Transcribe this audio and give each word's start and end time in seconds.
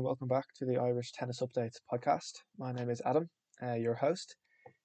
and 0.00 0.06
welcome 0.06 0.28
back 0.28 0.46
to 0.56 0.64
the 0.64 0.78
Irish 0.78 1.12
Tennis 1.12 1.42
Updates 1.42 1.76
podcast. 1.92 2.32
My 2.56 2.72
name 2.72 2.88
is 2.88 3.02
Adam, 3.04 3.28
uh, 3.62 3.74
your 3.74 3.96
host. 3.96 4.34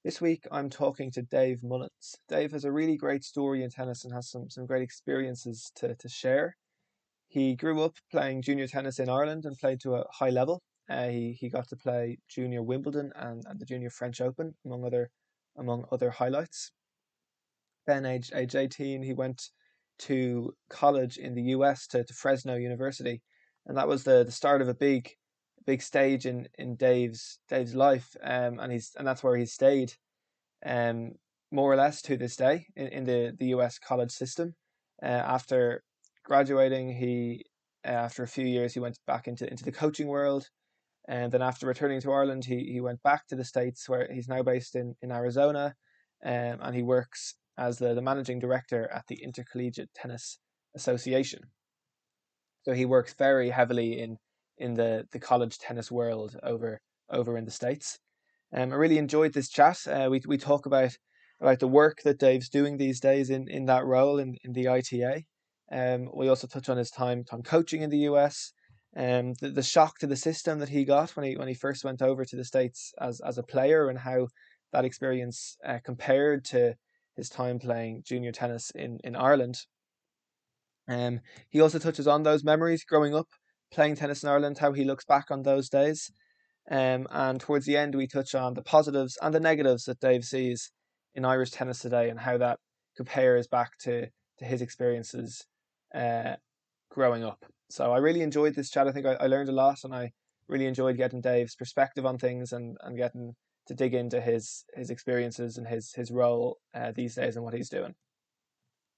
This 0.03 0.19
week 0.19 0.45
I'm 0.51 0.69
talking 0.69 1.09
to 1.11 1.21
Dave 1.21 1.63
Mullins. 1.63 2.17
Dave 2.27 2.51
has 2.51 2.65
a 2.65 2.71
really 2.73 2.97
great 2.97 3.23
story 3.23 3.63
in 3.63 3.69
tennis 3.69 4.03
and 4.03 4.13
has 4.13 4.29
some, 4.29 4.49
some 4.49 4.65
great 4.65 4.81
experiences 4.81 5.71
to, 5.77 5.95
to 5.95 6.09
share. 6.09 6.57
He 7.29 7.55
grew 7.55 7.81
up 7.81 7.93
playing 8.11 8.41
junior 8.41 8.67
tennis 8.67 8.99
in 8.99 9.07
Ireland 9.07 9.45
and 9.45 9.57
played 9.57 9.79
to 9.83 9.95
a 9.95 10.03
high 10.11 10.31
level. 10.31 10.61
Uh, 10.89 11.07
he, 11.07 11.37
he 11.39 11.49
got 11.49 11.69
to 11.69 11.77
play 11.77 12.17
junior 12.27 12.61
Wimbledon 12.61 13.13
and, 13.15 13.41
and 13.47 13.57
the 13.57 13.65
junior 13.65 13.91
French 13.91 14.19
Open, 14.19 14.55
among 14.65 14.83
other 14.83 15.11
among 15.57 15.85
other 15.93 16.09
highlights. 16.09 16.73
Then, 17.87 18.05
age, 18.05 18.33
age 18.35 18.53
18, 18.53 19.01
he 19.01 19.13
went 19.13 19.43
to 19.99 20.51
college 20.69 21.15
in 21.15 21.35
the 21.35 21.53
US 21.53 21.87
to, 21.87 22.03
to 22.03 22.13
Fresno 22.13 22.57
University, 22.57 23.21
and 23.65 23.77
that 23.77 23.87
was 23.87 24.03
the, 24.03 24.23
the 24.23 24.31
start 24.31 24.61
of 24.61 24.69
a 24.69 24.73
big 24.73 25.11
big 25.65 25.81
stage 25.81 26.25
in, 26.25 26.47
in 26.57 26.75
Dave's 26.75 27.39
Dave's 27.49 27.75
life, 27.75 28.15
um, 28.23 28.59
and 28.59 28.71
he's 28.71 28.91
and 28.97 29.07
that's 29.07 29.23
where 29.23 29.37
he 29.37 29.45
stayed, 29.45 29.93
um, 30.65 31.13
more 31.51 31.71
or 31.71 31.75
less 31.75 32.01
to 32.03 32.17
this 32.17 32.35
day 32.35 32.67
in, 32.75 32.87
in 32.87 33.03
the, 33.05 33.35
the 33.39 33.47
US 33.47 33.79
college 33.79 34.11
system. 34.11 34.55
Uh, 35.01 35.07
after 35.07 35.83
graduating, 36.23 36.89
he 36.95 37.43
uh, 37.85 37.91
after 37.91 38.23
a 38.23 38.27
few 38.27 38.45
years 38.45 38.73
he 38.73 38.79
went 38.79 38.99
back 39.07 39.27
into 39.27 39.49
into 39.49 39.63
the 39.63 39.71
coaching 39.71 40.07
world, 40.07 40.49
and 41.07 41.31
then 41.31 41.41
after 41.41 41.67
returning 41.67 42.01
to 42.01 42.11
Ireland, 42.11 42.45
he 42.45 42.71
he 42.71 42.81
went 42.81 43.01
back 43.03 43.27
to 43.27 43.35
the 43.35 43.45
states 43.45 43.89
where 43.89 44.07
he's 44.11 44.27
now 44.27 44.43
based 44.43 44.75
in 44.75 44.95
in 45.01 45.11
Arizona, 45.11 45.75
um, 46.23 46.59
and 46.61 46.75
he 46.75 46.83
works 46.83 47.35
as 47.57 47.77
the, 47.77 47.93
the 47.93 48.01
managing 48.01 48.39
director 48.39 48.89
at 48.91 49.05
the 49.07 49.15
Intercollegiate 49.23 49.89
Tennis 49.95 50.39
Association. 50.75 51.39
So 52.65 52.73
he 52.73 52.85
works 52.85 53.13
very 53.13 53.49
heavily 53.51 54.01
in 54.01 54.17
in 54.57 54.73
the, 54.73 55.05
the 55.11 55.19
college 55.19 55.59
tennis 55.59 55.91
world 55.91 56.35
over 56.43 56.81
over 57.09 57.37
in 57.37 57.45
the 57.45 57.51
states. 57.51 57.99
Um, 58.51 58.73
I 58.73 58.75
really 58.75 58.97
enjoyed 58.97 59.33
this 59.33 59.49
chat. 59.49 59.85
Uh, 59.87 60.07
we 60.09 60.21
we 60.27 60.37
talk 60.37 60.65
about 60.65 60.97
about 61.39 61.59
the 61.59 61.67
work 61.67 61.99
that 62.03 62.19
Dave's 62.19 62.49
doing 62.49 62.77
these 62.77 62.99
days 62.99 63.29
in, 63.29 63.47
in 63.49 63.65
that 63.65 63.85
role 63.85 64.17
in, 64.19 64.37
in 64.43 64.53
the 64.53 64.67
ITA. 64.67 65.25
Um, 65.71 66.09
we 66.13 66.27
also 66.27 66.47
touch 66.47 66.69
on 66.69 66.77
his 66.77 66.89
time 66.89 67.23
time 67.23 67.43
coaching 67.43 67.81
in 67.81 67.89
the 67.89 68.07
US, 68.09 68.53
um, 68.97 69.33
the, 69.41 69.49
the 69.49 69.63
shock 69.63 69.99
to 69.99 70.07
the 70.07 70.15
system 70.15 70.59
that 70.59 70.69
he 70.69 70.85
got 70.85 71.15
when 71.15 71.25
he 71.25 71.37
when 71.37 71.47
he 71.47 71.53
first 71.53 71.83
went 71.83 72.01
over 72.01 72.25
to 72.25 72.35
the 72.35 72.45
states 72.45 72.93
as 72.99 73.19
as 73.21 73.37
a 73.37 73.43
player, 73.43 73.89
and 73.89 73.99
how 73.99 74.27
that 74.71 74.85
experience 74.85 75.57
uh, 75.63 75.79
compared 75.83 76.45
to 76.45 76.75
his 77.15 77.29
time 77.29 77.59
playing 77.59 78.01
junior 78.03 78.31
tennis 78.31 78.71
in 78.71 78.99
in 79.03 79.15
Ireland. 79.15 79.57
Um, 80.87 81.21
he 81.49 81.61
also 81.61 81.79
touches 81.79 82.07
on 82.07 82.23
those 82.23 82.43
memories 82.43 82.83
growing 82.83 83.15
up 83.15 83.27
playing 83.71 83.95
tennis 83.95 84.23
in 84.23 84.29
Ireland, 84.29 84.57
how 84.57 84.71
he 84.71 84.83
looks 84.83 85.05
back 85.05 85.29
on 85.29 85.43
those 85.43 85.69
days. 85.69 86.11
Um, 86.71 87.07
and 87.11 87.39
towards 87.39 87.65
the 87.65 87.77
end, 87.77 87.93
we 87.93 88.07
touch 88.07 88.33
on 88.33 88.53
the 88.53 88.63
positives 88.63 89.17
and 89.21 89.33
the 89.33 89.39
negatives 89.39 89.83
that 89.85 89.99
Dave 89.99 90.23
sees 90.23 90.71
in 91.13 91.25
Irish 91.25 91.51
tennis 91.51 91.79
today 91.79 92.09
and 92.09 92.19
how 92.19 92.37
that 92.37 92.59
compares 92.97 93.47
back 93.47 93.71
to, 93.81 94.07
to 94.39 94.45
his 94.45 94.61
experiences 94.61 95.45
uh, 95.93 96.35
growing 96.89 97.23
up. 97.23 97.45
So 97.69 97.91
I 97.91 97.97
really 97.97 98.21
enjoyed 98.21 98.55
this 98.55 98.69
chat. 98.69 98.87
I 98.87 98.91
think 98.91 99.05
I, 99.05 99.13
I 99.13 99.27
learned 99.27 99.49
a 99.49 99.53
lot 99.53 99.79
and 99.83 99.93
I 99.93 100.11
really 100.47 100.65
enjoyed 100.65 100.97
getting 100.97 101.21
Dave's 101.21 101.55
perspective 101.55 102.05
on 102.05 102.17
things 102.17 102.51
and, 102.51 102.77
and 102.81 102.97
getting 102.97 103.33
to 103.67 103.73
dig 103.73 103.95
into 103.95 104.21
his 104.21 104.63
his 104.75 104.91
experiences 104.91 105.57
and 105.57 105.67
his 105.67 105.91
his 105.95 106.11
role 106.11 106.59
uh, 106.75 106.91
these 106.91 107.15
days 107.15 107.35
and 107.35 107.43
what 107.43 107.55
he's 107.55 107.69
doing. 107.69 107.95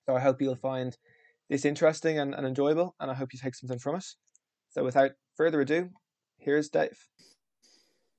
So 0.06 0.16
I 0.16 0.20
hope 0.20 0.42
you'll 0.42 0.56
find 0.56 0.98
this 1.50 1.66
interesting 1.66 2.20
and, 2.20 2.34
and 2.34 2.46
enjoyable, 2.46 2.96
and 3.00 3.10
I 3.10 3.14
hope 3.14 3.34
you 3.34 3.40
take 3.40 3.56
something 3.56 3.80
from 3.80 3.96
it. 3.96 4.06
So 4.70 4.84
without 4.84 5.12
further 5.36 5.62
ado, 5.62 5.90
here's 6.38 6.70
Dave. 6.70 6.98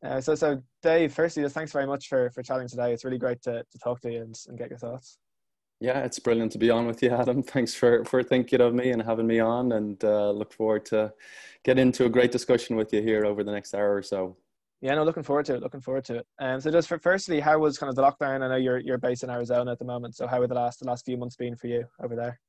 Uh, 0.05 0.21
so, 0.21 0.35
so 0.35 0.63
Dave, 0.83 1.13
firstly, 1.13 1.43
just 1.43 1.55
thanks 1.55 1.73
very 1.73 1.87
much 1.87 2.09
for, 2.09 2.31
for 2.31 2.43
chatting 2.43 2.69
today. 2.69 2.93
It's 2.93 3.05
really 3.05 3.19
great 3.19 3.43
to, 3.43 3.65
to 3.71 3.79
talk 3.79 4.01
to 4.03 4.13
you 4.13 4.23
and, 4.23 4.35
and 4.47 4.57
get 4.57 4.71
your 4.71 4.79
thoughts. 4.79 5.19
Yeah, 5.81 6.01
it's 6.01 6.19
brilliant 6.19 6.53
to 6.53 6.59
be 6.59 6.71
on 6.71 6.87
with 6.87 7.03
you, 7.03 7.11
Adam. 7.11 7.43
Thanks 7.55 7.73
for, 7.73 8.05
for 8.05 8.23
thinking 8.23 8.61
of 8.61 8.75
me 8.75 8.91
and 8.91 9.01
having 9.01 9.29
me 9.29 9.39
on, 9.39 9.73
and 9.73 10.03
uh, 10.03 10.31
look 10.31 10.53
forward 10.53 10.85
to 10.87 11.13
get 11.65 11.79
into 11.79 12.05
a 12.05 12.09
great 12.09 12.33
discussion 12.33 12.75
with 12.75 12.93
you 12.93 13.01
here 13.01 13.25
over 13.25 13.45
the 13.45 13.53
next 13.53 13.75
hour 13.75 13.95
or 13.95 14.03
so. 14.03 14.37
Yeah, 14.81 14.95
no, 14.95 15.05
looking 15.05 15.23
forward 15.23 15.47
to 15.47 15.55
it. 15.55 15.63
Looking 15.63 15.81
forward 15.81 16.05
to 16.07 16.17
it. 16.17 16.27
Um, 16.41 16.61
so 16.61 16.71
just 16.71 16.89
for 16.89 16.99
firstly, 16.99 17.41
how 17.41 17.59
was 17.59 17.79
kind 17.79 17.91
of 17.91 17.97
the 17.97 18.03
lockdown? 18.03 18.43
I 18.43 18.49
know 18.49 18.57
you're 18.57 18.79
you're 18.79 18.99
based 18.99 19.25
in 19.25 19.31
Arizona 19.31 19.73
at 19.73 19.79
the 19.79 19.85
moment. 19.85 20.15
So 20.15 20.27
how 20.29 20.39
were 20.39 20.47
the 20.47 20.55
last 20.55 20.81
the 20.81 20.87
last 20.87 21.05
few 21.05 21.17
months 21.17 21.35
been 21.35 21.57
for 21.57 21.67
you 21.67 21.85
over 22.01 22.15
there? 22.15 22.41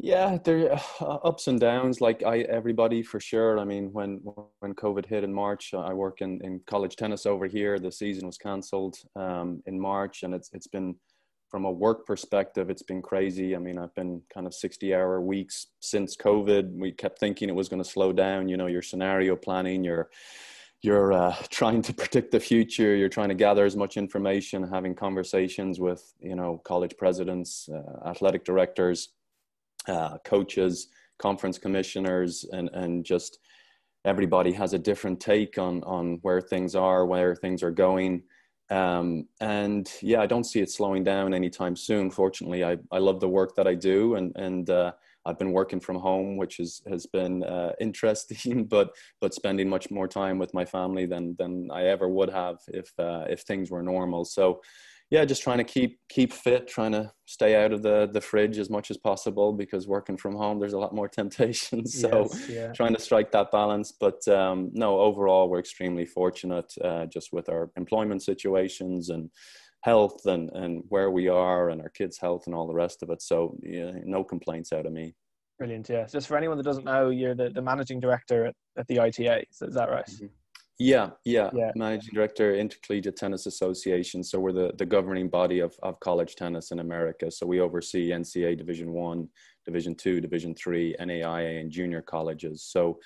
Yeah, 0.00 0.38
there 0.44 0.72
uh, 1.00 1.04
ups 1.04 1.46
and 1.46 1.58
downs 1.58 2.00
like 2.00 2.22
I 2.24 2.40
everybody 2.40 3.02
for 3.02 3.20
sure. 3.20 3.58
I 3.58 3.64
mean, 3.64 3.92
when 3.92 4.20
when 4.60 4.74
COVID 4.74 5.06
hit 5.06 5.24
in 5.24 5.32
March, 5.32 5.72
I 5.72 5.94
work 5.94 6.20
in, 6.20 6.40
in 6.44 6.60
college 6.66 6.96
tennis 6.96 7.26
over 7.26 7.46
here. 7.46 7.78
The 7.78 7.92
season 7.92 8.26
was 8.26 8.36
cancelled 8.36 8.96
um, 9.16 9.62
in 9.66 9.80
March, 9.80 10.22
and 10.24 10.34
it's 10.34 10.50
it's 10.52 10.66
been 10.66 10.96
from 11.54 11.64
a 11.66 11.70
work 11.70 12.04
perspective, 12.04 12.68
it's 12.68 12.82
been 12.82 13.00
crazy. 13.00 13.54
I 13.54 13.60
mean, 13.60 13.78
I've 13.78 13.94
been 13.94 14.20
kind 14.28 14.44
of 14.44 14.52
60 14.52 14.92
hour 14.92 15.20
weeks 15.20 15.68
since 15.78 16.16
COVID. 16.16 16.76
We 16.76 16.90
kept 16.90 17.20
thinking 17.20 17.48
it 17.48 17.54
was 17.54 17.68
going 17.68 17.80
to 17.80 17.88
slow 17.88 18.12
down. 18.12 18.48
You 18.48 18.56
know, 18.56 18.66
your 18.66 18.82
scenario 18.82 19.36
planning, 19.36 19.84
your 19.84 20.10
you're 20.82 21.12
uh, 21.12 21.34
trying 21.50 21.80
to 21.82 21.94
predict 21.94 22.32
the 22.32 22.40
future 22.40 22.94
you're 22.94 23.08
trying 23.08 23.30
to 23.30 23.34
gather 23.34 23.64
as 23.64 23.74
much 23.74 23.96
information 23.96 24.62
having 24.68 24.94
conversations 24.94 25.80
with 25.80 26.12
you 26.20 26.36
know 26.36 26.60
college 26.64 26.94
presidents 26.98 27.68
uh, 27.72 28.08
athletic 28.08 28.44
directors 28.44 29.10
uh, 29.88 30.18
coaches, 30.24 30.88
conference 31.18 31.58
commissioners, 31.58 32.44
and 32.52 32.68
and 32.74 33.04
just 33.04 33.38
everybody 34.04 34.52
has 34.52 34.74
a 34.74 34.78
different 34.78 35.20
take 35.20 35.58
on 35.58 35.82
on 35.84 36.18
where 36.22 36.40
things 36.40 36.74
are, 36.74 37.06
where 37.06 37.34
things 37.34 37.62
are 37.62 37.70
going. 37.70 38.22
Um, 38.70 39.28
and 39.40 39.90
yeah, 40.00 40.20
I 40.20 40.26
don't 40.26 40.44
see 40.44 40.60
it 40.60 40.70
slowing 40.70 41.04
down 41.04 41.34
anytime 41.34 41.76
soon. 41.76 42.10
Fortunately, 42.10 42.64
I, 42.64 42.78
I 42.90 42.98
love 42.98 43.20
the 43.20 43.28
work 43.28 43.54
that 43.56 43.66
I 43.66 43.74
do, 43.74 44.14
and 44.14 44.32
and 44.36 44.68
uh, 44.70 44.92
I've 45.26 45.38
been 45.38 45.52
working 45.52 45.80
from 45.80 45.96
home, 45.96 46.36
which 46.36 46.60
is, 46.60 46.82
has 46.88 47.06
been 47.06 47.44
uh, 47.44 47.72
interesting, 47.80 48.64
but 48.64 48.90
but 49.20 49.34
spending 49.34 49.68
much 49.68 49.90
more 49.90 50.08
time 50.08 50.38
with 50.38 50.52
my 50.54 50.64
family 50.64 51.06
than 51.06 51.36
than 51.38 51.70
I 51.70 51.86
ever 51.86 52.08
would 52.08 52.30
have 52.30 52.58
if 52.68 52.90
uh, 52.98 53.24
if 53.28 53.42
things 53.42 53.70
were 53.70 53.82
normal. 53.82 54.24
So 54.24 54.60
yeah, 55.14 55.24
just 55.24 55.44
trying 55.44 55.58
to 55.58 55.64
keep 55.64 56.00
keep 56.08 56.32
fit, 56.32 56.66
trying 56.66 56.90
to 56.90 57.12
stay 57.26 57.54
out 57.54 57.72
of 57.72 57.82
the 57.82 58.10
the 58.12 58.20
fridge 58.20 58.58
as 58.58 58.68
much 58.68 58.90
as 58.90 58.96
possible 58.96 59.52
because 59.52 59.86
working 59.86 60.16
from 60.16 60.34
home 60.34 60.58
there's 60.58 60.72
a 60.72 60.78
lot 60.78 60.92
more 60.92 61.08
temptations. 61.20 62.00
So 62.00 62.28
yes, 62.32 62.48
yeah. 62.48 62.72
trying 62.72 62.94
to 62.94 63.00
strike 63.00 63.30
that 63.30 63.52
balance. 63.52 63.92
But 63.92 64.26
um, 64.26 64.70
no, 64.72 64.98
overall 64.98 65.48
we're 65.48 65.60
extremely 65.60 66.04
fortunate 66.04 66.74
uh, 66.82 67.06
just 67.06 67.32
with 67.32 67.48
our 67.48 67.70
employment 67.76 68.24
situations 68.24 69.10
and 69.10 69.30
health 69.82 70.26
and 70.26 70.50
and 70.50 70.82
where 70.88 71.12
we 71.12 71.28
are 71.28 71.70
and 71.70 71.80
our 71.80 71.90
kids' 71.90 72.18
health 72.18 72.42
and 72.46 72.54
all 72.54 72.66
the 72.66 72.74
rest 72.74 73.00
of 73.04 73.10
it. 73.10 73.22
So 73.22 73.56
yeah, 73.62 73.92
no 74.04 74.24
complaints 74.24 74.72
out 74.72 74.84
of 74.84 74.92
me. 74.92 75.14
Brilliant. 75.60 75.88
Yeah. 75.88 76.06
Just 76.06 76.26
for 76.26 76.36
anyone 76.36 76.56
that 76.56 76.64
doesn't 76.64 76.84
know, 76.84 77.10
you're 77.10 77.36
the, 77.36 77.50
the 77.50 77.62
managing 77.62 78.00
director 78.00 78.46
at, 78.46 78.56
at 78.76 78.88
the 78.88 78.98
ITA. 78.98 79.44
So 79.52 79.66
is 79.66 79.74
that 79.74 79.90
right? 79.90 80.06
Mm-hmm. 80.06 80.26
Yeah, 80.78 81.10
yeah, 81.24 81.50
yeah. 81.54 81.70
Managing 81.76 82.14
Director, 82.14 82.56
Intercollegiate 82.56 83.16
Tennis 83.16 83.46
Association. 83.46 84.24
So 84.24 84.40
we're 84.40 84.52
the, 84.52 84.72
the 84.76 84.86
governing 84.86 85.28
body 85.28 85.60
of, 85.60 85.76
of 85.82 86.00
college 86.00 86.34
tennis 86.34 86.72
in 86.72 86.80
America. 86.80 87.30
So 87.30 87.46
we 87.46 87.60
oversee 87.60 88.10
NCAA 88.10 88.58
Division 88.58 88.92
One, 88.92 89.28
Division 89.64 89.94
Two, 89.94 90.20
Division 90.20 90.52
Three, 90.54 90.96
NAIA, 90.98 91.60
and 91.60 91.70
junior 91.70 92.02
colleges. 92.02 92.62
So 92.62 92.98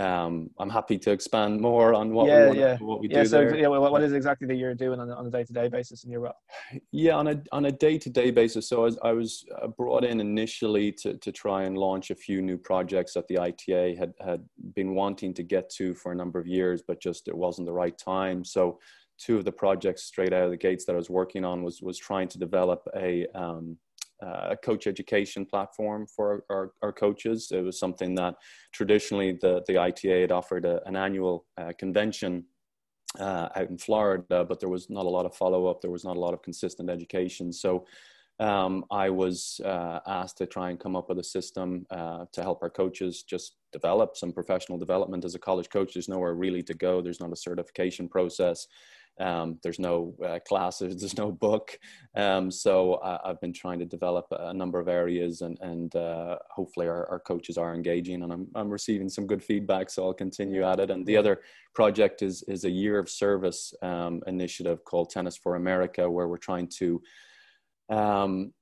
um, 0.00 0.50
I'm 0.58 0.70
happy 0.70 0.98
to 0.98 1.10
expand 1.10 1.60
more 1.60 1.92
on 1.92 2.14
what 2.14 2.26
yeah, 2.26 2.50
we 2.50 2.58
yeah. 2.58 2.78
what 2.78 3.00
we 3.00 3.08
yeah, 3.08 3.22
do 3.22 3.28
so, 3.28 3.38
there. 3.38 3.56
Yeah, 3.56 3.68
what, 3.68 3.92
what 3.92 4.02
is 4.02 4.14
exactly 4.14 4.46
that 4.48 4.56
you're 4.56 4.74
doing 4.74 4.98
on 4.98 5.10
a, 5.10 5.14
on 5.14 5.26
a 5.26 5.30
day-to-day 5.30 5.68
basis 5.68 6.04
in 6.04 6.10
your 6.10 6.20
role? 6.20 6.32
Yeah, 6.90 7.16
on 7.16 7.28
a 7.28 7.42
on 7.52 7.66
a 7.66 7.72
day-to-day 7.72 8.30
basis. 8.30 8.68
So 8.68 8.80
I 8.80 8.84
was, 8.84 8.98
I 9.04 9.12
was 9.12 9.44
uh, 9.60 9.66
brought 9.68 10.04
in 10.04 10.20
initially 10.20 10.90
to 11.02 11.18
to 11.18 11.30
try 11.30 11.64
and 11.64 11.76
launch 11.76 12.10
a 12.10 12.14
few 12.14 12.40
new 12.40 12.56
projects 12.56 13.12
that 13.14 13.28
the 13.28 13.38
ITA 13.38 13.94
had 13.96 14.14
had 14.24 14.42
been 14.74 14.94
wanting 14.94 15.34
to 15.34 15.42
get 15.42 15.68
to 15.70 15.94
for 15.94 16.12
a 16.12 16.16
number 16.16 16.40
of 16.40 16.46
years, 16.46 16.82
but 16.86 17.00
just 17.00 17.28
it 17.28 17.36
wasn't 17.36 17.66
the 17.66 17.72
right 17.72 17.96
time. 17.98 18.42
So 18.42 18.78
two 19.18 19.36
of 19.36 19.44
the 19.44 19.52
projects 19.52 20.04
straight 20.04 20.32
out 20.32 20.44
of 20.44 20.50
the 20.50 20.56
gates 20.56 20.86
that 20.86 20.94
I 20.94 20.96
was 20.96 21.10
working 21.10 21.44
on 21.44 21.62
was 21.62 21.82
was 21.82 21.98
trying 21.98 22.28
to 22.28 22.38
develop 22.38 22.88
a 22.96 23.26
um, 23.34 23.76
a 24.22 24.56
coach 24.56 24.86
education 24.86 25.46
platform 25.46 26.06
for 26.06 26.44
our, 26.50 26.72
our, 26.82 26.92
coaches. 26.92 27.50
It 27.52 27.62
was 27.62 27.78
something 27.78 28.14
that 28.16 28.34
traditionally 28.72 29.38
the, 29.40 29.62
the 29.66 29.78
ITA 29.78 30.22
had 30.22 30.32
offered 30.32 30.64
a, 30.64 30.86
an 30.86 30.96
annual 30.96 31.46
uh, 31.56 31.72
convention 31.78 32.44
uh, 33.18 33.48
out 33.56 33.70
in 33.70 33.78
Florida, 33.78 34.44
but 34.44 34.60
there 34.60 34.68
was 34.68 34.88
not 34.90 35.06
a 35.06 35.08
lot 35.08 35.26
of 35.26 35.34
follow 35.34 35.66
up. 35.66 35.80
There 35.80 35.90
was 35.90 36.04
not 36.04 36.16
a 36.16 36.20
lot 36.20 36.34
of 36.34 36.42
consistent 36.42 36.90
education. 36.90 37.52
So 37.52 37.86
um, 38.40 38.84
I 38.90 39.10
was 39.10 39.60
uh, 39.64 40.00
asked 40.06 40.38
to 40.38 40.46
try 40.46 40.70
and 40.70 40.80
come 40.80 40.96
up 40.96 41.08
with 41.08 41.18
a 41.18 41.24
system 41.24 41.86
uh, 41.90 42.24
to 42.32 42.42
help 42.42 42.62
our 42.62 42.70
coaches 42.70 43.22
just 43.22 43.56
develop 43.70 44.16
some 44.16 44.32
professional 44.32 44.78
development 44.78 45.24
as 45.24 45.34
a 45.34 45.38
college 45.38 45.68
coach. 45.68 45.92
There's 45.92 46.08
nowhere 46.08 46.34
really 46.34 46.62
to 46.62 46.74
go. 46.74 47.02
There's 47.02 47.20
not 47.20 47.32
a 47.32 47.36
certification 47.36 48.08
process. 48.08 48.66
Um, 49.18 49.58
there's 49.62 49.78
no 49.78 50.14
uh, 50.24 50.38
classes, 50.46 51.00
there's 51.00 51.18
no 51.18 51.30
book. 51.30 51.78
Um, 52.16 52.50
so 52.50 53.00
I, 53.02 53.20
have 53.28 53.40
been 53.40 53.52
trying 53.52 53.78
to 53.80 53.84
develop 53.84 54.26
a 54.30 54.54
number 54.54 54.80
of 54.80 54.88
areas, 54.88 55.42
and 55.42 55.58
and 55.60 55.94
uh, 55.94 56.36
hopefully 56.50 56.88
our, 56.88 57.06
our, 57.10 57.20
coaches 57.20 57.58
are 57.58 57.74
engaging, 57.74 58.22
and 58.22 58.32
I'm 58.32 58.48
I'm 58.54 58.70
receiving 58.70 59.08
some 59.08 59.26
good 59.26 59.44
feedback. 59.44 59.90
So 59.90 60.06
I'll 60.06 60.14
continue 60.14 60.64
at 60.64 60.80
it. 60.80 60.90
And 60.90 61.04
the 61.04 61.16
other 61.16 61.40
project 61.74 62.22
is 62.22 62.42
is 62.44 62.64
a 62.64 62.70
year 62.70 62.98
of 62.98 63.10
service 63.10 63.74
um, 63.82 64.22
initiative 64.26 64.84
called 64.84 65.10
Tennis 65.10 65.36
for 65.36 65.56
America, 65.56 66.10
where 66.10 66.28
we're 66.28 66.38
trying 66.38 66.68
to 66.78 67.02
um, 67.90 68.52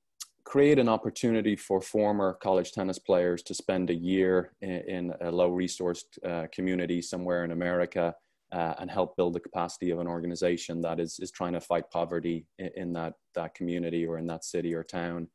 create 0.43 0.79
an 0.79 0.89
opportunity 0.89 1.55
for 1.55 1.79
former 1.79 2.33
college 2.33 2.71
tennis 2.71 2.97
players 2.97 3.43
to 3.43 3.53
spend 3.53 3.91
a 3.91 3.93
year 3.93 4.53
in, 4.61 4.71
in 4.87 5.13
a 5.21 5.31
low 5.31 5.51
resourced 5.51 6.05
uh, 6.25 6.47
community 6.51 7.01
somewhere 7.01 7.45
in 7.45 7.51
America 7.51 8.15
uh, 8.51 8.73
and 8.79 8.89
help 8.89 9.15
build 9.15 9.33
the 9.33 9.39
capacity 9.39 9.91
of 9.91 9.99
an 9.99 10.07
organization 10.07 10.81
that 10.81 10.99
is, 10.99 11.19
is 11.19 11.31
trying 11.31 11.53
to 11.53 11.61
fight 11.61 11.89
poverty 11.91 12.45
in, 12.57 12.69
in 12.75 12.93
that, 12.93 13.13
that 13.35 13.53
community 13.53 14.05
or 14.05 14.17
in 14.17 14.27
that 14.27 14.43
city 14.43 14.73
or 14.73 14.83
town. 14.83 15.27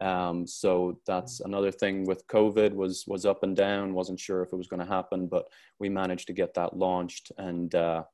Um, 0.00 0.46
so 0.46 0.98
that's 1.06 1.40
another 1.40 1.70
thing 1.70 2.06
with 2.06 2.26
COVID 2.26 2.72
was 2.72 3.04
was 3.06 3.26
up 3.26 3.42
and 3.42 3.54
down. 3.54 3.92
wasn't 3.92 4.18
sure 4.18 4.42
if 4.42 4.52
it 4.52 4.56
was 4.56 4.66
going 4.66 4.80
to 4.80 4.86
happen, 4.86 5.26
but 5.26 5.44
we 5.78 5.88
managed 5.90 6.26
to 6.28 6.32
get 6.32 6.54
that 6.54 6.74
launched, 6.76 7.32
and 7.36 7.74
uh, 7.74 8.04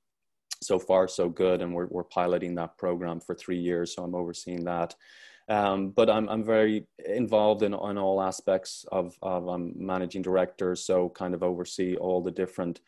so 0.61 0.81
far 0.81 1.07
so 1.07 1.29
good. 1.29 1.63
And 1.63 1.73
we're 1.73 1.87
we're 1.87 2.03
piloting 2.03 2.57
that 2.57 2.77
program 2.77 3.21
for 3.21 3.37
three 3.37 3.59
years, 3.59 3.95
so 3.95 4.03
I'm 4.03 4.17
overseeing 4.17 4.65
that. 4.65 4.97
Um, 5.49 5.91
but 5.91 6.11
I'm, 6.11 6.29
I'm 6.29 6.43
very 6.43 6.89
involved 7.07 7.63
in, 7.63 7.73
in 7.73 7.99
all 7.99 8.21
aspects 8.21 8.85
of, 8.91 9.15
of 9.23 9.47
I'm 9.47 9.67
um, 9.67 9.73
managing 9.77 10.23
director, 10.23 10.75
so 10.75 11.09
kind 11.11 11.35
of 11.35 11.45
oversee 11.45 11.95
all 11.95 12.21
the 12.21 12.33
different 12.33 12.81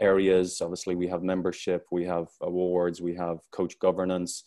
areas. 0.00 0.60
Obviously, 0.60 0.94
we 0.94 1.06
have 1.08 1.22
membership, 1.22 1.86
we 1.90 2.04
have 2.04 2.28
awards, 2.40 3.00
we 3.00 3.14
have 3.14 3.38
coach 3.52 3.78
governance, 3.78 4.44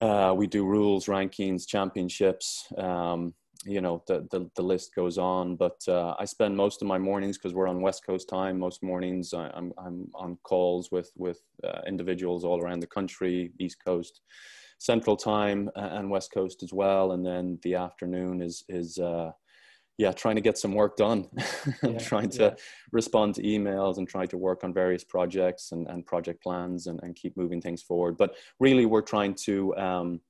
uh, 0.00 0.34
we 0.36 0.46
do 0.46 0.66
rules, 0.66 1.06
rankings, 1.06 1.66
championships. 1.66 2.66
Um, 2.76 3.34
you 3.64 3.80
know, 3.80 4.02
the, 4.06 4.26
the, 4.30 4.48
the, 4.54 4.62
list 4.62 4.94
goes 4.94 5.18
on. 5.18 5.56
But 5.56 5.80
uh, 5.88 6.14
I 6.18 6.24
spend 6.24 6.56
most 6.56 6.82
of 6.82 6.88
my 6.88 6.98
mornings 6.98 7.36
because 7.36 7.54
we're 7.54 7.68
on 7.68 7.80
West 7.80 8.04
Coast 8.06 8.28
time. 8.28 8.58
Most 8.58 8.82
mornings 8.82 9.32
I, 9.32 9.46
am 9.46 9.72
I'm, 9.78 9.86
I'm 9.86 10.08
on 10.14 10.38
calls 10.44 10.92
with 10.92 11.10
with 11.16 11.40
uh, 11.64 11.80
individuals 11.86 12.44
all 12.44 12.60
around 12.62 12.80
the 12.80 12.86
country, 12.86 13.52
East 13.58 13.78
Coast. 13.84 14.20
Central 14.78 15.16
Time 15.16 15.70
and 15.74 16.10
West 16.10 16.32
Coast 16.32 16.62
as 16.62 16.72
well. 16.72 17.12
And 17.12 17.24
then 17.24 17.58
the 17.62 17.74
afternoon 17.74 18.42
is 18.42 18.64
is 18.68 18.98
uh, 18.98 19.30
yeah, 19.98 20.12
trying 20.12 20.34
to 20.36 20.42
get 20.42 20.58
some 20.58 20.74
work 20.74 20.96
done, 20.96 21.26
yeah, 21.82 21.98
trying 21.98 22.28
to 22.30 22.42
yeah. 22.42 22.54
respond 22.92 23.34
to 23.36 23.42
emails 23.42 23.96
and 23.96 24.06
trying 24.06 24.28
to 24.28 24.36
work 24.36 24.62
on 24.62 24.72
various 24.72 25.04
projects 25.04 25.72
and, 25.72 25.86
and 25.88 26.04
project 26.04 26.42
plans 26.42 26.86
and, 26.86 27.00
and 27.02 27.16
keep 27.16 27.36
moving 27.36 27.62
things 27.62 27.82
forward. 27.82 28.16
But 28.16 28.34
really, 28.60 28.84
we're 28.84 29.02
trying 29.02 29.34
to 29.46 29.74
um, 29.76 30.20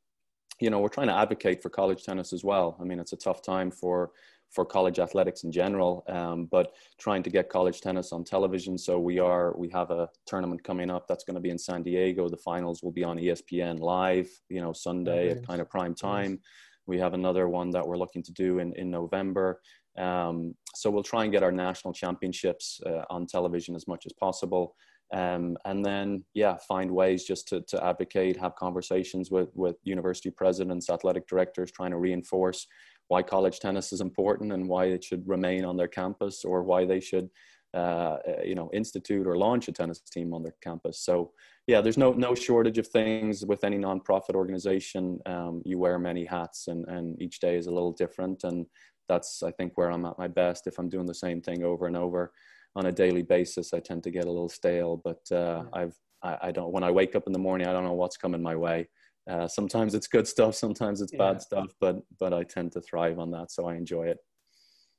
you 0.61 0.71
know 0.71 0.79
we're 0.79 0.89
trying 0.89 1.09
to 1.09 1.17
advocate 1.17 1.63
for 1.63 1.71
college 1.71 2.05
tennis 2.05 2.33
as 2.33 2.45
well. 2.45 2.77
I 2.81 2.85
mean, 2.85 3.01
it's 3.01 3.13
a 3.13 3.17
tough 3.17 3.43
time 3.43 3.71
for 3.71 4.13
for 4.51 4.65
college 4.65 5.01
athletics 5.01 5.43
in 5.43 5.51
general, 5.51 6.05
um, 6.09 6.47
but 6.47 6.73
trying 6.99 7.23
to 7.23 7.31
get 7.31 7.49
college 7.49 7.81
tennis 7.81 8.13
on 8.13 8.23
television. 8.23 8.79
So 8.79 8.99
we 8.99 9.19
are 9.19 9.57
we 9.57 9.69
have 9.71 9.91
a 9.91 10.09
tournament 10.27 10.63
coming 10.63 10.91
up 10.91 11.09
that's 11.09 11.25
going 11.25 11.35
to 11.35 11.41
be 11.41 11.51
in 11.51 11.59
San 11.59 11.83
Diego. 11.83 12.29
The 12.29 12.37
finals 12.37 12.83
will 12.83 12.93
be 12.93 13.05
on 13.05 13.19
ESPN 13.19 13.81
live, 13.81 14.29
you 14.49 14.61
know, 14.61 14.73
Sunday 14.73 15.31
at 15.31 15.47
kind 15.47 15.61
of 15.61 15.69
prime 15.69 15.95
time. 15.95 16.41
We 16.87 16.99
have 16.99 17.15
another 17.15 17.49
one 17.49 17.71
that 17.71 17.87
we're 17.87 17.99
looking 17.99 18.23
to 18.25 18.33
do 18.33 18.59
in 18.59 18.73
in 18.75 18.91
November. 18.91 19.61
Um, 19.99 20.55
so 20.75 20.91
we'll 20.91 21.03
try 21.03 21.25
and 21.25 21.33
get 21.33 21.43
our 21.43 21.53
national 21.53 21.95
championships 21.95 22.81
uh, 22.85 23.05
on 23.09 23.27
television 23.27 23.75
as 23.75 23.89
much 23.89 24.05
as 24.05 24.13
possible. 24.13 24.75
Um, 25.15 25.57
and 25.65 25.85
then 25.85 26.25
yeah 26.35 26.57
find 26.67 26.91
ways 26.91 27.23
just 27.25 27.47
to, 27.49 27.61
to 27.69 27.85
advocate 27.85 28.37
have 28.39 28.57
conversations 28.57 29.31
with 29.31 29.51
with 29.55 29.77
university 29.85 30.31
presidents 30.31 30.91
athletic 30.91 31.29
directors 31.29 31.71
trying 31.71 31.93
to 31.93 31.97
reinforce 31.97 32.67
why 33.07 33.23
college 33.23 33.61
tennis 33.61 33.93
is 33.93 34.01
important 34.01 34.53
and 34.53 34.69
why 34.69 34.87
it 34.87 35.05
should 35.05 35.23
remain 35.29 35.65
on 35.65 35.77
their 35.77 35.87
campus 35.87 36.45
or 36.45 36.65
why 36.65 36.85
they 36.85 36.99
should 36.99 37.29
uh, 37.73 38.17
you 38.45 38.57
know 38.57 38.69
institute 38.73 39.29
or 39.29 39.37
launch 39.37 39.69
a 39.69 39.73
tennis 39.73 40.01
team 40.01 40.35
on 40.35 40.43
their 40.43 40.57
campus 40.61 41.05
so 41.05 41.31
yeah 41.67 41.81
there's 41.81 41.99
no 41.99 42.13
no 42.13 42.35
shortage 42.35 42.79
of 42.79 42.87
things 42.87 43.45
with 43.45 43.65
any 43.65 43.79
nonprofit 43.79 44.35
organization 44.35 45.19
um, 45.27 45.63
you 45.65 45.79
wear 45.79 45.99
many 45.99 46.25
hats 46.25 46.69
and 46.69 46.87
and 46.89 47.21
each 47.21 47.41
day 47.41 47.57
is 47.57 47.67
a 47.67 47.73
little 47.73 47.93
different 47.93 48.45
and 48.45 48.67
that's 49.09 49.43
i 49.43 49.51
think 49.51 49.73
where 49.77 49.91
i'm 49.91 50.05
at 50.05 50.19
my 50.19 50.29
best 50.29 50.67
if 50.67 50.79
i'm 50.79 50.89
doing 50.89 51.07
the 51.07 51.15
same 51.15 51.41
thing 51.41 51.63
over 51.63 51.87
and 51.87 51.97
over 51.97 52.33
on 52.75 52.87
a 52.87 52.93
daily 52.93 53.23
basis 53.23 53.73
i 53.73 53.81
tend 53.81 54.03
to 54.03 54.11
get 54.11 54.25
a 54.25 54.31
little 54.31 54.49
stale 54.49 55.01
but 55.05 55.21
uh, 55.37 55.65
i've 55.73 55.97
I, 56.23 56.39
I 56.43 56.53
don't 56.53 56.73
when 56.73 56.85
i 56.85 56.91
wake 56.91 57.15
up 57.15 57.25
in 57.27 57.33
the 57.33 57.39
morning 57.39 57.67
i 57.67 57.73
don't 57.73 57.85
know 57.85 57.93
what's 57.93 58.17
coming 58.17 58.43
my 58.43 58.57
way 58.57 58.89
uh, 59.29 59.49
sometimes 59.49 59.95
it's 59.95 60.07
good 60.07 60.27
stuff, 60.27 60.55
sometimes 60.55 61.01
it's 61.01 61.13
yeah. 61.13 61.19
bad 61.19 61.43
stuff, 61.43 61.75
but 61.81 61.97
but 62.21 62.33
I 62.33 62.45
tend 62.45 62.73
to 62.73 62.81
thrive 62.81 63.19
on 63.19 63.31
that, 63.33 63.51
so 63.51 63.67
I 63.67 63.75
enjoy 63.75 64.07
it. 64.07 64.19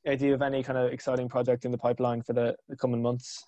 Yeah, 0.04 0.16
do 0.16 0.26
you 0.26 0.32
have 0.32 0.42
any 0.42 0.64
kind 0.64 0.78
of 0.78 0.92
exciting 0.92 1.30
project 1.30 1.66
in 1.66 1.72
the 1.72 1.78
pipeline 1.78 2.22
for 2.22 2.34
the, 2.34 2.56
the 2.68 2.76
coming 2.76 3.02
months? 3.02 3.44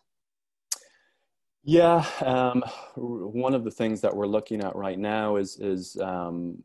Yeah, 1.64 2.06
um, 2.22 2.64
one 2.96 3.54
of 3.54 3.64
the 3.64 3.72
things 3.72 4.02
that 4.02 4.16
we're 4.16 4.28
looking 4.28 4.64
at 4.64 4.76
right 4.76 4.98
now 4.98 5.36
is 5.36 5.58
is 5.60 5.98
um, 6.02 6.64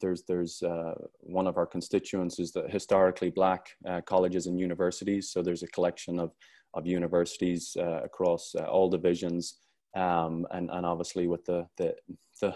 there's 0.00 0.22
there's 0.22 0.62
uh, 0.62 0.94
one 1.20 1.46
of 1.46 1.58
our 1.58 1.66
constituents 1.66 2.38
is 2.38 2.52
the 2.52 2.66
historically 2.68 3.30
black 3.30 3.66
uh, 3.86 4.00
colleges 4.00 4.46
and 4.46 4.58
universities. 4.58 5.30
So 5.30 5.42
there's 5.42 5.62
a 5.62 5.68
collection 5.68 6.18
of 6.18 6.32
of 6.74 6.86
universities 6.86 7.76
uh, 7.78 8.00
across 8.02 8.54
uh, 8.58 8.64
all 8.64 8.88
divisions 8.88 9.58
um, 9.94 10.46
and 10.50 10.70
and 10.70 10.86
obviously 10.86 11.26
with 11.26 11.44
the, 11.44 11.66
the 11.76 11.94
the 12.40 12.54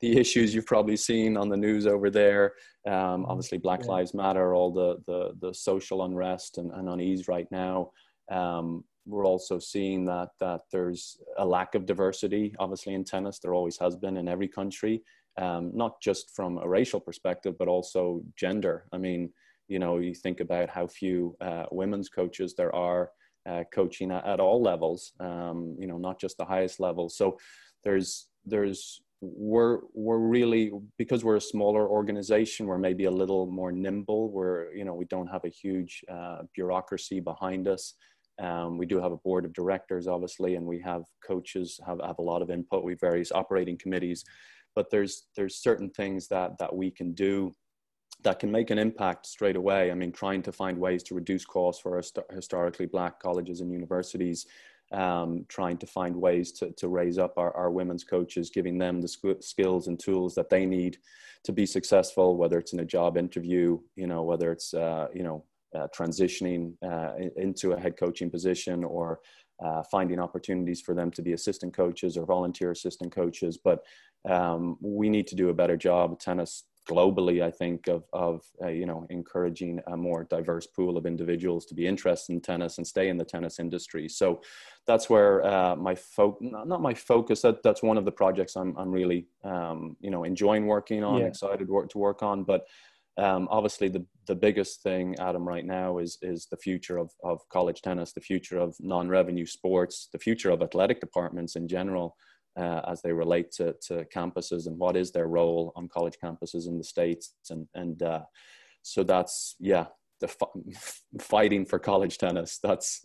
the 0.00 0.16
issues 0.16 0.54
you've 0.54 0.66
probably 0.66 0.96
seen 0.96 1.36
on 1.36 1.48
the 1.48 1.56
news 1.56 1.86
over 1.86 2.10
there. 2.10 2.54
Um, 2.86 2.92
mm-hmm. 2.92 3.24
obviously, 3.26 3.58
Black 3.58 3.80
yeah. 3.82 3.90
Lives 3.92 4.14
Matter, 4.14 4.54
all 4.54 4.72
the 4.72 4.96
the 5.06 5.32
the 5.40 5.54
social 5.54 6.04
unrest 6.04 6.58
and, 6.58 6.72
and 6.72 6.88
unease 6.88 7.28
right 7.28 7.46
now. 7.50 7.90
Um, 8.30 8.84
we're 9.08 9.26
also 9.26 9.58
seeing 9.58 10.04
that 10.04 10.28
that 10.38 10.60
there's 10.70 11.18
a 11.38 11.44
lack 11.44 11.74
of 11.74 11.86
diversity, 11.86 12.54
obviously 12.58 12.94
in 12.94 13.04
tennis. 13.04 13.38
There 13.38 13.54
always 13.54 13.78
has 13.78 13.96
been 13.96 14.16
in 14.16 14.28
every 14.28 14.48
country, 14.48 15.02
um, 15.38 15.70
not 15.74 16.00
just 16.00 16.36
from 16.36 16.58
a 16.58 16.68
racial 16.68 17.00
perspective, 17.00 17.54
but 17.58 17.68
also 17.68 18.22
gender. 18.36 18.84
I 18.92 18.98
mean, 18.98 19.30
you 19.68 19.78
know, 19.78 19.98
you 19.98 20.14
think 20.14 20.40
about 20.40 20.68
how 20.68 20.86
few 20.86 21.36
uh, 21.40 21.64
women's 21.70 22.08
coaches 22.08 22.54
there 22.54 22.74
are 22.74 23.10
uh, 23.48 23.64
coaching 23.72 24.10
at, 24.10 24.26
at, 24.26 24.40
all 24.40 24.62
levels, 24.62 25.12
um, 25.20 25.76
you 25.78 25.86
know, 25.86 25.98
not 25.98 26.20
just 26.20 26.36
the 26.36 26.44
highest 26.44 26.80
level. 26.80 27.08
So 27.08 27.38
there's, 27.84 28.28
there's, 28.44 29.00
we're, 29.20 29.80
we're 29.94 30.18
really, 30.18 30.70
because 30.96 31.24
we're 31.24 31.36
a 31.36 31.40
smaller 31.40 31.88
organization, 31.88 32.66
we're 32.66 32.78
maybe 32.78 33.04
a 33.04 33.10
little 33.10 33.46
more 33.46 33.72
nimble. 33.72 34.30
We're, 34.30 34.72
you 34.74 34.84
know, 34.84 34.94
we 34.94 35.06
don't 35.06 35.26
have 35.26 35.44
a 35.44 35.48
huge 35.48 36.04
uh, 36.10 36.42
bureaucracy 36.54 37.20
behind 37.20 37.68
us. 37.68 37.94
Um, 38.38 38.78
we 38.78 38.86
do 38.86 39.00
have 39.00 39.12
a 39.12 39.16
board 39.16 39.44
of 39.44 39.52
directors, 39.52 40.06
obviously, 40.06 40.54
and 40.54 40.66
we 40.66 40.80
have 40.80 41.02
coaches 41.26 41.80
have, 41.86 42.00
have 42.04 42.18
a 42.18 42.22
lot 42.22 42.42
of 42.42 42.50
input. 42.50 42.84
We 42.84 42.92
have 42.92 43.00
various 43.00 43.32
operating 43.32 43.76
committees, 43.76 44.24
but 44.74 44.90
there's 44.90 45.26
there's 45.36 45.56
certain 45.56 45.90
things 45.90 46.28
that 46.28 46.58
that 46.58 46.74
we 46.74 46.90
can 46.90 47.12
do 47.14 47.54
that 48.22 48.38
can 48.38 48.50
make 48.50 48.70
an 48.70 48.78
impact 48.78 49.26
straight 49.26 49.56
away. 49.56 49.90
I 49.90 49.94
mean, 49.94 50.12
trying 50.12 50.42
to 50.42 50.52
find 50.52 50.78
ways 50.78 51.02
to 51.04 51.14
reduce 51.14 51.44
costs 51.44 51.82
for 51.82 52.00
historically 52.32 52.86
black 52.86 53.20
colleges 53.20 53.60
and 53.60 53.72
universities, 53.72 54.46
um, 54.92 55.44
trying 55.48 55.78
to 55.78 55.86
find 55.86 56.16
ways 56.16 56.50
to, 56.52 56.72
to 56.72 56.88
raise 56.88 57.18
up 57.18 57.38
our, 57.38 57.54
our 57.56 57.70
women's 57.70 58.04
coaches, 58.04 58.50
giving 58.50 58.78
them 58.78 59.00
the 59.00 59.36
skills 59.40 59.86
and 59.86 60.00
tools 60.00 60.34
that 60.34 60.50
they 60.50 60.66
need 60.66 60.98
to 61.44 61.52
be 61.52 61.66
successful, 61.66 62.36
whether 62.36 62.58
it's 62.58 62.72
in 62.72 62.80
a 62.80 62.84
job 62.84 63.16
interview, 63.16 63.78
you 63.94 64.06
know, 64.06 64.22
whether 64.22 64.50
it's, 64.50 64.74
uh, 64.74 65.06
you 65.14 65.22
know, 65.22 65.44
transitioning 65.74 66.74
uh, 66.82 67.12
into 67.36 67.72
a 67.72 67.80
head 67.80 67.96
coaching 67.98 68.30
position 68.30 68.84
or 68.84 69.20
uh, 69.64 69.82
finding 69.90 70.20
opportunities 70.20 70.80
for 70.80 70.94
them 70.94 71.10
to 71.10 71.22
be 71.22 71.32
assistant 71.32 71.74
coaches 71.74 72.16
or 72.16 72.24
volunteer 72.24 72.70
assistant 72.70 73.12
coaches. 73.12 73.58
But 73.62 73.80
um, 74.28 74.76
we 74.80 75.08
need 75.08 75.26
to 75.28 75.34
do 75.34 75.48
a 75.48 75.54
better 75.54 75.76
job. 75.76 76.18
Tennis 76.20 76.64
globally, 76.88 77.42
I 77.42 77.50
think, 77.50 77.86
of, 77.86 78.04
of 78.12 78.42
uh, 78.62 78.68
you 78.68 78.86
know, 78.86 79.06
encouraging 79.10 79.80
a 79.88 79.96
more 79.96 80.24
diverse 80.24 80.66
pool 80.66 80.96
of 80.96 81.06
individuals 81.06 81.66
to 81.66 81.74
be 81.74 81.86
interested 81.86 82.32
in 82.32 82.40
tennis 82.40 82.78
and 82.78 82.86
stay 82.86 83.08
in 83.08 83.18
the 83.18 83.24
tennis 83.24 83.58
industry. 83.58 84.08
So 84.08 84.40
that's 84.86 85.10
where 85.10 85.44
uh, 85.44 85.76
my 85.76 85.94
focus, 85.94 86.48
not 86.50 86.80
my 86.80 86.94
focus, 86.94 87.42
that, 87.42 87.62
that's 87.62 87.82
one 87.82 87.98
of 87.98 88.06
the 88.06 88.12
projects 88.12 88.56
I'm, 88.56 88.74
I'm 88.78 88.90
really, 88.90 89.26
um, 89.44 89.96
you 90.00 90.10
know, 90.10 90.24
enjoying 90.24 90.66
working 90.66 91.04
on, 91.04 91.20
yeah. 91.20 91.26
excited 91.26 91.68
work, 91.68 91.90
to 91.90 91.98
work 91.98 92.22
on. 92.22 92.42
But 92.42 92.66
um, 93.18 93.48
obviously 93.50 93.88
the, 93.88 94.04
the 94.26 94.34
biggest 94.34 94.82
thing, 94.82 95.16
Adam, 95.18 95.46
right 95.46 95.64
now 95.64 95.98
is, 95.98 96.18
is 96.22 96.46
the 96.50 96.56
future 96.56 96.98
of, 96.98 97.10
of 97.24 97.40
college 97.50 97.82
tennis, 97.82 98.12
the 98.12 98.20
future 98.20 98.58
of 98.58 98.74
non-revenue 98.80 99.46
sports, 99.46 100.08
the 100.12 100.18
future 100.18 100.50
of 100.50 100.62
athletic 100.62 101.00
departments 101.00 101.56
in 101.56 101.68
general 101.68 102.16
uh, 102.58 102.80
as 102.88 103.02
they 103.02 103.12
relate 103.12 103.50
to, 103.52 103.74
to 103.86 104.06
campuses 104.14 104.66
and 104.66 104.78
what 104.78 104.96
is 104.96 105.10
their 105.10 105.26
role 105.26 105.72
on 105.76 105.88
college 105.88 106.16
campuses 106.22 106.66
in 106.66 106.78
the 106.78 106.84
states 106.84 107.34
and 107.50 107.68
and 107.74 108.02
uh, 108.02 108.22
so 108.82 109.02
that's 109.02 109.54
yeah 109.60 109.86
the 110.20 110.28
f- 110.28 111.00
fighting 111.20 111.64
for 111.64 111.78
college 111.78 112.18
tennis. 112.18 112.58
That's 112.62 113.02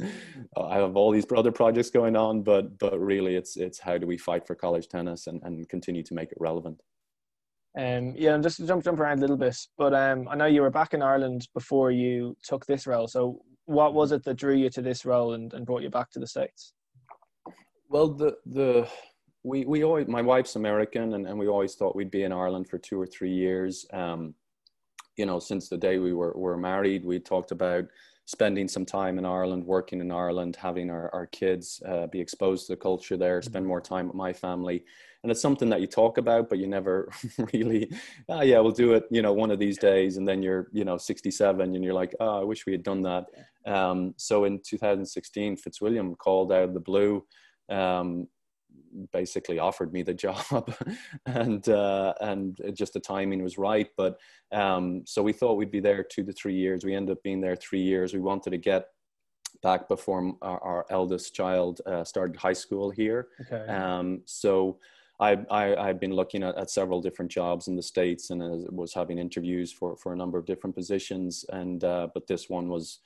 I 0.57 0.77
have 0.77 0.95
all 0.95 1.11
these 1.11 1.25
other 1.35 1.51
projects 1.51 1.89
going 1.89 2.15
on, 2.15 2.43
but 2.43 2.77
but 2.79 2.99
really, 2.99 3.35
it's 3.35 3.57
it's 3.57 3.79
how 3.79 3.97
do 3.97 4.07
we 4.07 4.17
fight 4.17 4.47
for 4.47 4.55
college 4.55 4.87
tennis 4.87 5.27
and 5.27 5.41
and 5.43 5.67
continue 5.69 6.03
to 6.03 6.13
make 6.13 6.31
it 6.31 6.37
relevant. 6.39 6.81
Um, 7.77 8.13
yeah, 8.15 8.35
and 8.35 8.43
just 8.43 8.57
to 8.57 8.67
jump 8.67 8.83
jump 8.83 8.99
around 8.99 9.17
a 9.17 9.21
little 9.21 9.37
bit, 9.37 9.57
but 9.77 9.93
um, 9.95 10.27
I 10.29 10.35
know 10.35 10.45
you 10.45 10.61
were 10.61 10.69
back 10.69 10.93
in 10.93 11.01
Ireland 11.01 11.47
before 11.55 11.89
you 11.89 12.37
took 12.43 12.65
this 12.65 12.85
role. 12.85 13.07
So, 13.07 13.41
what 13.65 13.95
was 13.95 14.11
it 14.11 14.23
that 14.25 14.35
drew 14.35 14.55
you 14.55 14.69
to 14.69 14.81
this 14.81 15.05
role 15.05 15.33
and, 15.33 15.51
and 15.53 15.65
brought 15.65 15.81
you 15.81 15.89
back 15.89 16.11
to 16.11 16.19
the 16.19 16.27
states? 16.27 16.73
Well, 17.89 18.09
the 18.09 18.37
the 18.45 18.87
we 19.43 19.65
we 19.65 19.83
always 19.83 20.07
my 20.07 20.21
wife's 20.21 20.55
American, 20.55 21.15
and, 21.15 21.25
and 21.25 21.37
we 21.37 21.47
always 21.47 21.73
thought 21.73 21.95
we'd 21.95 22.11
be 22.11 22.23
in 22.23 22.31
Ireland 22.31 22.69
for 22.69 22.77
two 22.77 23.01
or 23.01 23.07
three 23.07 23.33
years. 23.33 23.87
Um, 23.91 24.35
you 25.17 25.25
know, 25.25 25.39
since 25.39 25.67
the 25.67 25.77
day 25.77 25.97
we 25.97 26.13
were 26.13 26.33
were 26.35 26.57
married, 26.57 27.03
we 27.03 27.19
talked 27.19 27.51
about 27.51 27.85
spending 28.25 28.67
some 28.67 28.85
time 28.85 29.17
in 29.17 29.25
Ireland, 29.25 29.65
working 29.65 29.99
in 29.99 30.11
Ireland, 30.11 30.55
having 30.55 30.89
our, 30.89 31.09
our 31.13 31.25
kids 31.27 31.81
uh, 31.87 32.07
be 32.07 32.21
exposed 32.21 32.67
to 32.67 32.73
the 32.73 32.77
culture 32.77 33.17
there, 33.17 33.41
spend 33.41 33.63
mm-hmm. 33.63 33.67
more 33.67 33.81
time 33.81 34.07
with 34.07 34.15
my 34.15 34.31
family. 34.31 34.85
And 35.23 35.31
it's 35.31 35.41
something 35.41 35.69
that 35.69 35.79
you 35.79 35.87
talk 35.87 36.17
about, 36.17 36.49
but 36.49 36.59
you 36.59 36.67
never 36.67 37.09
really, 37.53 37.89
ah, 38.29 38.41
yeah, 38.41 38.59
we'll 38.59 38.71
do 38.71 38.93
it, 38.93 39.05
you 39.09 39.21
know, 39.21 39.31
one 39.31 39.51
of 39.51 39.59
these 39.59 39.77
days. 39.77 40.17
And 40.17 40.27
then 40.27 40.43
you're, 40.43 40.67
you 40.73 40.83
know, 40.83 40.97
67 40.97 41.75
and 41.75 41.83
you're 41.83 41.93
like, 41.93 42.13
oh, 42.19 42.41
I 42.41 42.43
wish 42.43 42.65
we 42.65 42.73
had 42.73 42.83
done 42.83 43.01
that. 43.03 43.25
Um, 43.65 44.13
so 44.17 44.43
in 44.43 44.59
2016, 44.65 45.55
Fitzwilliam 45.55 46.15
called 46.15 46.51
out 46.51 46.63
of 46.63 46.73
the 46.73 46.81
blue 46.81 47.25
um, 47.69 48.27
basically 49.11 49.59
offered 49.59 49.93
me 49.93 50.03
the 50.03 50.13
job 50.25 50.73
and 51.25 51.67
uh, 51.69 52.13
and 52.21 52.59
just 52.73 52.93
the 52.93 52.99
timing 52.99 53.43
was 53.43 53.57
right 53.57 53.89
but 53.97 54.19
um, 54.51 55.03
so 55.05 55.21
we 55.21 55.33
thought 55.33 55.55
we'd 55.55 55.71
be 55.71 55.79
there 55.79 56.03
two 56.03 56.23
to 56.23 56.31
three 56.31 56.55
years 56.55 56.83
we 56.83 56.95
ended 56.95 57.15
up 57.15 57.23
being 57.23 57.41
there 57.41 57.55
three 57.55 57.81
years 57.81 58.13
we 58.13 58.19
wanted 58.19 58.51
to 58.51 58.57
get 58.57 58.87
back 59.61 59.87
before 59.87 60.33
our, 60.41 60.59
our 60.61 60.85
eldest 60.89 61.33
child 61.33 61.81
uh, 61.85 62.03
started 62.03 62.35
high 62.35 62.53
school 62.53 62.89
here 62.89 63.27
okay. 63.41 63.71
um, 63.71 64.21
so 64.25 64.77
I, 65.19 65.37
I, 65.49 65.75
I've 65.75 65.99
been 65.99 66.13
looking 66.13 66.43
at, 66.43 66.57
at 66.57 66.69
several 66.69 67.01
different 67.01 67.31
jobs 67.31 67.67
in 67.67 67.75
the 67.75 67.83
States 67.83 68.29
and 68.29 68.41
was 68.71 68.93
having 68.93 69.19
interviews 69.19 69.71
for, 69.71 69.95
for 69.97 70.13
a 70.13 70.15
number 70.15 70.37
of 70.37 70.45
different 70.45 70.75
positions. 70.75 71.45
And, 71.49 71.83
uh, 71.83 72.07
but 72.13 72.27
this 72.27 72.49
one 72.49 72.67
was 72.69 72.99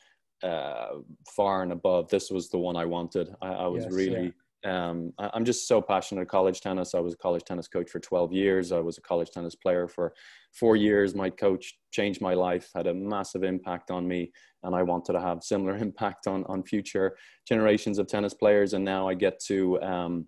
uh, 0.43 0.99
far 1.35 1.63
and 1.63 1.71
above. 1.71 2.09
This 2.09 2.31
was 2.31 2.49
the 2.49 2.57
one 2.57 2.75
I 2.75 2.85
wanted. 2.85 3.29
I, 3.41 3.47
I 3.47 3.67
was 3.67 3.83
yes, 3.83 3.93
really, 3.93 4.23
yeah 4.25 4.31
um, 4.65 5.13
I, 5.19 5.29
am 5.35 5.45
just 5.45 5.67
so 5.67 5.81
passionate 5.81 6.21
at 6.21 6.29
college 6.29 6.61
tennis. 6.61 6.95
I 6.95 6.99
was 6.99 7.13
a 7.13 7.17
college 7.17 7.43
tennis 7.43 7.67
coach 7.67 7.89
for 7.89 7.99
12 7.99 8.33
years. 8.33 8.71
I 8.71 8.79
was 8.79 8.97
a 8.97 9.01
college 9.01 9.29
tennis 9.29 9.55
player 9.55 9.87
for 9.87 10.13
four 10.53 10.75
years. 10.75 11.13
My 11.13 11.29
coach 11.29 11.77
changed 11.91 12.21
my 12.21 12.33
life, 12.33 12.69
had 12.75 12.87
a 12.87 12.93
massive 12.93 13.43
impact 13.43 13.91
on 13.91 14.07
me, 14.07 14.31
and 14.63 14.75
I 14.75 14.83
wanted 14.83 15.13
to 15.13 15.21
have 15.21 15.43
similar 15.43 15.75
impact 15.87 16.27
on 16.27 16.43
on 16.45 16.63
future 16.63 17.15
generations 17.47 17.99
of 17.99 18.07
tennis 18.07 18.33
players. 18.33 18.73
And 18.73 18.83
now 18.83 19.07
I 19.07 19.13
get 19.13 19.39
to, 19.47 19.81
um, 19.81 20.25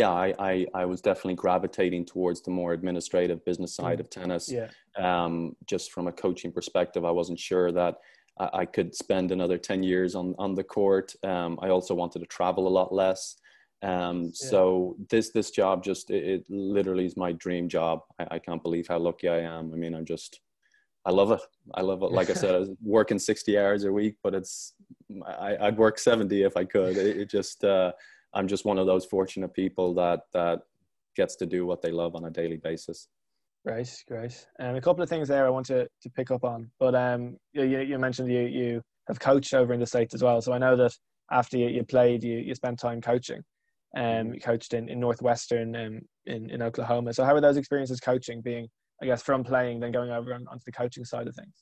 yeah, 0.00 0.10
I, 0.10 0.34
I, 0.38 0.66
I 0.74 0.84
was 0.86 1.00
definitely 1.00 1.34
gravitating 1.34 2.06
towards 2.06 2.40
the 2.40 2.50
more 2.50 2.72
administrative 2.72 3.44
business 3.44 3.74
side 3.74 3.98
mm. 3.98 4.00
of 4.00 4.10
tennis. 4.10 4.50
Yeah. 4.50 4.68
Um, 4.96 5.56
just 5.66 5.92
from 5.92 6.06
a 6.06 6.12
coaching 6.12 6.52
perspective, 6.52 7.04
I 7.04 7.10
wasn't 7.10 7.38
sure 7.38 7.70
that 7.72 7.96
I, 8.38 8.64
could 8.64 8.94
spend 8.94 9.30
another 9.30 9.58
10 9.58 9.82
years 9.82 10.14
on, 10.14 10.34
on 10.38 10.54
the 10.54 10.64
court. 10.64 11.12
Um, 11.22 11.58
I 11.60 11.68
also 11.68 11.94
wanted 11.94 12.20
to 12.20 12.26
travel 12.26 12.66
a 12.66 12.74
lot 12.80 12.94
less. 12.94 13.36
Um, 13.82 14.24
yeah. 14.24 14.30
So 14.32 14.96
this 15.10 15.30
this 15.30 15.50
job 15.50 15.82
just 15.82 16.10
it, 16.10 16.24
it, 16.24 16.44
literally 16.50 17.06
is 17.06 17.16
my 17.16 17.32
dream 17.32 17.68
job. 17.68 18.00
I, 18.18 18.26
I, 18.32 18.38
can't 18.38 18.62
believe 18.62 18.86
how 18.88 18.98
lucky 18.98 19.28
I 19.28 19.40
am. 19.40 19.72
I 19.72 19.76
mean, 19.76 19.94
I'm 19.94 20.04
just 20.04 20.40
I 21.06 21.10
love 21.10 21.30
it. 21.32 21.40
I 21.74 21.80
love 21.80 22.02
it. 22.02 22.12
Like 22.12 22.28
I 22.28 22.34
said, 22.34 22.54
I 22.54 22.58
was 22.58 22.70
working 22.82 23.18
60 23.18 23.58
hours 23.58 23.84
a 23.84 23.92
week, 23.92 24.16
but 24.22 24.34
it's 24.34 24.74
I, 25.26 25.56
would 25.64 25.78
work 25.78 25.98
70 25.98 26.42
if 26.42 26.56
I 26.58 26.64
could. 26.64 26.96
It, 26.98 27.16
it 27.22 27.30
just 27.30 27.64
uh, 27.64 27.92
I'm 28.34 28.48
just 28.48 28.64
one 28.64 28.78
of 28.78 28.86
those 28.86 29.04
fortunate 29.04 29.52
people 29.54 29.94
that 29.94 30.20
that 30.32 30.60
gets 31.16 31.36
to 31.36 31.46
do 31.46 31.66
what 31.66 31.82
they 31.82 31.90
love 31.90 32.14
on 32.14 32.24
a 32.24 32.30
daily 32.30 32.56
basis. 32.56 33.08
Great, 33.66 34.04
great. 34.08 34.46
Um, 34.58 34.76
a 34.76 34.80
couple 34.80 35.02
of 35.02 35.08
things 35.08 35.28
there 35.28 35.46
I 35.46 35.50
want 35.50 35.66
to, 35.66 35.86
to 36.02 36.10
pick 36.10 36.30
up 36.30 36.44
on, 36.44 36.70
but 36.78 36.94
um, 36.94 37.36
you, 37.52 37.64
you 37.64 37.98
mentioned 37.98 38.30
you 38.30 38.42
you 38.42 38.82
have 39.08 39.20
coached 39.20 39.52
over 39.54 39.74
in 39.74 39.80
the 39.80 39.86
states 39.86 40.14
as 40.14 40.22
well. 40.22 40.40
So 40.40 40.52
I 40.52 40.58
know 40.58 40.76
that 40.76 40.92
after 41.30 41.58
you, 41.58 41.68
you 41.68 41.84
played, 41.84 42.22
you, 42.24 42.38
you 42.38 42.54
spent 42.54 42.78
time 42.78 43.00
coaching. 43.00 43.42
Um, 43.96 44.04
mm-hmm. 44.04 44.34
you 44.34 44.40
coached 44.40 44.72
in, 44.72 44.88
in 44.88 45.00
Northwestern 45.00 45.74
um, 45.74 46.00
in 46.26 46.48
in 46.50 46.62
Oklahoma. 46.62 47.12
So 47.12 47.24
how 47.24 47.34
were 47.34 47.40
those 47.40 47.56
experiences 47.56 48.00
coaching, 48.00 48.40
being 48.40 48.68
I 49.02 49.06
guess 49.06 49.22
from 49.22 49.42
playing, 49.44 49.80
then 49.80 49.92
going 49.92 50.10
over 50.10 50.32
on, 50.32 50.46
onto 50.48 50.62
the 50.64 50.72
coaching 50.72 51.04
side 51.04 51.26
of 51.26 51.34
things? 51.34 51.54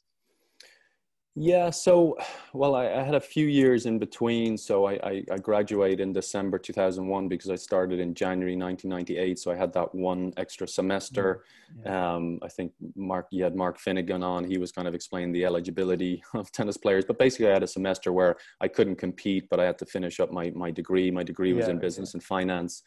Yeah, 1.41 1.71
so 1.71 2.19
well, 2.53 2.75
I, 2.75 2.87
I, 2.87 3.03
had 3.03 3.15
a 3.15 3.21
few 3.21 3.47
years 3.47 3.87
in 3.87 3.99
between. 3.99 4.57
So 4.59 4.87
I, 4.87 4.95
I, 4.95 5.25
I, 5.33 5.39
graduated 5.39 6.01
in 6.01 6.13
December 6.13 6.59
2001 6.59 7.29
because 7.29 7.51
I 7.51 7.55
started 7.55 8.01
in 8.01 8.15
January 8.15 8.57
1998. 8.57 9.39
So 9.39 9.53
I 9.53 9.55
had 9.55 9.73
that 9.75 9.95
one 9.95 10.33
extra 10.37 10.67
semester. 10.67 11.45
Mm, 11.79 11.85
yeah. 11.85 12.15
Um, 12.15 12.39
I 12.43 12.49
think 12.49 12.73
Mark, 12.97 13.29
you 13.31 13.45
had 13.45 13.55
Mark 13.55 13.79
Finnegan 13.79 14.25
on. 14.25 14.45
He 14.45 14.59
was 14.59 14.73
kind 14.73 14.89
of 14.89 14.95
explaining 14.95 15.33
the 15.33 15.45
eligibility 15.45 16.23
of 16.35 16.51
tennis 16.51 16.77
players. 16.77 17.05
But 17.05 17.19
basically, 17.19 17.49
I 17.49 17.53
had 17.53 17.63
a 17.63 17.69
semester 17.69 18.13
where 18.13 18.37
I 18.61 18.69
couldn't 18.69 18.97
compete, 18.97 19.49
but 19.49 19.61
I 19.61 19.65
had 19.65 19.79
to 19.79 19.87
finish 19.87 20.19
up 20.19 20.33
my, 20.33 20.51
my 20.51 20.71
degree. 20.71 21.11
My 21.11 21.23
degree 21.23 21.53
was 21.53 21.67
yeah, 21.67 21.73
in 21.73 21.79
business 21.79 22.11
yeah. 22.11 22.19
and 22.19 22.25
finance. 22.25 22.83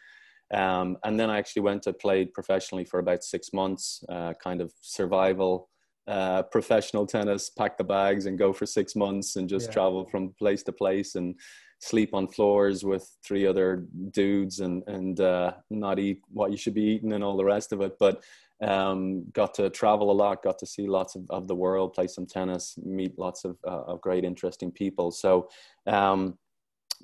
Um, 0.54 0.98
and 1.06 1.18
then 1.18 1.30
I 1.30 1.38
actually 1.38 1.62
went 1.62 1.84
to 1.84 1.94
played 1.94 2.34
professionally 2.34 2.84
for 2.84 3.00
about 3.00 3.24
six 3.24 3.54
months, 3.54 4.04
uh, 4.10 4.34
kind 4.44 4.60
of 4.60 4.74
survival 4.82 5.70
uh, 6.08 6.44
professional 6.44 7.06
tennis, 7.06 7.50
pack 7.50 7.78
the 7.78 7.84
bags 7.84 8.26
and 8.26 8.38
go 8.38 8.52
for 8.52 8.66
six 8.66 8.96
months 8.96 9.36
and 9.36 9.48
just 9.48 9.68
yeah. 9.68 9.74
travel 9.74 10.06
from 10.06 10.34
place 10.40 10.64
to 10.64 10.72
place 10.72 11.16
and 11.16 11.36
sleep 11.80 12.14
on 12.14 12.28
floors 12.28 12.84
with 12.84 13.10
three 13.26 13.46
other 13.46 13.88
dudes 14.12 14.60
and 14.60 14.84
and 14.88 15.20
uh, 15.20 15.52
not 15.70 16.00
eat 16.00 16.22
what 16.32 16.52
you 16.52 16.58
should 16.58 16.76
be 16.76 16.82
eating 16.82 17.14
and 17.14 17.24
all 17.24 17.38
the 17.38 17.46
rest 17.46 17.74
of 17.74 17.82
it. 17.82 17.98
But 18.00 18.24
um, 18.62 19.26
got 19.34 19.56
to 19.56 19.70
travel 19.70 20.12
a 20.12 20.14
lot, 20.14 20.44
got 20.44 20.60
to 20.60 20.68
see 20.68 20.88
lots 20.88 21.16
of, 21.16 21.26
of 21.30 21.48
the 21.48 21.56
world, 21.56 21.94
play 21.94 22.08
some 22.08 22.28
tennis, 22.28 22.78
meet 22.84 23.18
lots 23.18 23.44
of, 23.44 23.58
uh, 23.68 23.82
of 23.88 24.02
great, 24.02 24.24
interesting 24.24 24.72
people. 24.72 25.12
So, 25.12 25.50
um, 25.88 26.38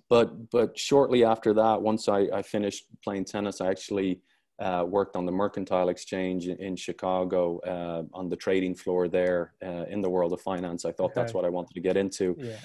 but 0.10 0.52
but 0.52 0.78
shortly 0.78 1.24
after 1.24 1.54
that, 1.56 1.82
once 1.82 2.08
I, 2.08 2.28
I 2.32 2.42
finished 2.44 2.86
playing 3.04 3.26
tennis, 3.26 3.62
I 3.62 3.70
actually 3.70 4.22
uh, 4.60 4.84
worked 4.88 5.16
on 5.16 5.26
the 5.26 5.32
Mercantile 5.32 5.90
Exchange 5.90 6.48
in, 6.48 6.58
in 6.58 6.76
Chicago 6.76 7.60
uh, 7.60 8.04
on 8.14 8.30
the 8.30 8.36
trading 8.36 8.76
floor 8.76 9.08
there 9.08 9.54
uh, 9.64 9.86
in 9.90 10.02
the 10.02 10.10
world 10.10 10.34
of 10.34 10.42
finance. 10.42 10.86
I 10.86 10.92
thought 10.92 11.12
okay. 11.12 11.22
that's 11.22 11.34
what 11.34 11.46
I 11.46 11.50
wanted 11.50 11.74
to 11.74 11.82
get 11.82 11.98
into. 11.98 12.36
Yeah. 12.38 12.58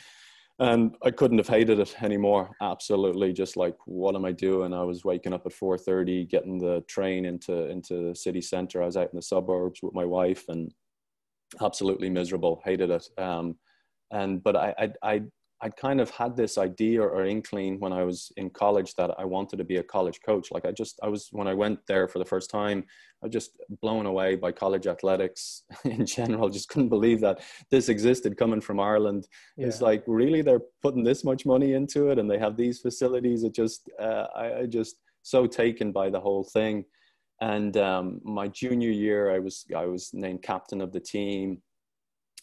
And 0.58 0.94
I 1.02 1.10
couldn't 1.10 1.38
have 1.38 1.48
hated 1.48 1.80
it 1.80 2.02
anymore. 2.02 2.50
Absolutely, 2.60 3.32
just 3.32 3.56
like 3.56 3.76
what 3.86 4.14
am 4.14 4.24
I 4.24 4.32
doing? 4.32 4.72
I 4.72 4.82
was 4.82 5.04
waking 5.04 5.32
up 5.32 5.46
at 5.46 5.52
four 5.52 5.76
thirty, 5.78 6.24
getting 6.24 6.58
the 6.58 6.84
train 6.88 7.24
into 7.24 7.68
into 7.70 8.08
the 8.08 8.14
city 8.14 8.40
center. 8.40 8.82
I 8.82 8.86
was 8.86 8.96
out 8.96 9.10
in 9.12 9.16
the 9.16 9.22
suburbs 9.22 9.80
with 9.82 9.94
my 9.94 10.04
wife, 10.04 10.44
and 10.48 10.72
absolutely 11.60 12.10
miserable. 12.10 12.60
Hated 12.64 12.90
it. 12.90 13.08
Um, 13.18 13.56
and 14.12 14.42
but 14.42 14.54
I 14.54 14.74
I, 14.78 14.92
I 15.02 15.22
I'd 15.62 15.76
kind 15.76 16.00
of 16.00 16.10
had 16.10 16.36
this 16.36 16.58
idea 16.58 17.00
or 17.00 17.24
inkling 17.24 17.78
when 17.78 17.92
I 17.92 18.02
was 18.02 18.32
in 18.36 18.50
college 18.50 18.96
that 18.96 19.12
I 19.16 19.24
wanted 19.24 19.58
to 19.58 19.64
be 19.64 19.76
a 19.76 19.82
college 19.82 20.18
coach. 20.26 20.50
Like 20.50 20.66
I 20.66 20.72
just, 20.72 20.98
I 21.04 21.08
was, 21.08 21.28
when 21.30 21.46
I 21.46 21.54
went 21.54 21.78
there 21.86 22.08
for 22.08 22.18
the 22.18 22.24
first 22.24 22.50
time, 22.50 22.84
I 23.22 23.26
was 23.26 23.32
just 23.32 23.56
blown 23.80 24.06
away 24.06 24.34
by 24.34 24.50
college 24.50 24.88
athletics 24.88 25.62
in 25.84 26.04
general. 26.04 26.48
Just 26.48 26.68
couldn't 26.68 26.88
believe 26.88 27.20
that 27.20 27.42
this 27.70 27.88
existed 27.88 28.36
coming 28.36 28.60
from 28.60 28.80
Ireland. 28.80 29.28
Yeah. 29.56 29.68
It's 29.68 29.80
like, 29.80 30.02
really, 30.08 30.42
they're 30.42 30.62
putting 30.82 31.04
this 31.04 31.22
much 31.22 31.46
money 31.46 31.74
into 31.74 32.10
it 32.10 32.18
and 32.18 32.28
they 32.28 32.38
have 32.38 32.56
these 32.56 32.80
facilities. 32.80 33.44
It 33.44 33.54
just, 33.54 33.88
uh, 34.00 34.26
I, 34.34 34.54
I 34.60 34.66
just 34.66 34.96
so 35.22 35.46
taken 35.46 35.92
by 35.92 36.10
the 36.10 36.20
whole 36.20 36.42
thing. 36.42 36.84
And 37.40 37.76
um, 37.76 38.20
my 38.24 38.48
junior 38.48 38.90
year, 38.90 39.30
I 39.32 39.38
was, 39.38 39.64
I 39.76 39.86
was 39.86 40.10
named 40.12 40.42
captain 40.42 40.80
of 40.80 40.92
the 40.92 41.00
team. 41.00 41.62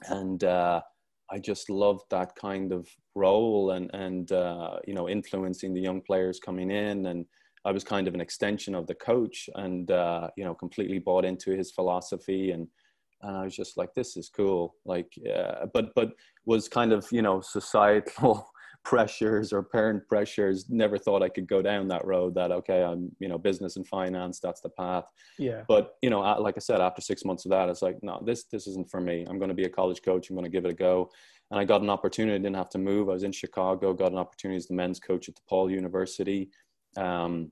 And, 0.07 0.41
uh, 0.41 0.81
I 1.31 1.39
just 1.39 1.69
loved 1.69 2.05
that 2.09 2.35
kind 2.35 2.71
of 2.71 2.87
role 3.15 3.71
and 3.71 3.89
and 3.93 4.31
uh, 4.31 4.77
you 4.85 4.93
know 4.93 5.09
influencing 5.09 5.73
the 5.73 5.81
young 5.81 6.01
players 6.01 6.39
coming 6.39 6.71
in. 6.71 7.05
And 7.07 7.25
I 7.65 7.71
was 7.71 7.83
kind 7.83 8.07
of 8.07 8.13
an 8.13 8.21
extension 8.21 8.75
of 8.75 8.87
the 8.87 8.95
coach 8.95 9.49
and 9.55 9.91
uh, 9.91 10.29
you 10.37 10.43
know 10.43 10.55
completely 10.55 10.99
bought 10.99 11.25
into 11.25 11.51
his 11.51 11.71
philosophy. 11.71 12.51
And 12.51 12.67
and 13.21 13.37
I 13.37 13.43
was 13.43 13.55
just 13.55 13.77
like 13.77 13.93
this 13.93 14.17
is 14.17 14.29
cool. 14.29 14.75
Like 14.85 15.11
uh, 15.33 15.65
but 15.73 15.93
but 15.95 16.09
was 16.45 16.67
kind 16.67 16.93
of 16.93 17.07
you 17.11 17.21
know 17.21 17.41
societal 17.41 18.49
pressures 18.89 19.53
or 19.53 19.61
parent 19.61 20.01
pressures 20.07 20.67
never 20.67 20.97
thought 20.97 21.21
i 21.21 21.29
could 21.29 21.47
go 21.47 21.61
down 21.61 21.87
that 21.87 22.03
road 22.05 22.33
that 22.33 22.51
okay 22.51 22.81
i'm 22.81 23.11
you 23.19 23.27
know 23.27 23.37
business 23.37 23.75
and 23.75 23.85
finance 23.85 24.39
that's 24.39 24.61
the 24.61 24.69
path. 24.69 25.05
Yeah. 25.37 25.61
But 25.67 25.93
you 26.01 26.09
know 26.09 26.21
like 26.21 26.55
i 26.57 26.59
said 26.59 26.81
after 26.81 26.99
six 26.99 27.23
months 27.23 27.45
of 27.45 27.51
that 27.51 27.69
it's 27.69 27.83
like 27.83 27.99
no 28.01 28.19
this 28.25 28.45
this 28.45 28.65
isn't 28.65 28.89
for 28.89 28.99
me. 28.99 29.27
I'm 29.29 29.37
going 29.37 29.49
to 29.49 29.61
be 29.61 29.65
a 29.65 29.69
college 29.69 30.01
coach 30.01 30.29
i'm 30.29 30.35
going 30.35 30.51
to 30.51 30.57
give 30.57 30.65
it 30.65 30.71
a 30.71 30.73
go. 30.89 31.11
And 31.51 31.59
i 31.59 31.65
got 31.65 31.83
an 31.83 31.91
opportunity 31.91 32.33
I 32.33 32.39
didn't 32.39 32.55
have 32.55 32.69
to 32.69 32.79
move 32.79 33.09
i 33.09 33.13
was 33.13 33.21
in 33.21 33.31
chicago 33.31 33.93
got 33.93 34.11
an 34.11 34.17
opportunity 34.17 34.57
as 34.57 34.65
the 34.65 34.73
men's 34.73 34.99
coach 34.99 35.29
at 35.29 35.35
DePaul 35.35 35.69
University. 35.69 36.49
Um, 36.97 37.51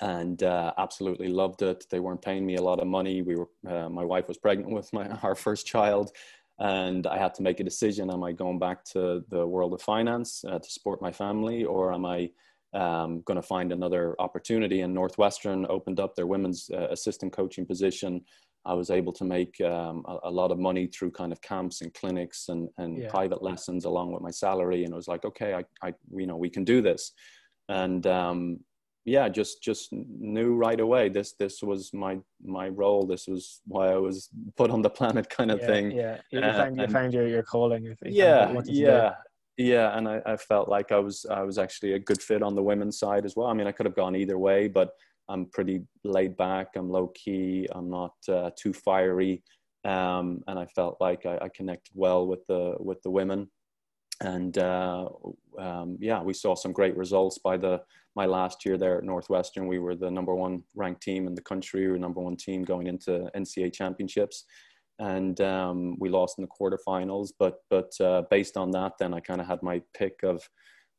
and 0.00 0.42
uh, 0.42 0.72
absolutely 0.78 1.28
loved 1.28 1.62
it. 1.62 1.86
They 1.90 2.00
weren't 2.00 2.20
paying 2.20 2.44
me 2.44 2.56
a 2.56 2.62
lot 2.62 2.80
of 2.80 2.86
money. 2.86 3.22
We 3.22 3.36
were, 3.36 3.48
uh, 3.66 3.88
my 3.88 4.04
wife 4.04 4.28
was 4.28 4.36
pregnant 4.36 4.70
with 4.70 4.92
my 4.92 5.08
our 5.22 5.34
first 5.34 5.66
child, 5.66 6.12
and 6.58 7.06
I 7.06 7.18
had 7.18 7.34
to 7.34 7.42
make 7.42 7.60
a 7.60 7.64
decision: 7.64 8.10
Am 8.10 8.24
I 8.24 8.32
going 8.32 8.58
back 8.58 8.84
to 8.92 9.24
the 9.28 9.46
world 9.46 9.74
of 9.74 9.82
finance 9.82 10.44
uh, 10.48 10.58
to 10.58 10.70
support 10.70 11.02
my 11.02 11.12
family, 11.12 11.64
or 11.64 11.92
am 11.92 12.06
I 12.06 12.30
um, 12.72 13.22
going 13.22 13.36
to 13.36 13.42
find 13.42 13.72
another 13.72 14.16
opportunity? 14.18 14.80
And 14.80 14.94
Northwestern 14.94 15.66
opened 15.68 16.00
up 16.00 16.14
their 16.14 16.26
women's 16.26 16.70
uh, 16.72 16.88
assistant 16.90 17.32
coaching 17.32 17.66
position. 17.66 18.22
I 18.64 18.74
was 18.74 18.90
able 18.90 19.12
to 19.12 19.24
make 19.24 19.60
um, 19.60 20.04
a, 20.08 20.18
a, 20.24 20.30
lot 20.30 20.50
of 20.50 20.58
money 20.58 20.88
through 20.88 21.12
kind 21.12 21.30
of 21.30 21.40
camps 21.40 21.82
and 21.82 21.94
clinics 21.94 22.48
and, 22.48 22.68
and 22.78 22.98
yeah. 22.98 23.08
private 23.08 23.40
lessons 23.40 23.84
along 23.84 24.10
with 24.10 24.22
my 24.22 24.32
salary. 24.32 24.82
And 24.84 24.92
I 24.92 24.96
was 24.96 25.06
like, 25.06 25.24
okay, 25.24 25.54
I, 25.54 25.64
I 25.86 25.94
you 26.12 26.26
know, 26.26 26.36
we 26.36 26.50
can 26.50 26.64
do 26.64 26.82
this. 26.82 27.12
And 27.68 28.04
um, 28.08 28.58
yeah, 29.06 29.28
just 29.28 29.62
just 29.62 29.92
knew 29.92 30.56
right 30.56 30.80
away 30.80 31.08
this 31.08 31.34
this 31.38 31.62
was 31.62 31.94
my 31.94 32.18
my 32.44 32.68
role. 32.68 33.06
This 33.06 33.28
was 33.28 33.60
why 33.64 33.92
I 33.92 33.96
was 33.96 34.28
put 34.56 34.70
on 34.70 34.82
the 34.82 34.90
planet, 34.90 35.30
kind 35.30 35.52
of 35.52 35.60
yeah, 35.60 35.66
thing. 35.66 35.90
Yeah, 35.92 36.18
you, 36.32 36.40
uh, 36.40 36.52
found, 36.52 36.80
you 36.80 36.88
found 36.88 37.14
your 37.14 37.28
your 37.28 37.44
calling. 37.44 37.96
yeah, 38.02 38.52
yeah, 38.64 39.14
yeah. 39.56 39.96
And 39.96 40.08
I, 40.08 40.20
I 40.26 40.36
felt 40.36 40.68
like 40.68 40.90
I 40.90 40.98
was 40.98 41.24
I 41.30 41.42
was 41.42 41.56
actually 41.56 41.92
a 41.92 42.00
good 42.00 42.20
fit 42.20 42.42
on 42.42 42.56
the 42.56 42.64
women's 42.64 42.98
side 42.98 43.24
as 43.24 43.36
well. 43.36 43.46
I 43.46 43.54
mean, 43.54 43.68
I 43.68 43.72
could 43.72 43.86
have 43.86 43.94
gone 43.94 44.16
either 44.16 44.38
way, 44.38 44.66
but 44.66 44.90
I'm 45.28 45.46
pretty 45.46 45.82
laid 46.02 46.36
back. 46.36 46.70
I'm 46.74 46.90
low 46.90 47.06
key. 47.14 47.68
I'm 47.70 47.88
not 47.88 48.14
uh, 48.28 48.50
too 48.56 48.72
fiery, 48.72 49.44
um, 49.84 50.42
and 50.48 50.58
I 50.58 50.66
felt 50.66 50.96
like 51.00 51.26
I, 51.26 51.38
I 51.42 51.48
connected 51.50 51.92
well 51.94 52.26
with 52.26 52.44
the 52.48 52.74
with 52.80 53.00
the 53.02 53.10
women 53.10 53.48
and 54.20 54.56
uh, 54.58 55.08
um, 55.58 55.96
yeah, 56.00 56.22
we 56.22 56.32
saw 56.32 56.54
some 56.54 56.72
great 56.72 56.96
results 56.96 57.38
by 57.38 57.56
the 57.56 57.82
my 58.14 58.24
last 58.24 58.64
year 58.64 58.78
there 58.78 58.96
at 58.96 59.04
Northwestern. 59.04 59.66
We 59.66 59.78
were 59.78 59.94
the 59.94 60.10
number 60.10 60.34
one 60.34 60.62
ranked 60.74 61.02
team 61.02 61.26
in 61.26 61.34
the 61.34 61.42
country. 61.42 61.82
We 61.82 61.92
were 61.92 61.98
number 61.98 62.20
one 62.20 62.36
team 62.36 62.64
going 62.64 62.86
into 62.86 63.30
NCAA 63.36 63.74
championships, 63.74 64.44
and 64.98 65.38
um, 65.42 65.98
we 65.98 66.08
lost 66.08 66.38
in 66.38 66.42
the 66.42 66.48
quarterfinals. 66.48 67.30
But 67.38 67.58
but 67.68 67.92
uh, 68.00 68.22
based 68.30 68.56
on 68.56 68.70
that, 68.72 68.92
then 68.98 69.12
I 69.12 69.20
kind 69.20 69.40
of 69.40 69.46
had 69.46 69.62
my 69.62 69.82
pick 69.94 70.22
of 70.22 70.42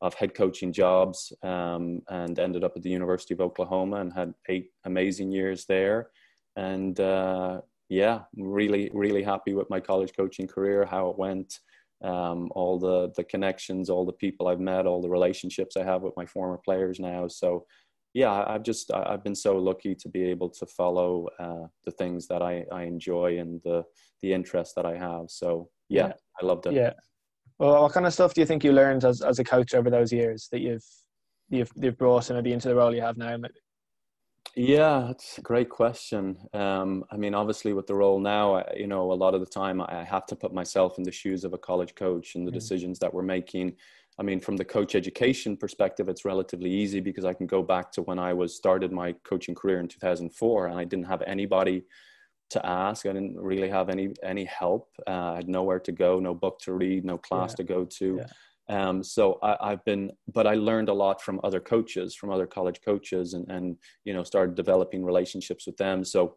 of 0.02 0.14
head 0.14 0.36
coaching 0.36 0.72
jobs 0.72 1.34
um, 1.42 2.04
and 2.10 2.38
ended 2.38 2.64
up 2.64 2.74
at 2.76 2.84
the 2.84 2.90
University 2.90 3.34
of 3.34 3.42
Oklahoma 3.42 3.98
and 3.98 4.14
had 4.14 4.32
eight 4.48 4.70
amazing 4.86 5.32
years 5.32 5.66
there. 5.66 6.12
And 6.56 7.00
uh, 7.00 7.62
yeah, 7.90 8.22
really 8.36 8.92
really 8.94 9.24
happy 9.24 9.56
with 9.56 9.72
my 9.72 9.80
college 9.80 10.12
coaching 10.16 10.48
career, 10.48 10.86
how 10.86 11.10
it 11.10 11.18
went 11.18 11.60
um, 12.04 12.50
all 12.52 12.80
the 12.80 13.12
the 13.16 13.24
connections, 13.24 13.90
all 13.90 14.06
the 14.06 14.14
people 14.14 14.48
I've 14.48 14.60
met, 14.60 14.86
all 14.86 15.02
the 15.02 15.10
relationships 15.10 15.78
I 15.78 15.84
have 15.84 16.02
with 16.02 16.14
my 16.18 16.26
former 16.26 16.60
players 16.64 17.00
now. 17.00 17.28
So 17.28 17.66
yeah, 18.14 18.44
I've 18.48 18.64
just 18.64 18.92
I've 18.94 19.24
been 19.24 19.36
so 19.36 19.58
lucky 19.58 19.94
to 19.96 20.10
be 20.10 20.24
able 20.24 20.50
to 20.50 20.66
follow 20.66 21.28
uh, 21.40 21.68
the 21.86 21.92
things 21.92 22.28
that 22.28 22.42
I, 22.42 22.66
I 22.72 22.84
enjoy 22.84 23.40
and 23.40 23.62
the 23.64 23.84
the 24.22 24.34
interest 24.34 24.74
that 24.76 24.86
I 24.86 24.98
have. 24.98 25.26
So 25.30 25.70
yeah, 25.90 26.08
yeah, 26.08 26.14
I 26.42 26.46
loved 26.46 26.68
it. 26.68 26.74
Yeah. 26.74 26.94
Well, 27.60 27.82
what 27.82 27.94
kind 27.94 28.06
of 28.06 28.14
stuff 28.14 28.34
do 28.34 28.42
you 28.42 28.48
think 28.48 28.64
you 28.64 28.72
learned 28.72 29.04
as, 29.04 29.22
as 29.22 29.40
a 29.40 29.44
coach 29.44 29.74
over 29.74 29.90
those 29.90 30.14
years 30.14 30.48
that 30.52 30.62
you've 30.62 30.86
you've 31.50 31.72
you've 31.76 31.98
brought 31.98 32.30
maybe 32.30 32.54
into 32.54 32.68
the 32.68 32.76
role 32.76 32.94
you 32.94 33.02
have 33.02 33.18
now? 33.18 33.36
Maybe? 33.38 33.54
Yeah, 34.58 35.12
it's 35.12 35.38
a 35.38 35.42
great 35.42 35.70
question. 35.70 36.36
Um, 36.52 37.06
I 37.12 37.16
mean, 37.16 37.36
obviously, 37.36 37.74
with 37.74 37.86
the 37.86 37.94
role 37.94 38.20
now, 38.20 38.64
you 38.76 38.88
know, 38.88 39.12
a 39.12 39.14
lot 39.14 39.36
of 39.36 39.40
the 39.40 39.46
time 39.46 39.80
I 39.80 40.04
have 40.04 40.26
to 40.26 40.36
put 40.36 40.52
myself 40.52 40.98
in 40.98 41.04
the 41.04 41.12
shoes 41.12 41.44
of 41.44 41.54
a 41.54 41.60
college 41.60 41.94
coach 41.94 42.34
and 42.34 42.48
the 42.48 42.50
mm. 42.50 42.56
decisions 42.56 42.98
that 42.98 43.14
we're 43.14 43.22
making. 43.22 43.76
I 44.18 44.24
mean, 44.24 44.40
from 44.40 44.58
the 44.58 44.66
coach 44.66 44.96
education 44.96 45.58
perspective, 45.58 46.10
it's 46.10 46.26
relatively 46.26 46.72
easy 46.72 47.00
because 47.00 47.24
I 47.24 47.34
can 47.34 47.46
go 47.46 47.62
back 47.62 47.92
to 47.92 48.02
when 48.02 48.18
I 48.18 48.34
was 48.34 48.56
started 48.56 48.92
my 48.92 49.14
coaching 49.24 49.54
career 49.54 49.80
in 49.80 49.88
2004, 49.88 50.68
and 50.68 50.80
I 50.80 50.86
didn't 50.86 51.06
have 51.06 51.22
anybody 51.28 51.84
to 52.50 52.66
ask. 52.66 53.06
I 53.06 53.14
didn't 53.14 53.38
really 53.38 53.70
have 53.70 53.90
any 53.90 54.10
any 54.24 54.46
help. 54.46 54.90
Uh, 55.06 55.34
I 55.34 55.36
had 55.36 55.50
nowhere 55.50 55.80
to 55.82 55.92
go, 55.92 56.20
no 56.20 56.34
book 56.34 56.58
to 56.62 56.74
read, 56.74 57.06
no 57.06 57.20
class 57.20 57.52
yeah. 57.52 57.58
to 57.58 57.64
go 57.64 57.86
to. 57.86 58.16
Yeah. 58.22 58.26
Um, 58.70 59.04
so 59.04 59.40
I, 59.42 59.70
have 59.70 59.86
been, 59.86 60.12
but 60.34 60.46
I 60.46 60.56
learned 60.56 60.90
a 60.90 60.94
lot 60.94 61.22
from 61.22 61.40
other 61.44 61.60
coaches, 61.60 62.16
from 62.16 62.32
other 62.32 62.46
college 62.46 62.82
coaches, 62.84 63.34
and 63.34 63.50
and 63.50 63.78
you 64.04 64.14
know 64.14 64.24
started 64.24 64.56
developing 64.56 65.04
relationships 65.04 65.66
with 65.66 65.78
them. 65.78 66.04
So 66.04 66.36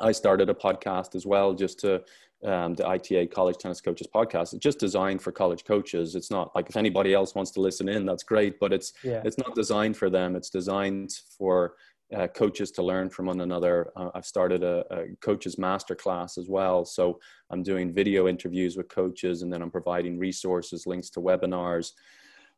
I 0.00 0.12
started 0.12 0.50
a 0.50 0.54
podcast 0.54 1.14
as 1.14 1.26
well, 1.26 1.54
just 1.54 1.78
to 1.80 2.02
um, 2.44 2.74
the 2.74 2.86
ITA 2.86 3.28
College 3.28 3.58
Tennis 3.58 3.80
Coaches 3.80 4.08
podcast. 4.12 4.52
It's 4.54 4.62
just 4.62 4.78
designed 4.78 5.22
for 5.22 5.30
college 5.30 5.64
coaches. 5.64 6.16
It's 6.16 6.30
not 6.30 6.54
like 6.54 6.68
if 6.68 6.76
anybody 6.76 7.14
else 7.14 7.34
wants 7.34 7.52
to 7.52 7.60
listen 7.60 7.88
in, 7.88 8.06
that's 8.06 8.24
great, 8.24 8.58
but 8.58 8.72
it's 8.72 8.92
yeah. 9.04 9.22
it's 9.24 9.38
not 9.38 9.54
designed 9.54 9.96
for 9.96 10.10
them. 10.10 10.34
It's 10.34 10.50
designed 10.50 11.12
for 11.38 11.74
uh, 12.14 12.28
coaches 12.28 12.70
to 12.72 12.82
learn 12.82 13.10
from 13.10 13.26
one 13.26 13.40
another. 13.40 13.92
Uh, 13.96 14.10
I've 14.14 14.26
started 14.26 14.62
a, 14.62 14.84
a 14.90 15.16
coaches 15.20 15.58
master 15.58 15.94
class 15.94 16.38
as 16.38 16.48
well. 16.48 16.84
So 16.84 17.18
I'm 17.50 17.62
doing 17.62 17.92
video 17.92 18.28
interviews 18.28 18.76
with 18.76 18.88
coaches 18.88 19.42
and 19.42 19.52
then 19.52 19.62
I'm 19.62 19.70
providing 19.70 20.18
resources, 20.18 20.86
links 20.86 21.10
to 21.10 21.20
webinars, 21.20 21.92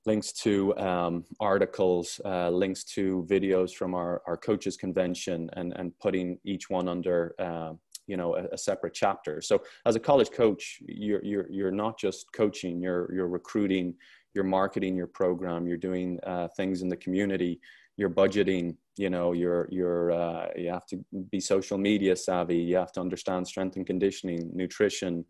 links 0.07 0.33
to 0.33 0.77
um, 0.77 1.25
articles, 1.41 2.21
uh, 2.25 2.51
links 2.51 2.85
to 2.85 3.27
videos 3.29 3.73
from 3.73 3.95
our, 3.95 4.23
our 4.27 4.37
coaches 4.37 4.77
convention 4.77 5.49
and, 5.55 5.73
and 5.77 5.99
putting 5.99 6.39
each 6.45 6.69
one 6.69 6.89
under, 6.89 7.35
uh, 7.39 7.73
you 8.07 8.17
know, 8.17 8.37
a, 8.37 8.45
a, 8.53 8.59
separate 8.59 8.93
chapter. 8.93 9.41
So 9.41 9.63
as 9.87 9.97
a 9.97 10.01
college 10.01 10.31
coach, 10.31 10.83
you're, 10.87 11.25
you're, 11.25 11.51
you're 11.51 11.71
not 11.71 11.99
just 11.99 12.27
coaching, 12.33 12.83
you're, 12.83 13.11
you're 13.15 13.29
recruiting, 13.29 13.95
you're 14.35 14.45
marketing 14.45 14.95
your 14.95 15.07
program, 15.07 15.67
you're 15.67 15.79
doing 15.79 16.19
uh, 16.25 16.49
things 16.57 16.83
in 16.83 16.89
the 16.89 16.97
community, 16.97 17.61
you're 17.97 18.11
budgeting, 18.11 18.77
you 18.97 19.11
know 19.11 19.33
you're 19.33 19.69
you're 19.71 20.13
uh, 20.13 20.49
you 20.57 20.69
have 20.71 20.87
to 20.87 21.05
be 21.31 21.41
social 21.41 21.79
media 21.79 22.15
savvy 22.15 22.59
you 22.59 22.77
have 22.77 22.93
to 22.93 23.01
understand 23.01 23.47
strength 23.47 23.77
and 23.77 23.87
conditioning 23.87 24.51
nutrition. 24.55 25.25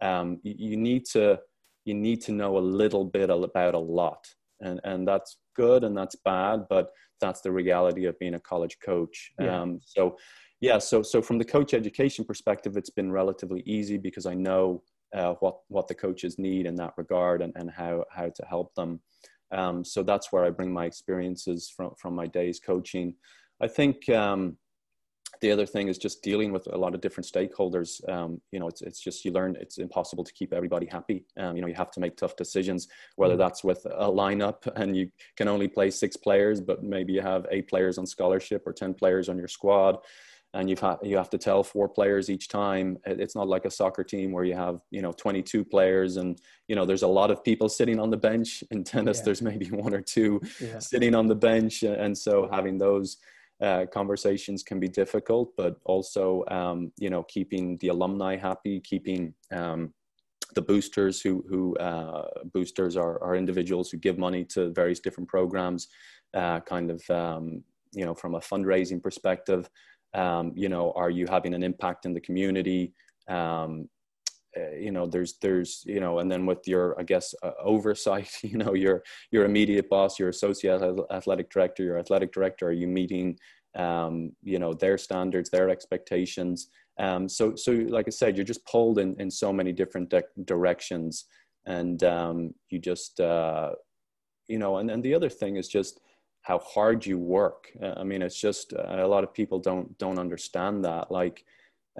Um, 0.00 0.38
you, 0.44 0.54
you, 0.56 0.76
need 0.76 1.06
to 1.06 1.40
you 1.84 1.94
need 1.94 2.20
to 2.22 2.32
know 2.32 2.58
a 2.58 2.60
little 2.60 3.04
bit 3.04 3.30
about 3.30 3.74
a 3.74 3.78
lot. 3.78 4.24
And 4.60 4.80
and 4.84 5.06
that's 5.06 5.38
good 5.54 5.84
and 5.84 5.96
that's 5.96 6.16
bad 6.24 6.66
but 6.68 6.90
that's 7.20 7.40
the 7.40 7.50
reality 7.50 8.04
of 8.06 8.18
being 8.18 8.34
a 8.34 8.40
college 8.40 8.76
coach. 8.84 9.32
Yeah. 9.40 9.60
um, 9.60 9.80
so 9.84 10.16
yeah 10.60 10.78
so 10.78 11.02
so 11.02 11.22
from 11.22 11.38
the 11.38 11.44
coach 11.44 11.74
education 11.74 12.24
perspective 12.24 12.76
it's 12.76 12.90
been 12.90 13.12
relatively 13.12 13.62
easy 13.64 13.96
because 13.96 14.26
i 14.26 14.34
know 14.34 14.82
uh, 15.14 15.34
what 15.40 15.58
what 15.68 15.88
the 15.88 15.94
coaches 15.94 16.38
need 16.38 16.66
in 16.66 16.74
that 16.74 16.92
regard 16.96 17.42
and, 17.42 17.52
and 17.56 17.70
how 17.70 18.04
how 18.10 18.28
to 18.28 18.44
help 18.44 18.74
them 18.74 19.00
um, 19.50 19.84
so 19.84 20.02
that's 20.02 20.32
where 20.32 20.44
I 20.44 20.50
bring 20.50 20.72
my 20.72 20.86
experiences 20.86 21.72
from, 21.74 21.92
from 21.96 22.14
my 22.14 22.26
days 22.26 22.60
coaching. 22.60 23.14
I 23.60 23.68
think 23.68 24.08
um, 24.10 24.56
the 25.40 25.50
other 25.50 25.66
thing 25.66 25.88
is 25.88 25.98
just 25.98 26.22
dealing 26.22 26.52
with 26.52 26.66
a 26.72 26.76
lot 26.76 26.94
of 26.94 27.00
different 27.00 27.26
stakeholders. 27.26 28.06
Um, 28.08 28.40
you 28.52 28.58
know, 28.58 28.68
it's, 28.68 28.82
it's 28.82 29.00
just 29.00 29.24
you 29.24 29.32
learn 29.32 29.56
it's 29.60 29.78
impossible 29.78 30.24
to 30.24 30.32
keep 30.32 30.52
everybody 30.52 30.86
happy. 30.86 31.24
Um, 31.36 31.56
you 31.56 31.62
know, 31.62 31.68
you 31.68 31.74
have 31.74 31.90
to 31.92 32.00
make 32.00 32.16
tough 32.16 32.36
decisions, 32.36 32.88
whether 33.16 33.34
mm. 33.34 33.38
that's 33.38 33.62
with 33.62 33.84
a 33.86 34.06
lineup 34.06 34.66
and 34.76 34.96
you 34.96 35.10
can 35.36 35.48
only 35.48 35.68
play 35.68 35.90
six 35.90 36.16
players, 36.16 36.60
but 36.60 36.82
maybe 36.82 37.12
you 37.12 37.20
have 37.20 37.46
eight 37.50 37.68
players 37.68 37.98
on 37.98 38.06
scholarship 38.06 38.62
or 38.66 38.72
10 38.72 38.94
players 38.94 39.28
on 39.28 39.38
your 39.38 39.48
squad 39.48 39.98
and 40.58 40.68
you've 40.68 40.80
had 40.80 40.96
you 41.02 41.16
have 41.16 41.30
to 41.30 41.38
tell 41.38 41.62
four 41.62 41.88
players 41.88 42.28
each 42.28 42.48
time 42.48 42.98
it's 43.06 43.36
not 43.36 43.48
like 43.48 43.64
a 43.64 43.70
soccer 43.70 44.02
team 44.02 44.32
where 44.32 44.44
you 44.44 44.54
have 44.54 44.80
you 44.90 45.00
know 45.00 45.12
22 45.12 45.64
players 45.64 46.16
and 46.16 46.40
you 46.66 46.74
know 46.76 46.84
there's 46.84 47.04
a 47.04 47.08
lot 47.20 47.30
of 47.30 47.42
people 47.44 47.68
sitting 47.68 47.98
on 48.00 48.10
the 48.10 48.16
bench 48.16 48.64
in 48.72 48.82
tennis 48.84 49.18
yeah. 49.18 49.24
there's 49.24 49.40
maybe 49.40 49.66
one 49.66 49.94
or 49.94 50.02
two 50.02 50.40
yeah. 50.60 50.78
sitting 50.78 51.14
on 51.14 51.26
the 51.28 51.34
bench 51.34 51.84
and 51.84 52.16
so 52.16 52.48
having 52.52 52.76
those 52.76 53.18
uh, 53.62 53.86
conversations 53.92 54.62
can 54.62 54.78
be 54.78 54.88
difficult 54.88 55.52
but 55.56 55.76
also 55.84 56.44
um, 56.48 56.92
you 56.98 57.08
know 57.08 57.22
keeping 57.24 57.78
the 57.78 57.88
alumni 57.88 58.36
happy 58.36 58.80
keeping 58.80 59.32
um, 59.52 59.94
the 60.54 60.62
boosters 60.62 61.20
who 61.20 61.44
who 61.48 61.76
uh, 61.76 62.26
boosters 62.52 62.96
are, 62.96 63.22
are 63.22 63.36
individuals 63.36 63.90
who 63.90 63.96
give 63.96 64.18
money 64.18 64.44
to 64.44 64.70
various 64.70 64.98
different 64.98 65.28
programs 65.28 65.88
uh, 66.34 66.58
kind 66.60 66.90
of 66.90 67.10
um, 67.10 67.62
you 67.92 68.04
know 68.04 68.14
from 68.14 68.34
a 68.34 68.40
fundraising 68.40 69.00
perspective 69.02 69.70
um, 70.14 70.52
you 70.54 70.68
know 70.68 70.92
are 70.96 71.10
you 71.10 71.26
having 71.28 71.54
an 71.54 71.62
impact 71.62 72.06
in 72.06 72.14
the 72.14 72.20
community? 72.20 72.92
Um, 73.28 73.88
uh, 74.56 74.70
you 74.70 74.90
know 74.90 75.06
there's 75.06 75.34
there's 75.42 75.82
you 75.86 76.00
know 76.00 76.20
and 76.20 76.32
then 76.32 76.46
with 76.46 76.66
your 76.66 76.98
i 76.98 77.02
guess 77.02 77.34
uh, 77.42 77.50
oversight 77.62 78.30
you 78.42 78.56
know 78.56 78.72
your 78.72 79.02
your 79.30 79.44
immediate 79.44 79.90
boss 79.90 80.18
your 80.18 80.30
associate 80.30 80.80
athletic 81.10 81.50
director 81.50 81.82
your 81.82 81.98
athletic 81.98 82.32
director 82.32 82.68
are 82.68 82.72
you 82.72 82.86
meeting 82.86 83.38
um, 83.76 84.32
you 84.42 84.58
know 84.58 84.74
their 84.74 84.98
standards 84.98 85.50
their 85.50 85.70
expectations? 85.70 86.68
Um, 86.98 87.28
so 87.28 87.54
so 87.54 87.72
like 87.72 88.06
i 88.08 88.10
said 88.10 88.36
you're 88.36 88.44
just 88.44 88.66
pulled 88.66 88.98
in 88.98 89.14
in 89.20 89.30
so 89.30 89.52
many 89.52 89.72
different 89.72 90.10
de- 90.10 90.22
directions. 90.44 91.26
And 91.66 92.02
um, 92.02 92.54
you 92.70 92.78
just 92.78 93.20
uh, 93.20 93.72
you 94.48 94.58
know 94.58 94.78
and, 94.78 94.90
and 94.90 95.02
the 95.02 95.14
other 95.14 95.28
thing 95.28 95.56
is 95.56 95.68
just 95.68 96.00
how 96.48 96.58
hard 96.60 97.04
you 97.04 97.18
work. 97.18 97.70
Uh, 97.80 97.92
I 97.98 98.04
mean, 98.04 98.22
it's 98.22 98.40
just 98.40 98.72
uh, 98.72 99.04
a 99.04 99.06
lot 99.06 99.22
of 99.22 99.34
people 99.34 99.58
don't 99.60 99.96
don't 99.98 100.18
understand 100.18 100.82
that. 100.86 101.10
Like, 101.10 101.44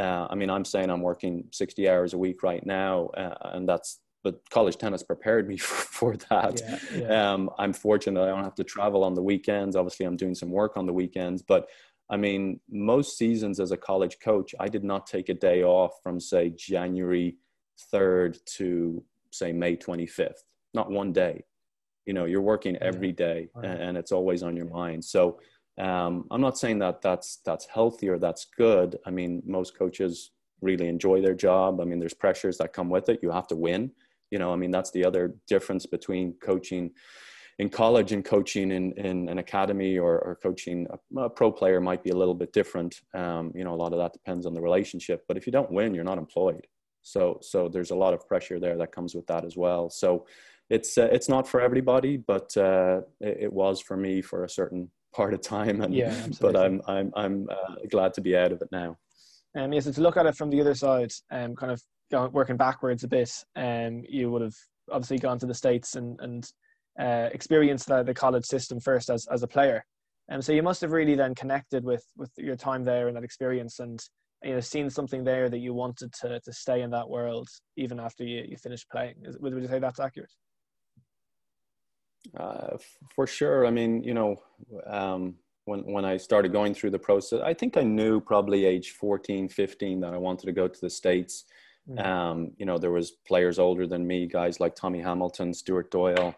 uh, 0.01 0.27
I 0.31 0.35
mean, 0.37 0.49
I'm 0.49 0.65
saying 0.65 0.89
I'm 0.89 1.03
working 1.03 1.45
60 1.51 1.87
hours 1.87 2.15
a 2.15 2.19
week 2.19 2.43
right 2.43 2.65
now, 2.65 3.09
uh, 3.09 3.51
and 3.53 3.69
that's 3.69 4.01
but 4.25 4.41
college 4.49 4.79
tennis 4.79 5.03
prepared 5.03 5.47
me 5.47 5.59
for, 5.67 5.83
for 5.99 6.17
that. 6.31 6.63
Yeah, 6.63 6.99
yeah. 6.99 7.33
Um, 7.33 7.51
I'm 7.59 7.75
fortunate 7.75 8.23
I 8.23 8.29
don't 8.29 8.43
have 8.43 8.55
to 8.55 8.65
travel 8.65 9.05
on 9.05 9.13
the 9.13 9.23
weekends. 9.23 9.77
Obviously, 9.77 10.07
I'm 10.07 10.17
doing 10.17 10.35
some 10.35 10.51
work 10.51 10.79
on 10.79 10.87
the 10.87 10.95
weekends, 10.95 11.43
but 11.43 11.69
I 12.09 12.17
mean, 12.17 12.59
most 12.71 13.19
seasons 13.19 13.61
as 13.61 13.71
a 13.71 13.77
college 13.77 14.17
coach, 14.19 14.55
I 14.59 14.69
did 14.69 14.83
not 14.83 15.07
take 15.07 15.29
a 15.29 15.35
day 15.35 15.63
off 15.63 15.93
from 16.03 16.19
say 16.19 16.49
January 16.49 17.37
3rd 17.93 18.43
to 18.57 19.05
say 19.31 19.53
May 19.53 19.77
25th, 19.77 20.41
not 20.73 20.91
one 20.91 21.13
day. 21.13 21.45
You 22.09 22.15
know, 22.15 22.25
you're 22.25 22.49
working 22.55 22.77
every 22.91 23.13
day 23.13 23.49
and, 23.63 23.97
it's 23.99 24.13
always 24.13 24.43
on 24.43 24.57
your 24.57 24.71
mind. 24.83 25.05
So 25.05 25.39
um, 25.79 26.25
I'm 26.31 26.41
not 26.41 26.57
saying 26.57 26.79
that 26.79 27.03
that's, 27.03 27.41
that's 27.45 27.67
healthy 27.67 28.09
or 28.09 28.19
that's 28.19 28.47
good. 28.57 28.99
I 29.05 29.11
mean, 29.11 29.43
most 29.47 29.79
coaches 29.79 30.31
really 30.63 30.89
enjoy 30.89 31.21
their 31.21 31.35
job. 31.35 31.81
I 31.83 31.85
mean, 31.85 31.99
there's 31.99 32.15
pressures 32.15 32.57
that 32.59 32.73
come 32.73 32.89
with 32.89 33.11
it. 33.11 33.21
You 33.23 33.31
have 33.31 33.47
to 33.49 33.57
win. 33.57 33.93
You 34.31 34.39
know, 34.39 34.53
I 34.55 34.57
mean, 34.57 34.71
that's 34.71 34.91
the 34.91 35.05
other 35.05 35.35
difference 35.47 35.85
between 35.85 36.33
coaching 36.43 36.93
in 37.59 37.69
college 37.69 38.13
and 38.13 38.25
coaching 38.25 38.71
in, 38.71 38.93
in 38.93 39.29
an 39.29 39.39
academy 39.39 39.99
or, 39.99 40.19
or 40.21 40.39
coaching 40.43 40.87
a, 40.91 41.21
a, 41.21 41.31
pro 41.31 41.53
player 41.53 41.81
might 41.81 42.03
be 42.03 42.11
a 42.11 42.17
little 42.17 42.35
bit 42.35 42.53
different. 42.53 43.01
Um, 43.15 43.53
you 43.55 43.65
know, 43.65 43.75
a 43.75 43.83
lot 43.83 43.93
of 43.93 43.99
that 43.99 44.15
depends 44.15 44.47
on 44.47 44.55
the 44.55 44.63
relationship. 44.63 45.25
But 45.29 45.37
if 45.37 45.47
you 45.47 45.53
don't 45.53 45.71
win, 45.71 45.95
you're 45.95 46.05
not 46.05 46.19
employed. 46.19 46.67
So 47.03 47.39
so 47.41 47.69
there's 47.69 47.91
a 47.91 47.97
lot 47.97 48.15
of 48.15 48.27
pressure 48.29 48.61
there 48.61 48.77
that 48.77 48.93
comes 48.93 49.15
with 49.15 49.27
that 49.29 49.45
as 49.45 49.57
well. 49.57 49.89
So 49.91 50.27
it's 50.71 50.99
uh, 50.99 51.09
it's 51.11 51.29
not 51.29 51.49
for 51.49 51.61
everybody, 51.61 52.17
but 52.17 52.55
uh, 52.57 53.01
it, 53.21 53.39
it, 53.43 53.53
was 53.53 53.81
for 53.81 53.97
me 53.97 54.21
for 54.21 54.45
a 54.45 54.49
certain 54.49 54.91
part 55.15 55.33
of 55.33 55.41
time. 55.41 55.81
And 55.81 55.95
yeah, 55.95 56.27
but 56.41 56.57
I'm 56.57 56.83
I'm 56.87 57.13
I'm 57.17 57.49
uh, 57.51 57.77
glad 57.91 58.15
to 58.15 58.21
be 58.21 58.37
out 58.37 58.53
of 58.53 58.61
it 58.61 58.69
now. 58.71 58.97
Um, 59.57 59.73
yes, 59.73 59.85
to 59.85 60.01
look 60.01 60.17
at 60.17 60.27
it 60.27 60.37
from 60.37 60.51
the 60.51 60.61
other 60.61 60.75
side, 60.75 61.11
um, 61.31 61.57
kind 61.57 61.73
of 61.73 61.83
going, 62.11 62.33
working 62.33 62.57
backwards 62.57 63.03
a 63.03 63.09
bit, 63.09 63.33
um, 63.57 64.05
you 64.09 64.31
would 64.31 64.43
have 64.43 64.55
obviously 64.91 65.19
gone 65.19 65.39
to 65.39 65.47
the 65.47 65.55
states 65.55 65.95
and 65.97 66.21
and 66.21 66.51
uh, 67.01 67.31
experienced 67.33 67.89
the, 67.89 68.03
the 68.03 68.15
college 68.15 68.45
system 68.45 68.79
first 68.81 69.09
as 69.09 69.27
as 69.33 69.43
a 69.43 69.49
player, 69.49 69.85
and 70.29 70.37
um, 70.37 70.43
so 70.43 70.53
you 70.53 70.63
must 70.63 70.83
have 70.83 70.93
really 70.93 71.15
then 71.15 71.35
connected 71.35 71.83
with 71.83 72.05
with 72.17 72.31
your 72.37 72.57
time 72.57 72.85
there 72.85 73.09
and 73.09 73.17
that 73.17 73.25
experience, 73.25 73.79
and 73.79 74.01
you 74.45 74.53
know 74.53 74.61
seen 74.61 74.91
something 74.91 75.25
there 75.25 75.49
that 75.49 75.59
you 75.59 75.73
wanted 75.73 76.13
to 76.13 76.39
to 76.41 76.53
stay 76.53 76.83
in 76.83 76.91
that 76.91 77.09
world 77.09 77.49
even 77.79 77.99
after 77.99 78.23
you 78.23 78.45
you 78.47 78.59
finished 78.59 78.87
playing. 78.91 79.15
Is, 79.25 79.39
would, 79.39 79.55
would 79.55 79.63
you 79.63 79.69
say 79.71 79.79
that's 79.79 80.01
accurate? 80.01 80.31
Uh, 82.37 82.77
for 83.15 83.27
sure. 83.27 83.67
I 83.67 83.71
mean, 83.71 84.03
you 84.03 84.15
know. 84.15 84.43
Um, 84.87 85.37
when, 85.69 85.81
when 85.81 86.05
I 86.05 86.17
started 86.17 86.51
going 86.51 86.75
through 86.75 86.91
the 86.91 86.99
process, 86.99 87.41
I 87.45 87.53
think 87.53 87.77
I 87.77 87.83
knew 87.83 88.21
probably 88.21 88.65
age 88.65 88.93
14, 88.93 89.49
15 89.49 90.01
that 90.01 90.15
I 90.15 90.17
wanted 90.17 90.47
to 90.47 90.53
go 90.53 90.67
to 90.67 90.81
the 90.81 90.91
States. 90.91 91.45
Mm. 91.89 92.05
Um, 92.05 92.51
you 92.57 92.67
know, 92.67 92.79
there 92.79 92.91
was 92.91 93.13
players 93.27 93.59
older 93.59 93.87
than 93.87 94.07
me, 94.07 94.27
guys 94.27 94.61
like 94.61 94.75
Tommy 94.75 95.01
Hamilton, 95.01 95.53
Stuart 95.55 95.91
Doyle, 95.91 96.35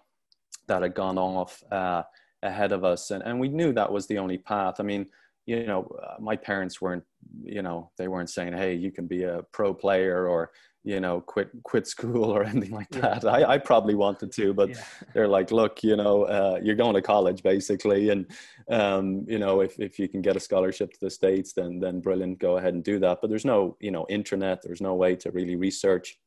that 0.66 0.82
had 0.82 0.94
gone 0.94 1.16
off 1.16 1.62
uh, 1.70 2.02
ahead 2.42 2.72
of 2.72 2.84
us. 2.84 3.10
And, 3.10 3.22
and 3.22 3.38
we 3.40 3.48
knew 3.48 3.72
that 3.72 3.90
was 3.90 4.06
the 4.06 4.18
only 4.18 4.38
path. 4.38 4.76
I 4.78 4.82
mean, 4.82 5.06
you 5.46 5.66
know, 5.66 5.90
uh, 6.02 6.20
my 6.20 6.36
parents 6.36 6.80
weren't, 6.80 7.04
you 7.42 7.62
know, 7.62 7.90
they 7.98 8.08
weren't 8.08 8.30
saying, 8.30 8.52
hey, 8.52 8.74
you 8.74 8.90
can 8.90 9.06
be 9.06 9.22
a 9.22 9.42
pro 9.52 9.72
player 9.72 10.26
or, 10.26 10.50
you 10.82 10.98
know 10.98 11.20
quit 11.20 11.50
quit 11.62 11.86
school 11.86 12.24
or 12.24 12.42
anything 12.52 12.70
like 12.70 12.88
that 12.90 13.22
yeah. 13.22 13.30
I, 13.30 13.54
I 13.54 13.58
probably 13.58 13.94
wanted 13.94 14.32
to 14.32 14.54
but 14.54 14.70
yeah. 14.70 14.82
they're 15.12 15.28
like 15.28 15.50
look 15.50 15.82
you 15.82 15.96
know 15.96 16.24
uh, 16.24 16.58
you're 16.62 16.76
going 16.76 16.94
to 16.94 17.02
college 17.02 17.42
basically 17.42 18.10
and 18.10 18.26
um, 18.70 19.24
you 19.28 19.38
know 19.38 19.60
if, 19.60 19.78
if 19.78 19.98
you 19.98 20.08
can 20.08 20.22
get 20.22 20.36
a 20.36 20.40
scholarship 20.40 20.92
to 20.92 21.00
the 21.00 21.10
states 21.10 21.52
then 21.52 21.80
then 21.80 22.00
brilliant 22.00 22.38
go 22.38 22.56
ahead 22.56 22.74
and 22.74 22.84
do 22.84 22.98
that 22.98 23.18
but 23.20 23.28
there's 23.28 23.44
no 23.44 23.76
you 23.80 23.90
know 23.90 24.06
internet 24.08 24.62
there's 24.62 24.80
no 24.80 24.94
way 24.94 25.14
to 25.16 25.30
really 25.32 25.56
research 25.56 26.18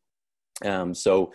um, 0.63 0.94
so 0.94 1.34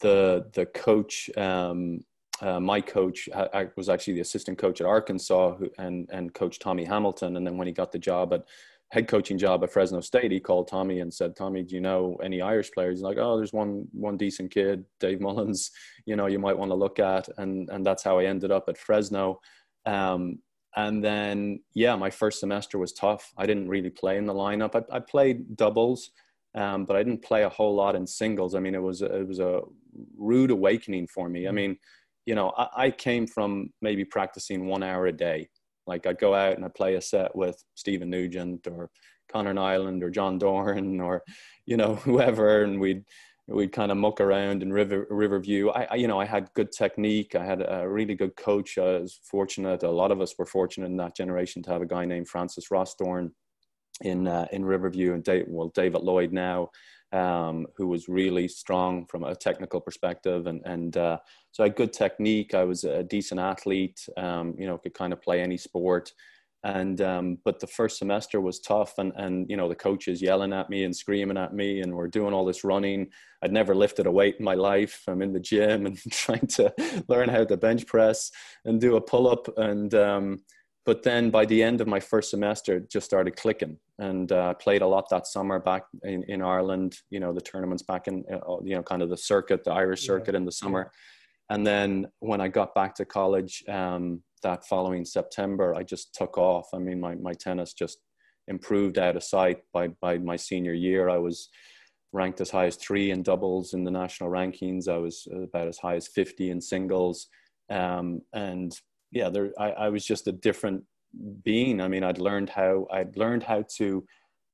the 0.00 0.46
the 0.52 0.66
coach 0.66 1.28
um, 1.36 2.00
uh, 2.40 2.58
my 2.58 2.80
coach 2.80 3.28
I, 3.34 3.68
was 3.76 3.90
actually 3.90 4.14
the 4.14 4.20
assistant 4.20 4.56
coach 4.56 4.80
at 4.80 4.86
Arkansas 4.86 5.56
who, 5.56 5.70
and 5.78 6.08
and 6.10 6.32
coach 6.32 6.58
Tommy 6.58 6.84
Hamilton 6.84 7.36
and 7.36 7.46
then 7.46 7.58
when 7.58 7.66
he 7.66 7.72
got 7.72 7.92
the 7.92 7.98
job 7.98 8.32
at 8.32 8.44
head 8.90 9.06
coaching 9.06 9.38
job 9.38 9.62
at 9.62 9.70
Fresno 9.70 10.00
State, 10.00 10.32
he 10.32 10.40
called 10.40 10.68
Tommy 10.68 11.00
and 11.00 11.12
said, 11.12 11.36
"Tommy, 11.36 11.62
do 11.62 11.74
you 11.74 11.80
know 11.80 12.16
any 12.22 12.40
Irish 12.40 12.70
players?" 12.72 12.98
He's 12.98 13.04
like, 13.04 13.18
"Oh, 13.18 13.36
there's 13.36 13.52
one 13.52 13.86
one 13.92 14.16
decent 14.16 14.50
kid, 14.50 14.84
Dave 14.98 15.20
Mullins. 15.20 15.70
You 16.06 16.16
know, 16.16 16.26
you 16.26 16.38
might 16.38 16.58
want 16.58 16.70
to 16.70 16.76
look 16.76 16.98
at." 16.98 17.28
And 17.38 17.68
and 17.70 17.86
that's 17.86 18.02
how 18.02 18.18
I 18.18 18.24
ended 18.24 18.50
up 18.50 18.68
at 18.68 18.78
Fresno. 18.78 19.40
Um, 19.86 20.40
and 20.76 21.04
then 21.04 21.60
yeah, 21.74 21.96
my 21.96 22.10
first 22.10 22.40
semester 22.40 22.78
was 22.78 22.92
tough. 22.92 23.32
I 23.36 23.46
didn't 23.46 23.68
really 23.68 23.90
play 23.90 24.16
in 24.16 24.26
the 24.26 24.34
lineup. 24.34 24.74
I, 24.74 24.96
I 24.96 25.00
played 25.00 25.56
doubles, 25.56 26.10
um, 26.54 26.84
but 26.84 26.96
I 26.96 27.02
didn't 27.02 27.22
play 27.22 27.44
a 27.44 27.48
whole 27.48 27.74
lot 27.74 27.94
in 27.94 28.06
singles. 28.06 28.54
I 28.54 28.60
mean, 28.60 28.74
it 28.74 28.82
was 28.82 29.02
it 29.02 29.26
was 29.26 29.40
a 29.40 29.60
rude 30.16 30.50
awakening 30.50 31.06
for 31.06 31.28
me. 31.28 31.46
I 31.46 31.50
mm. 31.50 31.54
mean, 31.54 31.78
you 32.26 32.34
know, 32.34 32.52
I, 32.56 32.86
I 32.86 32.90
came 32.90 33.26
from 33.26 33.72
maybe 33.82 34.04
practicing 34.04 34.66
one 34.66 34.82
hour 34.82 35.06
a 35.06 35.12
day 35.12 35.48
like 35.86 36.06
I'd 36.06 36.18
go 36.18 36.34
out 36.34 36.56
and 36.56 36.64
I'd 36.64 36.74
play 36.74 36.94
a 36.94 37.00
set 37.00 37.34
with 37.34 37.62
Stephen 37.74 38.10
Nugent 38.10 38.66
or 38.66 38.90
Conor 39.30 39.54
Niland 39.54 40.02
or 40.02 40.10
John 40.10 40.38
Doran 40.38 41.00
or, 41.00 41.22
you 41.66 41.76
know, 41.76 41.96
whoever. 41.96 42.62
And 42.62 42.80
we'd, 42.80 43.04
we'd 43.46 43.72
kind 43.72 43.90
of 43.90 43.98
muck 43.98 44.20
around 44.20 44.62
in 44.62 44.72
River, 44.72 45.06
Riverview. 45.10 45.70
I, 45.70 45.88
I, 45.90 45.94
you 45.96 46.08
know, 46.08 46.20
I 46.20 46.24
had 46.24 46.50
good 46.54 46.72
technique. 46.72 47.34
I 47.34 47.44
had 47.44 47.64
a 47.66 47.88
really 47.88 48.14
good 48.14 48.36
coach. 48.36 48.78
I 48.78 48.98
was 48.98 49.20
fortunate. 49.24 49.82
A 49.82 49.90
lot 49.90 50.12
of 50.12 50.20
us 50.20 50.34
were 50.38 50.46
fortunate 50.46 50.86
in 50.86 50.96
that 50.98 51.16
generation 51.16 51.62
to 51.64 51.70
have 51.70 51.82
a 51.82 51.86
guy 51.86 52.04
named 52.04 52.28
Francis 52.28 52.68
Rossdorn 52.70 53.30
in, 54.02 54.28
uh, 54.28 54.46
in 54.52 54.64
Riverview 54.64 55.12
and 55.14 55.24
Dave, 55.24 55.44
well, 55.48 55.70
David 55.74 56.02
Lloyd 56.02 56.32
now 56.32 56.70
um, 57.12 57.66
who 57.76 57.88
was 57.88 58.08
really 58.08 58.48
strong 58.48 59.06
from 59.06 59.24
a 59.24 59.34
technical 59.34 59.80
perspective. 59.80 60.46
And, 60.46 60.62
and 60.64 60.96
uh, 60.96 61.18
so 61.52 61.64
I 61.64 61.68
had 61.68 61.76
good 61.76 61.92
technique. 61.92 62.54
I 62.54 62.64
was 62.64 62.84
a 62.84 63.02
decent 63.02 63.40
athlete, 63.40 64.00
um, 64.16 64.54
you 64.58 64.66
know, 64.66 64.78
could 64.78 64.94
kind 64.94 65.12
of 65.12 65.20
play 65.20 65.40
any 65.40 65.56
sport. 65.56 66.12
And, 66.62 67.00
um, 67.00 67.38
but 67.42 67.58
the 67.58 67.66
first 67.66 67.98
semester 67.98 68.40
was 68.40 68.60
tough 68.60 68.98
and, 68.98 69.12
and, 69.16 69.48
you 69.48 69.56
know, 69.56 69.66
the 69.66 69.74
coaches 69.74 70.20
yelling 70.20 70.52
at 70.52 70.68
me 70.68 70.84
and 70.84 70.94
screaming 70.94 71.38
at 71.38 71.54
me 71.54 71.80
and 71.80 71.94
we're 71.94 72.06
doing 72.06 72.34
all 72.34 72.44
this 72.44 72.64
running. 72.64 73.08
I'd 73.42 73.52
never 73.52 73.74
lifted 73.74 74.06
a 74.06 74.10
weight 74.10 74.36
in 74.38 74.44
my 74.44 74.54
life. 74.54 75.02
I'm 75.08 75.22
in 75.22 75.32
the 75.32 75.40
gym 75.40 75.86
and 75.86 75.98
trying 76.12 76.46
to 76.48 76.72
learn 77.08 77.30
how 77.30 77.44
to 77.44 77.56
bench 77.56 77.86
press 77.86 78.30
and 78.66 78.78
do 78.78 78.96
a 78.96 79.00
pull 79.00 79.28
up. 79.28 79.48
And, 79.56 79.94
um, 79.94 80.40
but 80.84 81.02
then 81.02 81.30
by 81.30 81.46
the 81.46 81.62
end 81.62 81.80
of 81.80 81.88
my 81.88 82.00
first 82.00 82.30
semester, 82.30 82.76
it 82.76 82.90
just 82.90 83.06
started 83.06 83.36
clicking 83.36 83.78
and 84.00 84.32
uh, 84.32 84.54
played 84.54 84.80
a 84.80 84.86
lot 84.86 85.08
that 85.10 85.26
summer 85.26 85.60
back 85.60 85.84
in, 86.04 86.24
in 86.24 86.40
Ireland, 86.40 86.96
you 87.10 87.20
know, 87.20 87.34
the 87.34 87.40
tournaments 87.40 87.82
back 87.82 88.08
in, 88.08 88.24
uh, 88.32 88.56
you 88.64 88.74
know, 88.74 88.82
kind 88.82 89.02
of 89.02 89.10
the 89.10 89.16
circuit, 89.16 89.62
the 89.62 89.72
Irish 89.72 90.06
circuit 90.06 90.32
yeah. 90.32 90.38
in 90.38 90.46
the 90.46 90.52
summer. 90.52 90.90
And 91.50 91.66
then 91.66 92.06
when 92.20 92.40
I 92.40 92.48
got 92.48 92.74
back 92.74 92.94
to 92.94 93.04
college 93.04 93.62
um, 93.68 94.22
that 94.42 94.66
following 94.66 95.04
September, 95.04 95.74
I 95.74 95.82
just 95.82 96.14
took 96.14 96.38
off. 96.38 96.68
I 96.72 96.78
mean, 96.78 96.98
my, 96.98 97.14
my 97.16 97.34
tennis 97.34 97.74
just 97.74 97.98
improved 98.48 98.98
out 98.98 99.16
of 99.16 99.22
sight 99.22 99.58
by, 99.72 99.88
by 100.00 100.16
my 100.16 100.36
senior 100.36 100.72
year. 100.72 101.10
I 101.10 101.18
was 101.18 101.50
ranked 102.12 102.40
as 102.40 102.50
high 102.50 102.66
as 102.66 102.76
three 102.76 103.10
in 103.10 103.22
doubles 103.22 103.74
in 103.74 103.84
the 103.84 103.90
national 103.90 104.30
rankings. 104.30 104.88
I 104.88 104.96
was 104.96 105.28
about 105.30 105.68
as 105.68 105.76
high 105.76 105.96
as 105.96 106.08
50 106.08 106.50
in 106.50 106.60
singles. 106.60 107.26
Um, 107.68 108.22
and 108.32 108.72
yeah, 109.12 109.28
there, 109.28 109.50
I, 109.58 109.72
I 109.72 109.88
was 109.90 110.06
just 110.06 110.26
a 110.26 110.32
different 110.32 110.84
being. 111.42 111.80
I 111.80 111.88
mean, 111.88 112.04
I'd 112.04 112.18
learned 112.18 112.50
how 112.50 112.86
I'd 112.90 113.16
learned 113.16 113.42
how 113.42 113.64
to 113.76 114.04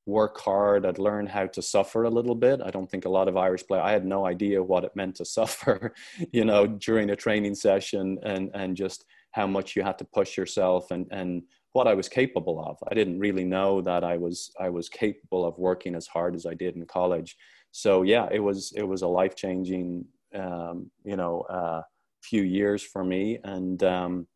work 0.07 0.39
hard. 0.41 0.87
I'd 0.87 1.01
learned 1.01 1.29
how 1.29 1.47
to 1.47 1.61
suffer 1.61 2.05
a 2.05 2.11
little 2.11 2.37
bit. 2.37 2.61
I 2.65 2.71
don't 2.71 2.89
think 2.89 3.05
a 3.05 3.11
lot 3.11 3.29
of 3.29 3.37
Irish 3.37 3.67
players. 3.67 3.83
I 3.85 3.91
had 3.91 4.07
no 4.07 4.25
idea 4.25 4.63
what 4.63 4.85
it 4.85 4.95
meant 4.95 5.17
to 5.17 5.25
suffer, 5.39 5.95
you 6.33 6.45
know, 6.45 6.67
during 6.67 7.11
a 7.11 7.17
training 7.17 7.55
session, 7.55 8.19
and 8.23 8.51
and 8.55 8.77
just 8.77 9.05
how 9.33 9.47
much 9.47 9.77
you 9.77 9.83
had 9.83 9.99
to 9.99 10.05
push 10.05 10.37
yourself 10.37 10.91
and 10.91 11.07
and 11.11 11.43
what 11.73 11.87
I 11.87 11.95
was 11.95 12.09
capable 12.09 12.65
of. 12.65 12.79
I 12.91 12.95
didn't 12.95 13.19
really 13.19 13.45
know 13.45 13.83
that 13.83 14.03
I 14.03 14.17
was 14.17 14.51
I 14.59 14.71
was 14.71 14.89
capable 14.89 15.45
of 15.45 15.59
working 15.59 15.95
as 15.95 16.07
hard 16.07 16.35
as 16.35 16.47
I 16.47 16.55
did 16.55 16.75
in 16.77 16.87
college. 16.87 17.37
So 17.73 18.03
yeah, 18.03 18.29
it 18.33 18.41
was 18.41 18.73
it 18.75 18.85
was 18.85 19.03
a 19.03 19.09
life 19.09 19.35
changing, 19.35 20.07
um, 20.35 20.91
you 21.05 21.17
know, 21.17 21.43
uh, 21.51 21.83
few 22.23 22.43
years 22.43 22.83
for 22.83 23.05
me, 23.05 23.39
and 23.45 23.83
um, 23.83 24.27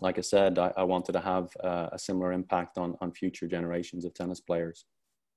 like 0.00 0.18
I 0.18 0.22
said, 0.22 0.58
I, 0.58 0.72
I 0.76 0.84
wanted 0.84 1.12
to 1.12 1.20
have 1.20 1.48
uh, 1.62 1.88
a 1.92 1.98
similar 1.98 2.32
impact 2.32 2.78
on, 2.78 2.96
on 3.00 3.12
future 3.12 3.46
generations 3.46 4.04
of 4.04 4.14
tennis 4.14 4.40
players. 4.40 4.84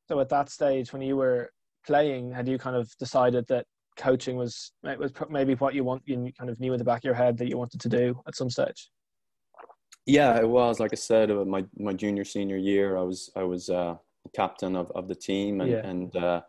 So 0.08 0.20
at 0.20 0.30
that 0.30 0.50
stage, 0.50 0.92
when 0.92 1.02
you 1.02 1.16
were 1.16 1.52
playing, 1.86 2.32
had 2.32 2.48
you 2.48 2.58
kind 2.58 2.76
of 2.76 2.92
decided 2.98 3.46
that 3.48 3.66
coaching 3.98 4.38
was 4.38 4.72
was 4.84 5.12
maybe 5.30 5.56
what 5.56 5.76
you 5.76 5.84
want? 5.84 6.02
You 6.06 6.32
kind 6.38 6.50
of 6.50 6.60
knew 6.60 6.74
in 6.74 6.80
the 6.80 6.86
back 6.86 7.00
of 7.00 7.04
your 7.06 7.14
head 7.14 7.38
that 7.38 7.48
you 7.48 7.58
wanted 7.58 7.80
to 7.82 7.90
do 7.90 8.22
at 8.28 8.36
some 8.36 8.50
stage. 8.50 8.90
Yeah, 10.06 10.40
it 10.40 10.48
was. 10.48 10.80
Like 10.80 10.94
I 10.94 10.96
said, 10.96 11.30
uh, 11.30 11.46
my 11.46 11.66
my 11.78 11.94
junior 11.94 12.26
senior 12.26 12.58
year, 12.58 12.98
I 12.98 13.04
was 13.04 13.30
I 13.36 13.44
was 13.44 13.70
uh, 13.70 13.96
captain 14.34 14.76
of, 14.76 14.92
of 14.92 15.08
the 15.08 15.16
team, 15.16 15.62
and 15.62 15.72
yeah. 15.72 15.86
and 15.86 16.16
uh, 16.16 16.42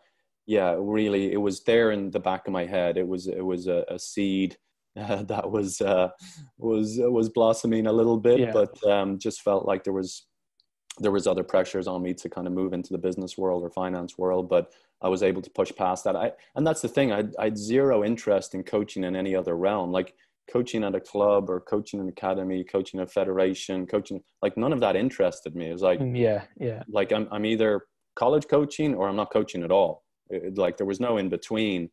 yeah, 0.46 0.74
really, 0.78 1.32
it 1.32 1.40
was 1.40 1.62
there 1.64 1.90
in 1.90 2.10
the 2.10 2.20
back 2.20 2.46
of 2.46 2.52
my 2.52 2.64
head. 2.64 2.96
It 2.96 3.06
was 3.06 3.26
it 3.26 3.44
was 3.44 3.66
a, 3.66 3.84
a 3.88 3.98
seed 3.98 4.56
uh, 4.96 5.22
that 5.24 5.50
was 5.50 5.80
uh, 5.80 6.08
was 6.58 6.98
was 6.98 7.28
blossoming 7.28 7.86
a 7.86 7.92
little 7.92 8.18
bit, 8.18 8.40
yeah. 8.40 8.52
but 8.52 8.82
um, 8.84 9.18
just 9.18 9.42
felt 9.42 9.66
like 9.66 9.84
there 9.84 9.92
was 9.92 10.26
there 10.98 11.12
was 11.12 11.26
other 11.26 11.44
pressures 11.44 11.86
on 11.86 12.02
me 12.02 12.12
to 12.14 12.28
kind 12.28 12.46
of 12.46 12.52
move 12.52 12.72
into 12.72 12.92
the 12.92 12.98
business 12.98 13.38
world 13.38 13.62
or 13.62 13.70
finance 13.70 14.18
world, 14.18 14.48
but 14.48 14.72
I 15.00 15.08
was 15.08 15.22
able 15.22 15.40
to 15.40 15.50
push 15.50 15.72
past 15.76 16.04
that. 16.04 16.16
I 16.16 16.32
and 16.56 16.66
that's 16.66 16.82
the 16.82 16.88
thing. 16.88 17.12
I 17.12 17.24
I 17.38 17.44
had 17.44 17.58
zero 17.58 18.04
interest 18.04 18.54
in 18.54 18.62
coaching 18.62 19.04
in 19.04 19.16
any 19.16 19.34
other 19.34 19.56
realm, 19.56 19.92
like 19.92 20.14
coaching 20.52 20.82
at 20.82 20.96
a 20.96 21.00
club 21.00 21.48
or 21.48 21.60
coaching 21.60 22.00
an 22.00 22.08
academy, 22.08 22.64
coaching 22.64 23.00
a 23.00 23.06
federation, 23.06 23.86
coaching 23.86 24.22
like 24.42 24.56
none 24.56 24.72
of 24.72 24.80
that 24.80 24.96
interested 24.96 25.54
me. 25.54 25.68
It 25.70 25.72
was 25.72 25.82
like 25.82 26.00
mm, 26.00 26.18
yeah, 26.18 26.42
yeah. 26.58 26.82
Like 26.88 27.12
I'm 27.12 27.28
I'm 27.30 27.44
either 27.44 27.86
college 28.16 28.48
coaching 28.48 28.94
or 28.94 29.08
I'm 29.08 29.16
not 29.16 29.32
coaching 29.32 29.62
at 29.62 29.70
all 29.70 30.02
it, 30.30 30.56
like 30.56 30.76
there 30.76 30.86
was 30.86 31.00
no 31.00 31.18
in 31.18 31.28
between 31.28 31.90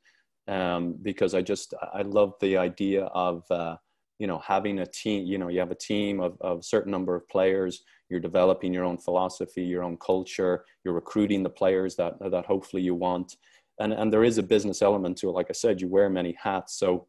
um, 0.48 0.96
because 1.02 1.34
I 1.34 1.42
just 1.42 1.74
I 1.94 2.02
love 2.02 2.34
the 2.40 2.58
idea 2.58 3.06
of 3.06 3.44
uh, 3.52 3.78
you 4.20 4.28
know 4.28 4.40
having 4.40 4.80
a 4.80 4.86
team. 4.86 5.26
You 5.26 5.38
know, 5.38 5.50
you 5.50 5.60
have 5.60 5.72
a 5.72 5.76
team 5.76 6.20
of 6.20 6.38
of 6.42 6.60
a 6.60 6.64
certain 6.64 6.92
number 6.92 7.16
of 7.16 7.28
players. 7.30 7.84
You're 8.10 8.20
developing 8.20 8.74
your 8.74 8.86
own 8.86 8.98
philosophy, 8.98 9.64
your 9.64 9.84
own 9.84 9.98
culture. 9.98 10.66
You're 10.84 10.94
recruiting 10.94 11.44
the 11.44 11.50
players 11.50 11.96
that 11.98 12.16
that 12.32 12.46
hopefully 12.46 12.84
you 12.84 12.96
want, 12.96 13.36
and 13.80 13.94
and 13.94 14.12
there 14.12 14.24
is 14.24 14.38
a 14.38 14.44
business 14.44 14.82
element 14.82 15.18
to 15.20 15.30
it. 15.30 15.34
Like 15.34 15.48
I 15.50 15.54
said, 15.54 15.82
you 15.82 15.88
wear 15.88 16.10
many 16.10 16.36
hats, 16.42 16.78
so 16.80 17.08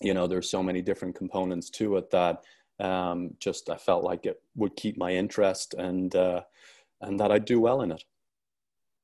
you 0.00 0.14
know 0.14 0.26
there's 0.26 0.50
so 0.50 0.62
many 0.62 0.82
different 0.82 1.14
components 1.14 1.70
to 1.70 1.96
it 1.96 2.10
that 2.10 2.42
um, 2.80 3.34
just 3.38 3.70
I 3.70 3.76
felt 3.76 4.04
like 4.04 4.26
it 4.26 4.40
would 4.56 4.76
keep 4.76 4.98
my 4.98 5.12
interest 5.12 5.74
and 5.74 6.14
uh, 6.14 6.42
and 7.00 7.20
that 7.20 7.30
I'd 7.30 7.44
do 7.44 7.60
well 7.60 7.82
in 7.82 7.92
it. 7.92 8.04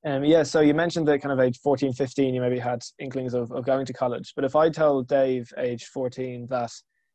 Um, 0.04 0.24
yeah, 0.24 0.42
so 0.42 0.60
you 0.60 0.74
mentioned 0.74 1.06
that 1.08 1.20
kind 1.20 1.32
of 1.32 1.38
age 1.38 1.58
14, 1.62 1.92
15, 1.92 2.34
you 2.34 2.40
maybe 2.40 2.58
had 2.58 2.82
inklings 2.98 3.34
of, 3.34 3.52
of 3.52 3.64
going 3.64 3.86
to 3.86 3.92
college. 3.92 4.32
But 4.34 4.44
if 4.44 4.56
I 4.56 4.68
told 4.68 5.06
Dave, 5.06 5.52
age 5.58 5.84
14, 5.86 6.48
that 6.50 6.72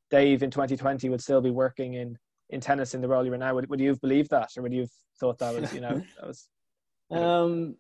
Dave 0.10 0.42
in 0.42 0.50
2020 0.52 1.10
would 1.10 1.22
still 1.22 1.42
be 1.42 1.52
working 1.52 1.96
in, 1.96 2.18
in 2.50 2.62
tennis 2.62 2.94
in 2.94 3.02
the 3.02 3.08
role 3.08 3.26
you're 3.26 3.34
in 3.34 3.42
now, 3.42 3.56
would, 3.56 3.70
would 3.70 3.82
you 3.82 3.90
have 3.90 4.00
believed 4.00 4.30
that? 4.30 4.52
Or 4.56 4.64
would 4.64 4.74
you 4.74 4.82
have 4.82 4.92
thought 5.20 5.38
that 5.40 5.60
was, 5.60 5.74
you 5.74 5.82
know, 5.82 6.02
that 6.20 6.28
was. 6.28 6.48
Um, 7.12 7.76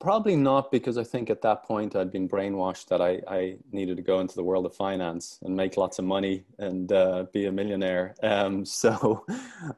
probably 0.00 0.36
not 0.36 0.70
because 0.70 0.96
I 0.98 1.04
think 1.04 1.30
at 1.30 1.42
that 1.42 1.64
point 1.64 1.96
I'd 1.96 2.12
been 2.12 2.28
brainwashed 2.28 2.86
that 2.88 3.02
I, 3.02 3.20
I 3.26 3.56
needed 3.72 3.96
to 3.96 4.02
go 4.02 4.20
into 4.20 4.36
the 4.36 4.44
world 4.44 4.66
of 4.66 4.76
finance 4.76 5.40
and 5.42 5.56
make 5.56 5.76
lots 5.76 5.98
of 5.98 6.04
money 6.04 6.44
and 6.58 6.92
uh, 6.92 7.26
be 7.32 7.46
a 7.46 7.52
millionaire. 7.52 8.14
Um, 8.22 8.64
so 8.64 9.24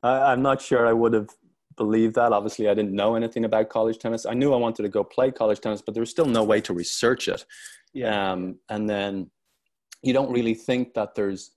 I, 0.02 0.32
I'm 0.32 0.42
not 0.42 0.60
sure 0.60 0.86
I 0.86 0.92
would 0.92 1.14
have 1.14 1.30
believe 1.76 2.14
that. 2.14 2.32
Obviously, 2.32 2.68
I 2.68 2.74
didn't 2.74 2.92
know 2.92 3.14
anything 3.14 3.44
about 3.44 3.68
college 3.68 3.98
tennis. 3.98 4.26
I 4.26 4.34
knew 4.34 4.52
I 4.52 4.56
wanted 4.56 4.82
to 4.82 4.88
go 4.88 5.04
play 5.04 5.30
college 5.30 5.60
tennis, 5.60 5.82
but 5.82 5.94
there 5.94 6.00
was 6.00 6.10
still 6.10 6.26
no 6.26 6.44
way 6.44 6.60
to 6.62 6.72
research 6.72 7.28
it. 7.28 7.44
Yeah. 7.92 8.32
Um, 8.32 8.58
and 8.68 8.88
then 8.88 9.30
you 10.02 10.12
don't 10.12 10.32
really 10.32 10.54
think 10.54 10.94
that 10.94 11.14
there's 11.14 11.52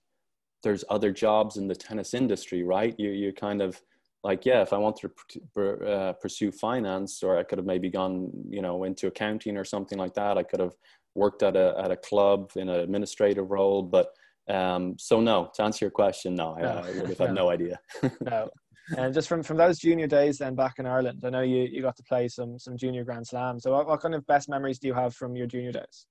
there's 0.62 0.84
other 0.90 1.10
jobs 1.10 1.56
in 1.56 1.68
the 1.68 1.74
tennis 1.74 2.14
industry, 2.14 2.62
right? 2.62 2.94
You 2.98 3.10
you 3.10 3.32
kind 3.32 3.62
of 3.62 3.80
like, 4.22 4.44
yeah, 4.44 4.60
if 4.60 4.72
I 4.72 4.76
wanted 4.76 5.10
to 5.54 5.86
uh, 5.86 6.12
pursue 6.14 6.52
finance, 6.52 7.22
or 7.22 7.38
I 7.38 7.42
could 7.42 7.58
have 7.58 7.66
maybe 7.66 7.88
gone, 7.88 8.30
you 8.50 8.60
know, 8.60 8.84
into 8.84 9.06
accounting 9.06 9.56
or 9.56 9.64
something 9.64 9.98
like 9.98 10.14
that. 10.14 10.36
I 10.36 10.42
could 10.42 10.60
have 10.60 10.74
worked 11.14 11.42
at 11.42 11.56
a 11.56 11.74
at 11.78 11.90
a 11.90 11.96
club 11.96 12.50
in 12.56 12.68
an 12.68 12.80
administrative 12.80 13.50
role, 13.50 13.82
but 13.82 14.08
um, 14.48 14.96
so 14.98 15.20
no. 15.20 15.50
To 15.54 15.62
answer 15.62 15.86
your 15.86 15.90
question, 15.90 16.34
no. 16.34 16.56
I, 16.58 16.62
I 16.62 16.90
would 16.92 17.08
have 17.08 17.18
had 17.18 17.28
no, 17.34 17.44
no 17.44 17.50
idea. 17.50 17.80
no, 18.20 18.50
and 18.96 19.14
just 19.14 19.28
from 19.28 19.42
from 19.42 19.56
those 19.56 19.78
junior 19.78 20.06
days 20.06 20.38
then 20.38 20.54
back 20.54 20.78
in 20.78 20.86
Ireland, 20.86 21.22
I 21.24 21.30
know 21.30 21.42
you 21.42 21.62
you 21.70 21.82
got 21.82 21.96
to 21.96 22.02
play 22.02 22.28
some 22.28 22.58
some 22.58 22.76
junior 22.76 23.04
Grand 23.04 23.26
Slams. 23.26 23.62
So 23.62 23.72
what, 23.72 23.86
what 23.86 24.00
kind 24.00 24.14
of 24.14 24.26
best 24.26 24.48
memories 24.48 24.78
do 24.78 24.88
you 24.88 24.94
have 24.94 25.14
from 25.14 25.36
your 25.36 25.46
junior 25.46 25.72
days? 25.72 26.06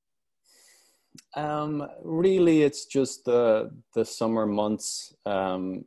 Um, 1.36 1.88
really, 2.04 2.64
it's 2.64 2.86
just 2.86 3.26
the 3.26 3.72
the 3.96 4.06
summer 4.06 4.46
months, 4.46 5.14
um, 5.26 5.86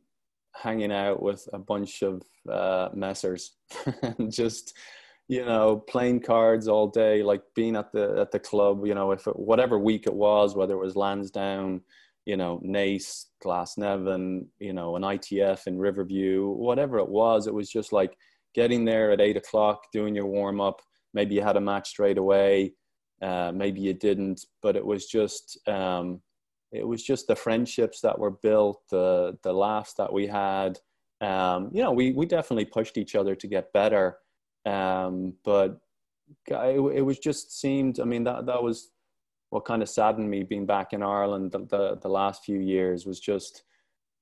hanging 0.55 0.93
out 0.93 1.23
with 1.23 1.49
a 1.53 1.59
bunch 1.59 2.03
of 2.03 2.23
uh, 2.51 2.91
messers, 2.91 3.51
and 4.03 4.33
just 4.33 4.77
you 5.29 5.45
know 5.45 5.83
playing 5.89 6.21
cards 6.21 6.69
all 6.69 6.89
day, 6.89 7.23
like 7.23 7.43
being 7.55 7.77
at 7.77 7.93
the 7.93 8.21
at 8.21 8.31
the 8.31 8.39
club. 8.39 8.87
You 8.87 8.95
know, 8.95 9.13
if 9.13 9.27
it, 9.27 9.39
whatever 9.39 9.79
week 9.79 10.07
it 10.07 10.15
was, 10.15 10.55
whether 10.55 10.75
it 10.75 10.85
was 10.85 10.97
Lansdowne, 10.97 11.83
you 12.25 12.37
know, 12.37 12.61
Naas, 12.65 13.27
Glasnevin, 13.45 14.47
you 14.59 14.73
know, 14.73 14.97
an 14.97 15.03
ITF 15.03 15.67
in 15.67 15.79
Riverview, 15.79 16.47
whatever 16.49 16.99
it 16.99 17.09
was, 17.09 17.47
it 17.47 17.55
was 17.55 17.69
just 17.69 17.93
like 17.93 18.17
getting 18.55 18.85
there 18.85 19.11
at 19.11 19.21
eight 19.21 19.37
o'clock, 19.37 19.85
doing 19.93 20.15
your 20.15 20.27
warm 20.27 20.61
up. 20.61 20.81
Maybe 21.15 21.35
you 21.35 21.43
had 21.43 21.57
a 21.57 21.61
match 21.61 21.89
straight 21.89 22.19
away, 22.19 22.75
uh, 23.21 23.53
maybe 23.55 23.81
you 23.81 23.95
didn't, 23.95 24.45
but 24.63 24.77
it 24.77 24.85
was 24.85 25.07
just, 25.07 25.59
um, 25.69 26.21
it 26.73 26.87
was 26.87 27.03
just 27.03 27.27
the 27.27 27.37
friendships 27.37 28.01
that 28.01 28.19
were 28.19 28.31
built, 28.31 28.81
the 28.91 29.39
the 29.43 29.53
laughs 29.53 29.95
that 29.95 30.13
we 30.13 30.27
had. 30.27 30.79
Um, 31.21 31.71
you 31.73 31.83
know, 31.83 31.93
we 31.93 32.13
we 32.13 32.25
definitely 32.27 32.65
pushed 32.65 32.97
each 32.97 33.15
other 33.15 33.35
to 33.35 33.47
get 33.47 33.73
better, 33.73 34.17
um, 34.65 35.35
but 35.45 35.79
it, 36.49 36.81
it 36.97 37.03
was 37.03 37.19
just 37.19 37.61
seemed. 37.61 38.01
I 38.01 38.05
mean, 38.05 38.25
that 38.25 38.47
that 38.47 38.63
was 38.63 38.91
what 39.53 39.67
kind 39.67 39.83
of 39.83 39.89
saddened 39.91 40.31
me 40.31 40.43
being 40.43 40.65
back 40.65 40.95
in 40.95 41.03
Ireland 41.03 41.53
the, 41.53 41.59
the, 41.67 41.99
the 42.01 42.09
last 42.09 42.43
few 42.43 42.59
years 42.59 43.05
was 43.05 43.21
just, 43.21 43.65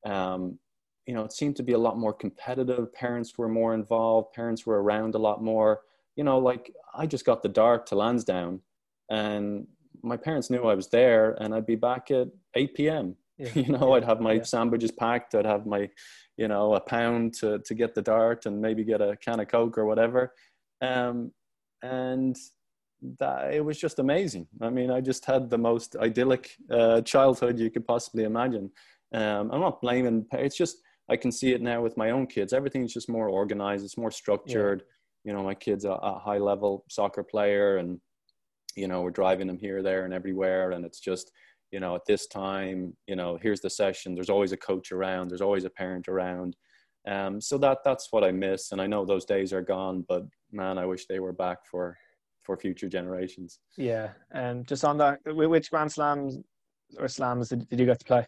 um, 0.04 0.58
you 1.06 1.14
know, 1.14 1.22
it 1.22 1.32
seemed 1.32 1.54
to 1.54 1.62
be 1.62 1.74
a 1.74 1.78
lot 1.78 1.96
more 1.96 2.12
competitive. 2.12 2.92
Parents 2.92 3.38
were 3.38 3.48
more 3.48 3.72
involved. 3.72 4.32
Parents 4.32 4.66
were 4.66 4.82
around 4.82 5.14
a 5.14 5.18
lot 5.18 5.40
more. 5.40 5.82
You 6.16 6.24
know, 6.24 6.38
like 6.38 6.72
I 6.96 7.06
just 7.06 7.24
got 7.24 7.44
the 7.44 7.48
dart 7.48 7.86
to 7.86 7.94
Lansdowne 7.94 8.60
and 9.08 9.68
my 10.02 10.16
parents 10.16 10.50
knew 10.50 10.64
I 10.64 10.74
was 10.74 10.88
there 10.88 11.36
and 11.40 11.54
I'd 11.54 11.64
be 11.64 11.76
back 11.76 12.10
at 12.10 12.26
8 12.56 12.74
p.m. 12.74 13.16
Yeah. 13.38 13.50
You 13.54 13.68
know, 13.68 13.90
yeah. 13.90 13.94
I'd 13.94 14.04
have 14.04 14.20
my 14.20 14.32
yeah. 14.32 14.42
sandwiches 14.42 14.90
packed. 14.90 15.36
I'd 15.36 15.46
have 15.46 15.64
my, 15.64 15.88
you 16.38 16.48
know, 16.48 16.74
a 16.74 16.80
pound 16.80 17.34
to, 17.34 17.60
to 17.60 17.74
get 17.74 17.94
the 17.94 18.02
dart 18.02 18.46
and 18.46 18.60
maybe 18.60 18.82
get 18.82 19.00
a 19.00 19.16
can 19.16 19.38
of 19.38 19.46
Coke 19.46 19.78
or 19.78 19.86
whatever. 19.86 20.34
Um, 20.82 21.30
and 21.82 22.36
that 23.18 23.54
it 23.54 23.64
was 23.64 23.78
just 23.78 23.98
amazing. 23.98 24.46
I 24.60 24.70
mean, 24.70 24.90
I 24.90 25.00
just 25.00 25.24
had 25.24 25.50
the 25.50 25.58
most 25.58 25.96
idyllic 25.96 26.50
uh, 26.70 27.00
childhood 27.02 27.58
you 27.58 27.70
could 27.70 27.86
possibly 27.86 28.24
imagine. 28.24 28.70
Um, 29.12 29.50
I'm 29.52 29.60
not 29.60 29.80
blaming. 29.80 30.26
It's 30.32 30.56
just 30.56 30.78
I 31.08 31.16
can 31.16 31.32
see 31.32 31.52
it 31.52 31.62
now 31.62 31.82
with 31.82 31.96
my 31.96 32.10
own 32.10 32.26
kids. 32.26 32.52
Everything's 32.52 32.94
just 32.94 33.08
more 33.08 33.28
organized. 33.28 33.84
It's 33.84 33.98
more 33.98 34.12
structured. 34.12 34.84
Yeah. 35.24 35.32
You 35.32 35.36
know, 35.36 35.44
my 35.44 35.54
kid's 35.54 35.84
a, 35.84 35.90
a 35.90 36.18
high 36.18 36.38
level 36.38 36.84
soccer 36.88 37.24
player, 37.24 37.78
and 37.78 38.00
you 38.76 38.88
know 38.88 39.02
we're 39.02 39.10
driving 39.10 39.46
them 39.46 39.58
here, 39.58 39.82
there, 39.82 40.04
and 40.04 40.14
everywhere. 40.14 40.70
And 40.70 40.84
it's 40.84 41.00
just 41.00 41.32
you 41.72 41.80
know 41.80 41.94
at 41.94 42.06
this 42.06 42.26
time, 42.26 42.96
you 43.06 43.16
know, 43.16 43.38
here's 43.42 43.60
the 43.60 43.70
session. 43.70 44.14
There's 44.14 44.30
always 44.30 44.52
a 44.52 44.56
coach 44.56 44.92
around. 44.92 45.28
There's 45.28 45.40
always 45.40 45.64
a 45.64 45.70
parent 45.70 46.08
around. 46.08 46.56
Um, 47.08 47.40
so 47.40 47.56
that 47.58 47.78
that's 47.84 48.08
what 48.10 48.24
I 48.24 48.30
miss, 48.30 48.72
and 48.72 48.80
I 48.80 48.86
know 48.86 49.04
those 49.04 49.24
days 49.24 49.52
are 49.52 49.62
gone. 49.62 50.04
But 50.08 50.24
man, 50.52 50.78
I 50.78 50.86
wish 50.86 51.06
they 51.06 51.18
were 51.18 51.32
back 51.32 51.58
for 51.70 51.96
for 52.42 52.56
future 52.56 52.88
generations. 52.88 53.60
Yeah, 53.76 54.10
and 54.32 54.60
um, 54.60 54.64
just 54.64 54.84
on 54.84 54.98
that, 54.98 55.18
which 55.26 55.70
Grand 55.70 55.92
Slams 55.92 56.38
or 56.98 57.08
Slams 57.08 57.48
did, 57.48 57.68
did 57.68 57.78
you 57.78 57.86
get 57.86 57.98
to 57.98 58.04
play? 58.04 58.26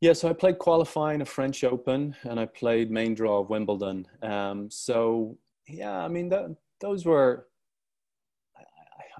Yeah, 0.00 0.12
so 0.12 0.28
I 0.28 0.34
played 0.34 0.58
qualifying 0.58 1.22
a 1.22 1.24
French 1.24 1.64
Open, 1.64 2.14
and 2.24 2.38
I 2.38 2.46
played 2.46 2.90
main 2.90 3.14
draw 3.14 3.40
of 3.40 3.48
Wimbledon. 3.48 4.06
Um, 4.22 4.70
so 4.70 5.38
yeah, 5.68 5.98
I 5.98 6.08
mean 6.08 6.28
that, 6.30 6.54
those 6.80 7.04
were. 7.04 7.46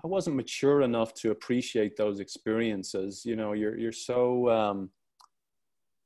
I 0.04 0.06
wasn't 0.06 0.36
mature 0.36 0.82
enough 0.82 1.14
to 1.14 1.30
appreciate 1.30 1.96
those 1.96 2.20
experiences. 2.20 3.24
You 3.24 3.34
know, 3.34 3.54
you're 3.54 3.78
you're 3.78 3.92
so 3.92 4.50
um, 4.50 4.90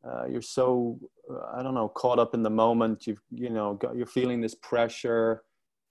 uh, 0.08 0.26
you're 0.26 0.42
so 0.42 0.98
uh, 1.28 1.56
I 1.56 1.62
don't 1.62 1.74
know 1.74 1.88
caught 1.88 2.18
up 2.18 2.34
in 2.34 2.42
the 2.42 2.50
moment. 2.50 3.06
You've 3.06 3.20
you 3.30 3.50
know 3.50 3.74
got, 3.74 3.96
you're 3.96 4.06
feeling 4.06 4.40
this 4.40 4.54
pressure. 4.54 5.42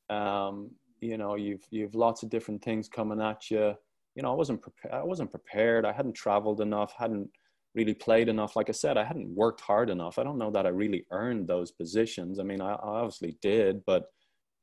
Um, 0.09 0.71
you 1.01 1.17
know 1.17 1.35
you've 1.35 1.65
you've 1.71 1.95
lots 1.95 2.23
of 2.23 2.29
different 2.29 2.63
things 2.63 2.87
coming 2.87 3.21
at 3.21 3.49
you. 3.49 3.73
You 4.15 4.23
know 4.23 4.31
i 4.31 4.35
wasn't 4.35 4.61
prepared 4.61 4.93
i 4.93 5.03
wasn't 5.03 5.31
prepared. 5.31 5.85
I 5.85 5.93
hadn't 5.93 6.13
traveled 6.13 6.61
enough 6.61 6.93
hadn't 6.97 7.29
really 7.75 7.93
played 7.93 8.29
enough. 8.29 8.55
Like 8.55 8.69
i 8.69 8.73
said 8.73 8.97
i 8.97 9.03
hadn't 9.03 9.29
worked 9.29 9.61
hard 9.61 9.89
enough. 9.89 10.19
I 10.19 10.23
don't 10.23 10.37
know 10.37 10.51
that 10.51 10.65
i 10.65 10.69
really 10.69 11.05
earned 11.11 11.47
those 11.47 11.71
positions. 11.71 12.39
I 12.39 12.43
mean 12.43 12.61
i, 12.61 12.73
I 12.73 12.87
obviously 13.01 13.37
did 13.41 13.83
but 13.85 14.05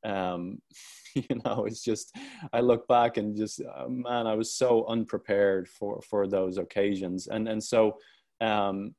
um 0.05 0.59
you 1.15 1.41
know 1.45 1.65
it's 1.65 1.83
just 1.83 2.15
i 2.53 2.61
look 2.61 2.87
back 2.87 3.17
and 3.17 3.35
just 3.35 3.63
uh, 3.63 3.89
man 3.89 4.27
i 4.27 4.35
was 4.35 4.55
so 4.55 4.85
unprepared 4.87 5.69
for 5.69 6.01
for 6.03 6.27
those 6.27 6.59
occasions. 6.59 7.29
And 7.29 7.49
and 7.49 7.63
so 7.63 7.97
um 8.41 8.95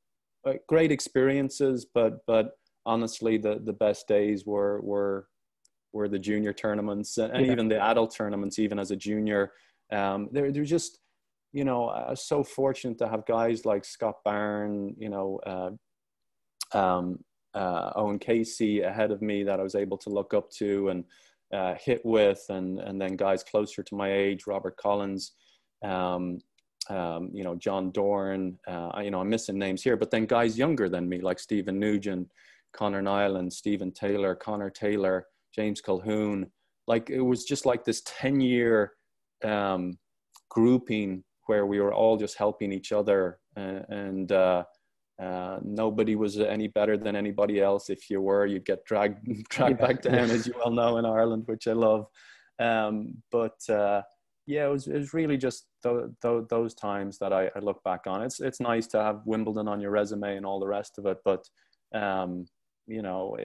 uh, 0.46 0.54
great 0.68 0.92
experiences 0.92 1.86
but 1.94 2.26
but 2.26 2.52
honestly 2.86 3.38
the 3.38 3.60
the 3.64 3.74
best 3.74 4.08
days 4.08 4.46
were 4.46 4.80
were 4.82 5.28
were 5.98 6.08
the 6.08 6.20
junior 6.20 6.54
tournaments 6.54 7.18
and 7.18 7.46
yeah. 7.46 7.52
even 7.52 7.68
the 7.68 7.82
adult 7.82 8.16
tournaments, 8.16 8.60
even 8.60 8.78
as 8.80 8.92
a 8.92 8.96
junior. 8.96 9.52
Um, 9.92 10.30
they're, 10.32 10.52
they're 10.52 10.64
just, 10.78 11.00
you 11.54 11.66
know, 11.66 11.90
I 11.90 12.12
was 12.12 12.24
so 12.24 12.44
fortunate 12.44 12.98
to 13.00 13.08
have 13.08 13.26
guys 13.26 13.66
like 13.66 13.84
Scott 13.84 14.18
Byrne, 14.24 14.96
you 14.98 15.10
know, 15.10 15.40
uh, 15.52 15.72
um, 16.78 17.20
uh, 17.54 17.92
Owen 17.96 18.20
Casey 18.20 18.82
ahead 18.82 19.12
of 19.12 19.22
me 19.22 19.44
that 19.44 19.60
I 19.60 19.64
was 19.64 19.76
able 19.76 19.98
to 20.00 20.10
look 20.10 20.34
up 20.34 20.52
to 20.60 20.90
and 20.90 21.04
uh, 21.54 21.74
hit 21.80 22.02
with, 22.06 22.44
and 22.50 22.80
and 22.80 23.00
then 23.02 23.16
guys 23.16 23.44
closer 23.44 23.82
to 23.82 23.96
my 23.96 24.12
age, 24.12 24.48
Robert 24.48 24.76
Collins, 24.78 25.32
um, 25.84 26.40
um, 26.90 27.30
you 27.34 27.44
know, 27.44 27.56
John 27.56 27.92
Doran. 27.92 28.60
Uh, 28.68 29.02
you 29.04 29.12
know, 29.12 29.22
I'm 29.22 29.30
missing 29.30 29.58
names 29.58 29.82
here, 29.82 29.98
but 29.98 30.12
then 30.12 30.26
guys 30.26 30.58
younger 30.58 30.90
than 30.90 31.10
me 31.10 31.22
like 31.22 31.40
Stephen 31.40 31.80
Nugent, 31.80 32.30
Conor 32.74 33.02
Niland, 33.02 33.52
Stephen 33.54 33.92
Taylor, 33.92 34.36
Connor 34.36 34.70
Taylor. 34.70 35.26
James 35.58 35.82
Calhoun. 35.82 36.48
Like 36.88 37.10
it 37.10 37.22
was 37.22 37.44
just 37.44 37.66
like 37.66 37.84
this 37.84 38.02
10 38.06 38.40
year 38.40 38.94
um, 39.44 39.98
grouping 40.50 41.24
where 41.48 41.66
we 41.66 41.80
were 41.80 41.94
all 41.94 42.18
just 42.18 42.38
helping 42.38 42.72
each 42.72 42.92
other 42.92 43.40
uh, 43.56 43.82
and 43.90 44.32
uh, 44.32 44.64
uh, 45.22 45.60
nobody 45.64 46.16
was 46.16 46.40
any 46.40 46.68
better 46.68 46.96
than 46.96 47.16
anybody 47.16 47.60
else. 47.60 47.90
If 47.90 48.10
you 48.10 48.22
were, 48.22 48.46
you'd 48.46 48.66
get 48.66 48.86
dragged 48.86 49.26
dragged 49.50 49.80
yeah. 49.80 49.88
back 49.88 50.02
down, 50.02 50.30
as 50.30 50.46
you 50.46 50.54
well 50.58 50.72
know 50.72 50.98
in 50.98 51.06
Ireland, 51.06 51.44
which 51.48 51.68
I 51.68 51.74
love. 51.74 52.06
Um, 52.60 53.16
but 53.32 53.58
uh, 53.70 54.02
yeah, 54.46 54.66
it 54.68 54.70
was, 54.70 54.88
it 54.88 54.98
was 54.98 55.14
really 55.14 55.38
just 55.38 55.66
th- 55.84 56.06
th- 56.22 56.46
those 56.50 56.74
times 56.74 57.18
that 57.20 57.34
I, 57.34 57.50
I, 57.56 57.60
look 57.60 57.84
back 57.84 58.02
on. 58.08 58.22
It's 58.22 58.40
it's 58.40 58.60
nice 58.60 58.88
to 58.88 59.02
have 59.02 59.22
Wimbledon 59.26 59.68
on 59.68 59.82
your 59.82 59.92
resume 59.92 60.38
and 60.38 60.46
all 60.46 60.60
the 60.60 60.68
rest 60.68 61.00
of 61.00 61.06
it, 61.08 61.18
but 61.26 61.44
um, 61.94 62.46
you 62.86 63.02
know, 63.02 63.38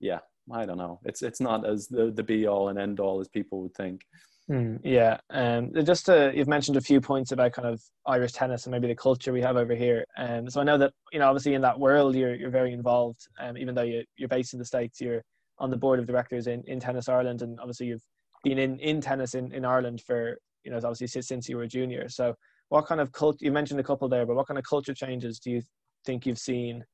yeah, 0.00 0.18
I 0.50 0.66
don't 0.66 0.78
know. 0.78 1.00
It's 1.04 1.22
it's 1.22 1.40
not 1.40 1.66
as 1.66 1.88
the 1.88 2.10
the 2.10 2.22
be 2.22 2.46
all 2.46 2.68
and 2.68 2.78
end 2.78 3.00
all 3.00 3.20
as 3.20 3.28
people 3.28 3.62
would 3.62 3.74
think. 3.74 4.02
Mm, 4.50 4.80
yeah, 4.82 5.18
um, 5.30 5.70
just 5.84 6.06
to, 6.06 6.32
you've 6.34 6.48
mentioned 6.48 6.76
a 6.76 6.80
few 6.80 7.00
points 7.00 7.30
about 7.30 7.52
kind 7.52 7.68
of 7.68 7.80
Irish 8.06 8.32
tennis 8.32 8.66
and 8.66 8.72
maybe 8.72 8.88
the 8.88 8.94
culture 8.94 9.32
we 9.32 9.40
have 9.40 9.56
over 9.56 9.74
here. 9.74 10.04
Um, 10.18 10.50
so 10.50 10.60
I 10.60 10.64
know 10.64 10.76
that 10.78 10.92
you 11.12 11.20
know 11.20 11.28
obviously 11.28 11.54
in 11.54 11.62
that 11.62 11.78
world 11.78 12.16
you're 12.16 12.34
you're 12.34 12.50
very 12.50 12.72
involved. 12.72 13.20
Um, 13.40 13.56
even 13.56 13.74
though 13.74 13.82
you 13.82 14.04
you're 14.16 14.28
based 14.28 14.52
in 14.52 14.58
the 14.58 14.64
states, 14.64 15.00
you're 15.00 15.22
on 15.58 15.70
the 15.70 15.76
board 15.76 16.00
of 16.00 16.06
directors 16.06 16.48
in, 16.48 16.62
in 16.66 16.80
Tennis 16.80 17.08
Ireland, 17.08 17.42
and 17.42 17.58
obviously 17.60 17.86
you've 17.86 18.02
been 18.42 18.58
in, 18.58 18.78
in 18.80 19.00
tennis 19.00 19.34
in, 19.34 19.52
in 19.52 19.64
Ireland 19.64 20.02
for 20.04 20.38
you 20.64 20.72
know 20.72 20.78
obviously 20.78 21.06
since, 21.06 21.28
since 21.28 21.48
you 21.48 21.56
were 21.56 21.62
a 21.62 21.68
junior. 21.68 22.08
So 22.08 22.34
what 22.68 22.86
kind 22.86 23.00
of 23.00 23.12
culture 23.12 23.44
you 23.44 23.52
mentioned 23.52 23.78
a 23.78 23.84
couple 23.84 24.08
there, 24.08 24.26
but 24.26 24.34
what 24.34 24.48
kind 24.48 24.58
of 24.58 24.64
culture 24.68 24.94
changes 24.94 25.38
do 25.38 25.50
you 25.50 25.62
think 26.04 26.26
you've 26.26 26.38
seen, 26.38 26.84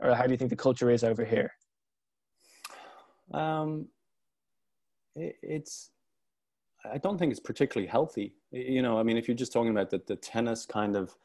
or 0.00 0.14
how 0.14 0.24
do 0.24 0.30
you 0.30 0.38
think 0.38 0.50
the 0.50 0.56
culture 0.56 0.90
is 0.90 1.04
over 1.04 1.24
here? 1.24 1.52
Um, 3.32 3.88
it, 5.14 5.36
it's 5.42 5.90
I 6.92 6.98
don't 6.98 7.18
think 7.18 7.30
it's 7.30 7.40
particularly 7.40 7.88
healthy. 7.88 8.34
You 8.52 8.82
know, 8.82 8.98
I 8.98 9.02
mean, 9.02 9.16
if 9.16 9.26
you're 9.26 9.36
just 9.36 9.52
talking 9.52 9.70
about 9.70 9.90
the, 9.90 10.00
the 10.06 10.16
tennis 10.16 10.66
kind 10.66 10.96
of 10.96 11.16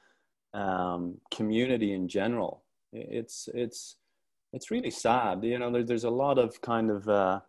um, 0.54 1.18
community 1.30 1.94
in 1.94 2.08
general, 2.08 2.64
it's 2.94 3.50
it's 3.54 3.98
it's 4.54 4.72
really 4.72 4.92
sad. 4.92 5.44
You 5.44 5.60
know, 5.60 5.72
there, 5.72 5.84
there's 5.84 6.04
a 6.04 6.10
lot 6.10 6.38
of 6.38 6.60
kind 6.62 6.90
of 6.90 7.08
uh, 7.08 7.40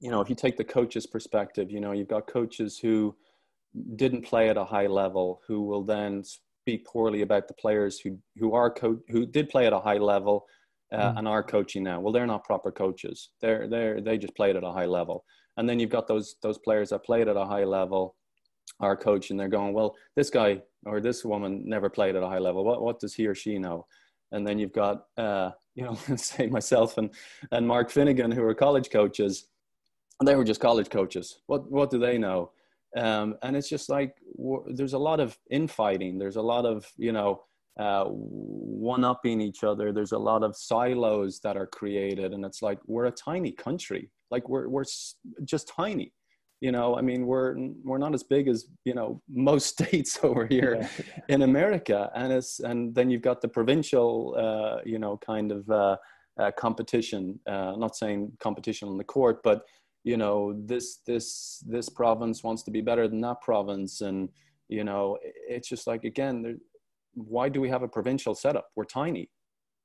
you 0.00 0.10
know, 0.10 0.20
if 0.20 0.28
you 0.28 0.36
take 0.36 0.56
the 0.56 0.64
coach's 0.64 1.06
perspective, 1.06 1.70
you 1.70 1.80
know, 1.80 1.92
you've 1.92 2.08
got 2.08 2.26
coaches 2.26 2.78
who 2.78 3.16
didn't 3.96 4.22
play 4.22 4.48
at 4.48 4.56
a 4.56 4.64
high 4.64 4.86
level 4.86 5.42
who 5.46 5.62
will 5.62 5.82
then 5.82 6.24
speak 6.24 6.86
poorly 6.86 7.22
about 7.22 7.48
the 7.48 7.54
players 7.54 8.00
who 8.00 8.18
who 8.38 8.54
are 8.54 8.70
co- 8.70 9.00
who 9.08 9.26
did 9.26 9.48
play 9.48 9.66
at 9.66 9.72
a 9.72 9.80
high 9.80 9.98
level 9.98 10.46
uh, 10.92 11.12
mm. 11.12 11.18
and 11.18 11.28
are 11.28 11.42
coaching 11.42 11.82
now. 11.82 12.00
Well, 12.00 12.12
they're 12.12 12.26
not 12.26 12.44
proper 12.44 12.70
coaches. 12.70 13.30
They're 13.40 13.68
they're 13.68 14.00
they 14.00 14.18
just 14.18 14.36
played 14.36 14.56
at 14.56 14.64
a 14.64 14.72
high 14.72 14.86
level. 14.86 15.24
And 15.56 15.68
then 15.68 15.78
you've 15.80 15.90
got 15.90 16.06
those 16.06 16.36
those 16.42 16.58
players 16.58 16.90
that 16.90 17.04
played 17.04 17.28
at 17.28 17.36
a 17.36 17.44
high 17.44 17.64
level 17.64 18.16
are 18.80 18.96
coaching. 18.96 19.36
They're 19.36 19.48
going, 19.48 19.72
well, 19.72 19.94
this 20.16 20.30
guy 20.30 20.62
or 20.84 21.00
this 21.00 21.24
woman 21.24 21.62
never 21.64 21.88
played 21.88 22.16
at 22.16 22.22
a 22.22 22.28
high 22.28 22.38
level. 22.38 22.64
What 22.64 22.82
what 22.82 23.00
does 23.00 23.14
he 23.14 23.26
or 23.26 23.34
she 23.34 23.58
know? 23.58 23.86
And 24.32 24.46
then 24.46 24.58
you've 24.58 24.72
got 24.72 25.04
uh, 25.16 25.50
you 25.74 25.84
know, 25.84 25.94
say 26.16 26.46
myself 26.46 26.98
and 26.98 27.10
and 27.52 27.66
Mark 27.66 27.90
Finnegan 27.90 28.30
who 28.30 28.42
are 28.44 28.54
college 28.54 28.90
coaches 28.90 29.48
they 30.24 30.34
were 30.34 30.44
just 30.44 30.60
college 30.60 30.90
coaches. 30.90 31.40
What 31.46 31.70
what 31.70 31.90
do 31.90 31.98
they 31.98 32.18
know? 32.18 32.52
Um, 32.96 33.36
and 33.42 33.56
it's 33.56 33.68
just 33.68 33.88
like 33.88 34.14
there's 34.68 34.94
a 34.94 34.98
lot 34.98 35.20
of 35.20 35.36
infighting. 35.50 36.18
There's 36.18 36.36
a 36.36 36.42
lot 36.42 36.64
of 36.64 36.86
you 36.96 37.12
know 37.12 37.42
uh, 37.78 38.04
one 38.04 39.04
upping 39.04 39.40
each 39.40 39.62
other. 39.62 39.92
There's 39.92 40.12
a 40.12 40.18
lot 40.18 40.42
of 40.42 40.56
silos 40.56 41.40
that 41.40 41.56
are 41.56 41.66
created, 41.66 42.32
and 42.32 42.44
it's 42.44 42.62
like 42.62 42.78
we're 42.86 43.06
a 43.06 43.10
tiny 43.10 43.52
country. 43.52 44.10
Like 44.30 44.48
we're 44.48 44.68
we're 44.68 44.84
just 45.44 45.68
tiny. 45.68 46.12
You 46.62 46.72
know, 46.72 46.96
I 46.96 47.02
mean, 47.02 47.26
we're 47.26 47.54
we're 47.84 47.98
not 47.98 48.14
as 48.14 48.22
big 48.22 48.48
as 48.48 48.66
you 48.84 48.94
know 48.94 49.20
most 49.28 49.66
states 49.78 50.18
over 50.22 50.46
here 50.46 50.78
yeah. 50.80 50.88
in 51.28 51.42
America, 51.42 52.10
and 52.14 52.32
it's 52.32 52.60
and 52.60 52.94
then 52.94 53.10
you've 53.10 53.22
got 53.22 53.40
the 53.40 53.48
provincial, 53.48 54.34
uh, 54.38 54.80
you 54.84 54.98
know, 54.98 55.18
kind 55.18 55.52
of 55.52 55.68
uh, 55.68 55.96
uh 56.40 56.50
competition. 56.58 57.38
Uh, 57.46 57.74
not 57.76 57.94
saying 57.94 58.32
competition 58.40 58.88
on 58.88 58.96
the 58.96 59.04
court, 59.04 59.42
but 59.42 59.66
you 60.02 60.16
know 60.16 60.54
this 60.64 61.00
this 61.06 61.62
this 61.66 61.90
province 61.90 62.42
wants 62.42 62.62
to 62.62 62.70
be 62.70 62.80
better 62.80 63.08
than 63.08 63.20
that 63.20 63.40
province 63.40 64.02
and 64.02 64.28
you 64.68 64.84
know 64.84 65.18
it's 65.22 65.68
just 65.68 65.88
like 65.88 66.04
again 66.04 66.42
there, 66.42 66.54
why 67.16 67.48
do 67.48 67.60
we 67.60 67.68
have 67.68 67.82
a 67.82 67.88
provincial 67.88 68.34
setup? 68.34 68.68
We're 68.76 68.84
tiny 68.84 69.28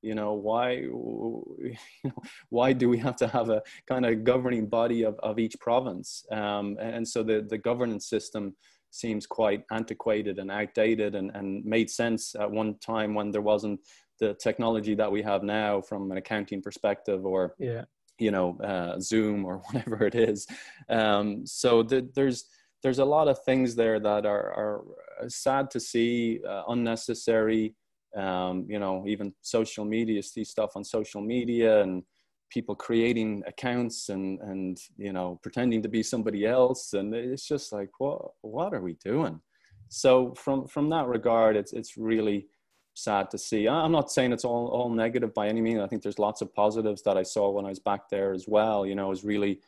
you 0.02 0.16
know 0.16 0.34
why 0.34 0.72
you 0.82 1.76
know, 2.04 2.24
why 2.50 2.74
do 2.74 2.90
we 2.90 2.98
have 2.98 3.16
to 3.18 3.28
have 3.28 3.50
a 3.50 3.62
kind 3.88 4.06
of 4.06 4.24
governing 4.24 4.68
body 4.68 5.04
of, 5.04 5.16
of 5.22 5.40
each 5.40 5.56
province? 5.60 6.26
Um, 6.32 6.78
and 6.80 7.08
so 7.08 7.24
the, 7.24 7.46
the 7.48 7.58
governance 7.58 8.10
system 8.10 8.56
seems 8.90 9.26
quite 9.26 9.64
antiquated 9.72 10.38
and 10.38 10.52
outdated 10.52 11.16
and, 11.16 11.32
and 11.34 11.64
made 11.64 11.90
sense 11.90 12.36
at 12.36 12.50
one 12.50 12.78
time 12.80 13.14
when 13.14 13.32
there 13.32 13.42
wasn't 13.42 13.80
the 14.20 14.34
technology 14.36 14.96
that 14.96 15.12
we 15.12 15.22
have 15.22 15.44
now 15.44 15.82
from 15.82 16.12
an 16.12 16.18
accounting 16.18 16.62
perspective 16.62 17.26
or 17.26 17.56
yeah. 17.58 17.84
you 18.20 18.32
know 18.32 18.58
uh, 18.62 19.00
Zoom 19.00 19.46
or 19.46 19.58
whatever 19.72 20.06
it 20.06 20.16
is. 20.16 20.48
Um, 20.90 21.46
so 21.46 21.84
the, 21.84 22.08
there's 22.16 22.46
there's 22.84 23.00
a 23.00 23.06
lot 23.06 23.28
of 23.28 23.44
things 23.44 23.76
there 23.76 24.00
that 24.00 24.26
are 24.26 24.54
are 24.54 25.30
sad 25.30 25.70
to 25.72 25.80
see, 25.80 26.40
uh, 26.48 26.64
unnecessary. 26.68 27.76
Um, 28.16 28.66
you 28.68 28.78
know, 28.78 29.06
even 29.08 29.34
social 29.42 29.86
media, 29.86 30.22
see 30.22 30.44
stuff 30.44 30.72
on 30.76 30.84
social 30.84 31.22
media 31.22 31.82
and 31.82 32.04
people 32.50 32.76
creating 32.76 33.42
accounts 33.48 34.10
and 34.10 34.40
and 34.42 34.78
you 34.98 35.14
know 35.14 35.40
pretending 35.42 35.82
to 35.84 35.90
be 35.90 36.04
somebody 36.04 36.46
else, 36.46 36.94
and 36.94 37.14
it's 37.16 37.48
just 37.48 37.72
like 37.72 37.90
what 38.00 38.22
what 38.42 38.74
are 38.74 38.82
we 38.82 38.94
doing? 39.04 39.40
So 39.88 40.34
from 40.36 40.68
from 40.68 40.90
that 40.90 41.08
regard, 41.08 41.56
it's 41.56 41.74
it's 41.74 41.98
really 41.98 42.48
sad 42.94 43.30
to 43.32 43.38
see. 43.38 43.68
I'm 43.68 43.92
not 43.92 44.12
saying 44.12 44.32
it's 44.32 44.46
all, 44.46 44.68
all 44.68 44.90
negative 44.90 45.34
by 45.34 45.48
any 45.48 45.62
means. 45.62 45.80
I 45.80 45.88
think 45.88 46.02
there's 46.02 46.20
lots 46.20 46.42
of 46.42 46.54
positives 46.54 47.02
that 47.04 47.18
I 47.18 47.24
saw 47.24 47.50
when 47.50 47.66
I 47.66 47.70
was 47.70 47.80
back 47.80 48.10
there 48.10 48.34
as 48.34 48.46
well. 48.48 48.86
You 48.86 48.96
know, 48.96 49.10
was 49.10 49.24
really, 49.24 49.60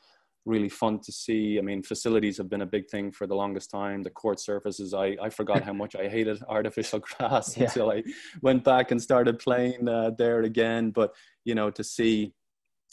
really 0.46 0.70
fun 0.70 1.00
to 1.00 1.12
see. 1.12 1.58
I 1.58 1.62
mean, 1.62 1.84
facilities 1.84 2.38
have 2.38 2.50
been 2.50 2.62
a 2.62 2.66
big 2.66 2.90
thing 2.90 3.12
for 3.12 3.28
the 3.28 3.36
longest 3.36 3.72
time. 3.72 4.04
The 4.04 4.10
court 4.10 4.40
surfaces, 4.40 4.94
I, 4.94 5.16
I 5.22 5.30
forgot 5.30 5.64
how 5.64 5.74
much 5.74 5.96
I 5.96 6.10
hated 6.10 6.42
artificial 6.50 7.00
grass 7.00 7.56
yeah. 7.58 7.66
until 7.66 7.92
I 7.92 8.04
went 8.42 8.64
back 8.64 8.92
and 8.92 9.02
started 9.02 9.40
playing 9.40 9.88
uh, 9.88 10.12
there 10.18 10.42
again. 10.42 10.92
But, 10.92 11.14
you 11.46 11.56
know, 11.56 11.70
to 11.72 11.84
see 11.84 12.34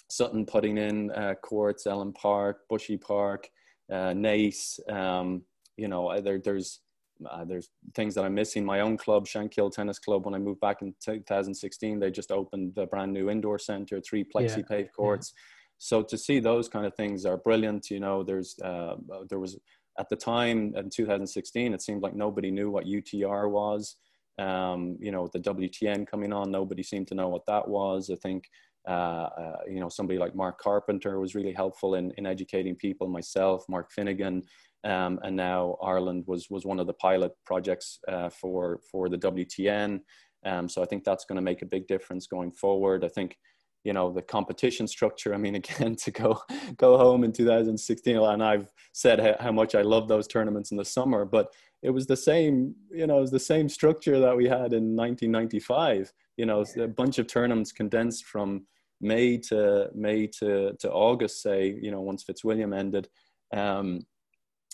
Sutton 0.08 0.46
putting 0.46 0.78
in 0.78 1.10
uh, 1.12 1.34
courts, 1.42 1.86
Elm 1.86 2.12
Park, 2.12 2.60
Bushy 2.68 2.96
Park, 2.96 3.48
uh, 3.90 4.12
Naas, 4.12 4.78
um, 4.90 5.42
you 5.76 5.88
know, 5.88 6.20
there, 6.20 6.38
there's, 6.38 6.80
uh, 7.28 7.44
there's 7.44 7.68
things 7.94 8.14
that 8.14 8.24
I'm 8.24 8.34
missing. 8.34 8.64
My 8.64 8.80
own 8.80 8.96
club, 8.96 9.26
Shankill 9.26 9.72
Tennis 9.72 9.98
Club, 9.98 10.24
when 10.24 10.34
I 10.34 10.38
moved 10.38 10.60
back 10.60 10.82
in 10.82 10.94
2016, 11.02 11.98
they 11.98 12.10
just 12.10 12.30
opened 12.30 12.78
a 12.78 12.86
brand 12.86 13.12
new 13.12 13.28
indoor 13.28 13.58
center, 13.58 14.00
three 14.00 14.24
plexi 14.24 14.58
yeah. 14.58 14.62
paved 14.68 14.92
courts. 14.92 15.32
Yeah. 15.34 15.59
So 15.82 16.02
to 16.02 16.18
see 16.18 16.40
those 16.40 16.68
kind 16.68 16.84
of 16.84 16.94
things 16.94 17.24
are 17.24 17.38
brilliant. 17.38 17.90
You 17.90 18.00
know, 18.00 18.22
there's 18.22 18.54
uh, 18.62 18.96
there 19.30 19.38
was 19.38 19.58
at 19.98 20.10
the 20.10 20.16
time 20.16 20.74
in 20.76 20.90
2016, 20.90 21.72
it 21.72 21.80
seemed 21.80 22.02
like 22.02 22.14
nobody 22.14 22.50
knew 22.50 22.70
what 22.70 22.84
UTR 22.84 23.50
was. 23.50 23.96
Um, 24.38 24.98
you 25.00 25.10
know, 25.10 25.28
the 25.32 25.40
WTN 25.40 26.06
coming 26.06 26.34
on, 26.34 26.50
nobody 26.50 26.82
seemed 26.82 27.08
to 27.08 27.14
know 27.14 27.28
what 27.28 27.46
that 27.46 27.66
was. 27.66 28.10
I 28.10 28.16
think. 28.16 28.44
Uh, 28.88 29.28
uh, 29.42 29.56
you 29.68 29.78
know, 29.78 29.90
somebody 29.90 30.18
like 30.18 30.34
Mark 30.34 30.58
Carpenter 30.58 31.20
was 31.20 31.34
really 31.34 31.52
helpful 31.52 31.96
in, 31.96 32.12
in 32.16 32.24
educating 32.24 32.74
people, 32.74 33.08
myself, 33.08 33.62
Mark 33.68 33.92
Finnegan, 33.92 34.42
um, 34.84 35.20
and 35.22 35.36
now 35.36 35.76
Ireland 35.82 36.24
was 36.26 36.48
was 36.50 36.64
one 36.64 36.80
of 36.80 36.86
the 36.86 36.94
pilot 36.94 37.32
projects 37.44 37.98
uh, 38.08 38.28
for 38.28 38.80
for 38.90 39.08
the 39.08 39.18
WTN. 39.18 40.00
Um, 40.44 40.68
so 40.68 40.82
I 40.82 40.86
think 40.86 41.04
that's 41.04 41.24
going 41.24 41.36
to 41.36 41.42
make 41.42 41.62
a 41.62 41.66
big 41.66 41.86
difference 41.86 42.26
going 42.26 42.52
forward. 42.52 43.04
I 43.04 43.08
think 43.08 43.36
you 43.84 43.92
know 43.92 44.12
the 44.12 44.22
competition 44.22 44.86
structure. 44.86 45.34
I 45.34 45.36
mean, 45.36 45.54
again, 45.62 45.96
to 45.96 46.10
go 46.10 46.40
go 46.76 46.96
home 46.98 47.24
in 47.24 47.32
2016, 47.32 48.16
and 48.16 48.42
I've 48.42 48.70
said 48.92 49.38
how, 49.40 49.52
much 49.52 49.74
I 49.74 49.82
love 49.82 50.08
those 50.08 50.26
tournaments 50.26 50.70
in 50.70 50.76
the 50.76 50.84
summer, 50.84 51.24
but 51.24 51.52
it 51.82 51.90
was 51.90 52.06
the 52.06 52.16
same. 52.16 52.74
You 52.90 53.06
know, 53.06 53.18
it 53.18 53.22
was 53.22 53.30
the 53.30 53.38
same 53.38 53.68
structure 53.68 54.18
that 54.20 54.36
we 54.36 54.44
had 54.44 54.72
in 54.72 54.96
1995. 54.96 56.12
You 56.36 56.46
know, 56.46 56.64
a 56.78 56.88
bunch 56.88 57.18
of 57.18 57.26
tournaments 57.26 57.72
condensed 57.72 58.24
from 58.24 58.66
May 59.00 59.38
to 59.48 59.88
May 59.94 60.26
to 60.38 60.74
to 60.78 60.90
August, 60.90 61.42
say. 61.42 61.78
You 61.80 61.90
know, 61.90 62.00
once 62.00 62.22
Fitzwilliam 62.22 62.72
ended. 62.72 63.08
Um, 63.52 64.06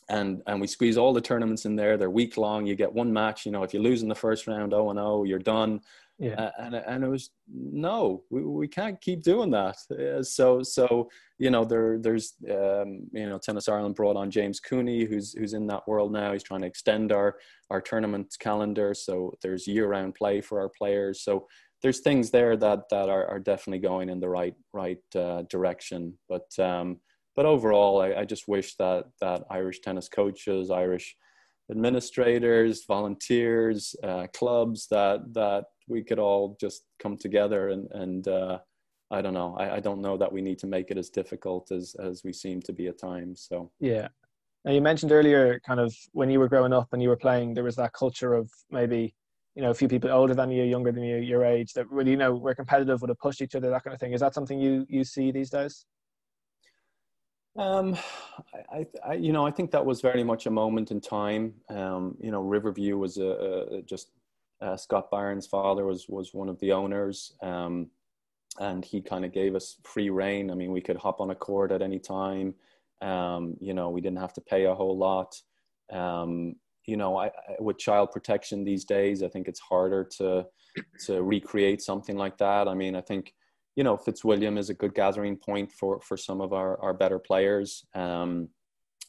and 0.08 0.42
and 0.46 0.60
we 0.60 0.66
squeeze 0.66 0.96
all 0.96 1.12
the 1.12 1.20
tournaments 1.20 1.64
in 1.64 1.76
there. 1.76 1.96
They're 1.96 2.10
week 2.10 2.36
long. 2.36 2.66
You 2.66 2.76
get 2.76 2.92
one 2.92 3.12
match. 3.12 3.44
You 3.44 3.52
know, 3.52 3.62
if 3.62 3.74
you 3.74 3.80
lose 3.80 4.02
in 4.02 4.08
the 4.08 4.14
first 4.14 4.46
round, 4.46 4.72
oh 4.72 4.90
and 4.90 4.98
oh, 4.98 5.24
you're 5.24 5.38
done. 5.38 5.80
Yeah. 6.18 6.40
Uh, 6.40 6.50
and 6.58 6.74
and 6.74 7.04
it 7.04 7.08
was 7.08 7.30
no, 7.46 8.22
we, 8.30 8.42
we 8.42 8.68
can't 8.68 9.00
keep 9.00 9.22
doing 9.22 9.50
that. 9.50 9.76
Uh, 9.90 10.22
so 10.22 10.62
so 10.62 11.10
you 11.38 11.50
know 11.50 11.64
there 11.64 11.98
there's 11.98 12.34
um, 12.50 13.06
you 13.12 13.28
know 13.28 13.38
Tennis 13.38 13.68
Ireland 13.68 13.96
brought 13.96 14.16
on 14.16 14.30
James 14.30 14.58
Cooney 14.58 15.04
who's 15.04 15.34
who's 15.34 15.52
in 15.52 15.66
that 15.66 15.86
world 15.86 16.12
now. 16.12 16.32
He's 16.32 16.42
trying 16.42 16.62
to 16.62 16.66
extend 16.66 17.12
our 17.12 17.36
our 17.70 17.82
tournament 17.82 18.34
calendar. 18.40 18.94
So 18.94 19.34
there's 19.42 19.66
year 19.66 19.88
round 19.88 20.14
play 20.14 20.40
for 20.40 20.58
our 20.58 20.70
players. 20.70 21.22
So 21.22 21.46
there's 21.82 22.00
things 22.00 22.30
there 22.30 22.56
that 22.56 22.88
that 22.90 23.10
are, 23.10 23.26
are 23.26 23.38
definitely 23.38 23.80
going 23.80 24.08
in 24.08 24.18
the 24.18 24.28
right 24.30 24.54
right 24.72 25.02
uh, 25.14 25.42
direction. 25.50 26.16
But 26.30 26.48
um, 26.58 26.98
but 27.34 27.44
overall, 27.44 28.00
I, 28.00 28.20
I 28.20 28.24
just 28.24 28.48
wish 28.48 28.74
that 28.76 29.04
that 29.20 29.44
Irish 29.50 29.80
tennis 29.80 30.08
coaches, 30.08 30.70
Irish 30.70 31.14
administrators, 31.70 32.84
volunteers, 32.86 33.94
uh, 34.02 34.28
clubs 34.32 34.86
that 34.90 35.20
that 35.34 35.64
we 35.88 36.02
could 36.02 36.18
all 36.18 36.56
just 36.60 36.84
come 36.98 37.16
together 37.16 37.70
and 37.70 37.90
and 37.92 38.28
uh, 38.28 38.58
I 39.10 39.22
don't 39.22 39.34
know. 39.34 39.54
I, 39.56 39.76
I 39.76 39.80
don't 39.80 40.00
know 40.00 40.16
that 40.16 40.32
we 40.32 40.42
need 40.42 40.58
to 40.60 40.66
make 40.66 40.90
it 40.90 40.98
as 40.98 41.10
difficult 41.10 41.70
as 41.70 41.94
as 42.02 42.22
we 42.24 42.32
seem 42.32 42.60
to 42.62 42.72
be 42.72 42.88
at 42.88 42.98
times. 42.98 43.46
So 43.48 43.70
yeah, 43.80 44.08
Now 44.64 44.72
you 44.72 44.80
mentioned 44.80 45.12
earlier, 45.12 45.60
kind 45.66 45.80
of 45.80 45.94
when 46.12 46.28
you 46.30 46.40
were 46.40 46.48
growing 46.48 46.72
up 46.72 46.88
and 46.92 47.00
you 47.02 47.08
were 47.08 47.16
playing, 47.16 47.54
there 47.54 47.64
was 47.64 47.76
that 47.76 47.92
culture 47.92 48.34
of 48.34 48.50
maybe 48.70 49.14
you 49.54 49.62
know 49.62 49.70
a 49.70 49.74
few 49.74 49.88
people 49.88 50.10
older 50.10 50.34
than 50.34 50.50
you, 50.50 50.64
younger 50.64 50.92
than 50.92 51.04
you, 51.04 51.16
your 51.18 51.44
age 51.44 51.72
that 51.74 51.88
really 51.90 52.10
you 52.12 52.16
know 52.16 52.34
were 52.34 52.54
competitive, 52.54 53.00
would 53.00 53.10
have 53.10 53.18
pushed 53.18 53.40
each 53.40 53.54
other, 53.54 53.70
that 53.70 53.84
kind 53.84 53.94
of 53.94 54.00
thing. 54.00 54.12
Is 54.12 54.20
that 54.20 54.34
something 54.34 54.58
you 54.58 54.84
you 54.88 55.04
see 55.04 55.30
these 55.30 55.50
days? 55.50 55.86
Um, 57.58 57.96
I, 58.70 58.86
I, 59.06 59.14
you 59.14 59.32
know, 59.32 59.46
I 59.46 59.50
think 59.50 59.70
that 59.70 59.86
was 59.86 60.02
very 60.02 60.22
much 60.22 60.44
a 60.44 60.50
moment 60.50 60.90
in 60.90 61.00
time. 61.00 61.54
Um, 61.70 62.14
you 62.20 62.30
know, 62.30 62.42
Riverview 62.42 62.98
was 62.98 63.16
a, 63.16 63.76
a 63.76 63.82
just 63.82 64.10
uh, 64.60 64.76
Scott 64.76 65.10
Barron's 65.10 65.46
father 65.46 65.84
was 65.84 66.06
was 66.08 66.32
one 66.32 66.48
of 66.48 66.58
the 66.60 66.72
owners, 66.72 67.32
um, 67.42 67.90
and 68.58 68.84
he 68.84 69.00
kind 69.00 69.24
of 69.24 69.32
gave 69.32 69.54
us 69.54 69.76
free 69.82 70.10
reign. 70.10 70.50
I 70.50 70.54
mean, 70.54 70.72
we 70.72 70.80
could 70.80 70.96
hop 70.96 71.20
on 71.20 71.30
a 71.30 71.34
court 71.34 71.72
at 71.72 71.82
any 71.82 71.98
time. 71.98 72.54
Um, 73.02 73.56
you 73.60 73.74
know, 73.74 73.90
we 73.90 74.00
didn't 74.00 74.20
have 74.20 74.32
to 74.34 74.40
pay 74.40 74.64
a 74.64 74.74
whole 74.74 74.96
lot. 74.96 75.34
Um, 75.92 76.56
you 76.86 76.96
know, 76.96 77.16
I, 77.16 77.26
I, 77.26 77.56
with 77.58 77.78
child 77.78 78.12
protection 78.12 78.64
these 78.64 78.84
days, 78.84 79.22
I 79.22 79.28
think 79.28 79.48
it's 79.48 79.60
harder 79.60 80.04
to 80.18 80.46
to 81.06 81.22
recreate 81.22 81.82
something 81.82 82.16
like 82.16 82.38
that. 82.38 82.68
I 82.68 82.74
mean, 82.74 82.96
I 82.96 83.00
think 83.00 83.34
you 83.74 83.84
know 83.84 83.96
Fitzwilliam 83.96 84.56
is 84.56 84.70
a 84.70 84.74
good 84.74 84.94
gathering 84.94 85.36
point 85.36 85.70
for 85.70 86.00
for 86.00 86.16
some 86.16 86.40
of 86.40 86.52
our 86.52 86.80
our 86.80 86.94
better 86.94 87.18
players. 87.18 87.84
Um, 87.94 88.48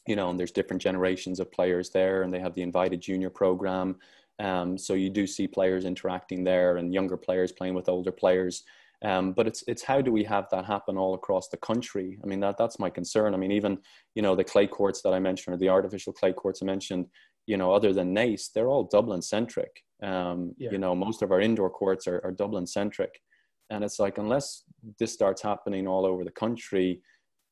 you 0.06 0.16
know, 0.16 0.30
and 0.30 0.38
there's 0.38 0.52
different 0.52 0.80
generations 0.80 1.38
of 1.38 1.52
players 1.52 1.90
there, 1.90 2.22
and 2.22 2.32
they 2.32 2.40
have 2.40 2.54
the 2.54 2.62
invited 2.62 3.00
junior 3.00 3.28
program. 3.28 3.96
Um, 4.40 4.78
so 4.78 4.94
you 4.94 5.10
do 5.10 5.26
see 5.26 5.48
players 5.48 5.84
interacting 5.84 6.44
there, 6.44 6.76
and 6.76 6.94
younger 6.94 7.16
players 7.16 7.52
playing 7.52 7.74
with 7.74 7.88
older 7.88 8.12
players. 8.12 8.64
Um, 9.04 9.32
but 9.32 9.46
it's 9.46 9.62
it's 9.68 9.82
how 9.82 10.00
do 10.00 10.10
we 10.10 10.24
have 10.24 10.48
that 10.50 10.64
happen 10.64 10.96
all 10.96 11.14
across 11.14 11.48
the 11.48 11.56
country? 11.56 12.18
I 12.22 12.26
mean 12.26 12.40
that 12.40 12.56
that's 12.58 12.80
my 12.80 12.90
concern. 12.90 13.32
I 13.32 13.36
mean 13.36 13.52
even 13.52 13.78
you 14.14 14.22
know 14.22 14.34
the 14.34 14.44
clay 14.44 14.66
courts 14.66 15.02
that 15.02 15.14
I 15.14 15.20
mentioned 15.20 15.54
or 15.54 15.58
the 15.58 15.68
artificial 15.68 16.12
clay 16.12 16.32
courts 16.32 16.62
I 16.62 16.66
mentioned, 16.66 17.06
you 17.46 17.56
know 17.56 17.72
other 17.72 17.92
than 17.92 18.14
Naas, 18.14 18.50
they're 18.52 18.68
all 18.68 18.84
Dublin 18.84 19.22
centric. 19.22 19.84
Um, 20.02 20.52
yeah. 20.58 20.70
You 20.72 20.78
know 20.78 20.96
most 20.96 21.22
of 21.22 21.30
our 21.30 21.40
indoor 21.40 21.70
courts 21.70 22.08
are, 22.08 22.20
are 22.24 22.32
Dublin 22.32 22.66
centric, 22.66 23.20
and 23.70 23.84
it's 23.84 24.00
like 24.00 24.18
unless 24.18 24.64
this 24.98 25.12
starts 25.12 25.42
happening 25.42 25.86
all 25.86 26.04
over 26.04 26.24
the 26.24 26.32
country, 26.32 27.00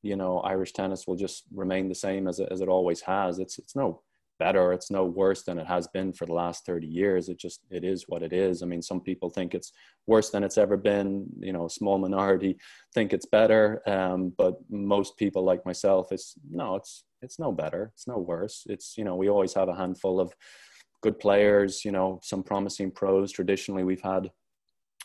you 0.03 0.16
know 0.16 0.41
Irish 0.41 0.72
tennis 0.72 1.07
will 1.07 1.16
just 1.16 1.45
remain 1.55 1.89
the 1.89 1.95
same 1.95 2.26
as 2.26 2.41
it, 2.41 2.49
as 2.51 2.61
it 2.61 2.68
always 2.68 3.03
has. 3.03 3.39
It's 3.39 3.57
it's 3.61 3.76
no 3.76 4.03
better 4.39 4.72
it's 4.72 4.91
no 4.91 5.05
worse 5.05 5.43
than 5.43 5.59
it 5.59 5.66
has 5.66 5.87
been 5.89 6.12
for 6.12 6.26
the 6.26 6.32
last 6.32 6.66
30 6.66 6.87
years. 6.87 7.28
It 7.28 7.39
just 7.39 7.61
it 7.70 7.84
is 7.84 8.05
what 8.09 8.22
it 8.22 8.32
is. 8.32 8.62
I 8.62 8.66
mean 8.66 8.82
some 8.82 9.01
people 9.01 9.30
think 9.30 9.55
it's 9.55 9.72
worse 10.07 10.30
than 10.30 10.45
it's 10.45 10.59
ever 10.59 10.76
been. 10.76 11.26
You 11.41 11.53
know 11.53 11.66
a 11.66 11.70
small 11.70 11.99
minority 11.99 12.59
think 12.95 13.12
it's 13.12 13.26
better 13.26 13.82
um, 13.89 14.32
but 14.37 14.55
most 14.70 15.16
people 15.16 15.45
like 15.45 15.64
myself 15.66 16.12
it's 16.12 16.34
no 16.51 16.76
it's 16.76 17.05
it's 17.22 17.39
no 17.39 17.53
better. 17.53 17.91
It's 17.95 18.07
no 18.07 18.18
worse. 18.18 18.64
It's 18.68 18.97
you 18.97 19.05
know 19.05 19.16
we 19.16 19.28
always 19.28 19.55
have 19.55 19.68
a 19.68 19.76
handful 19.76 20.20
of 20.20 20.34
good 21.03 21.18
players 21.18 21.84
you 21.84 21.93
know 21.93 22.20
some 22.22 22.43
promising 22.43 22.91
pros. 22.91 23.32
Traditionally 23.32 23.84
we've 23.84 24.03
had 24.03 24.30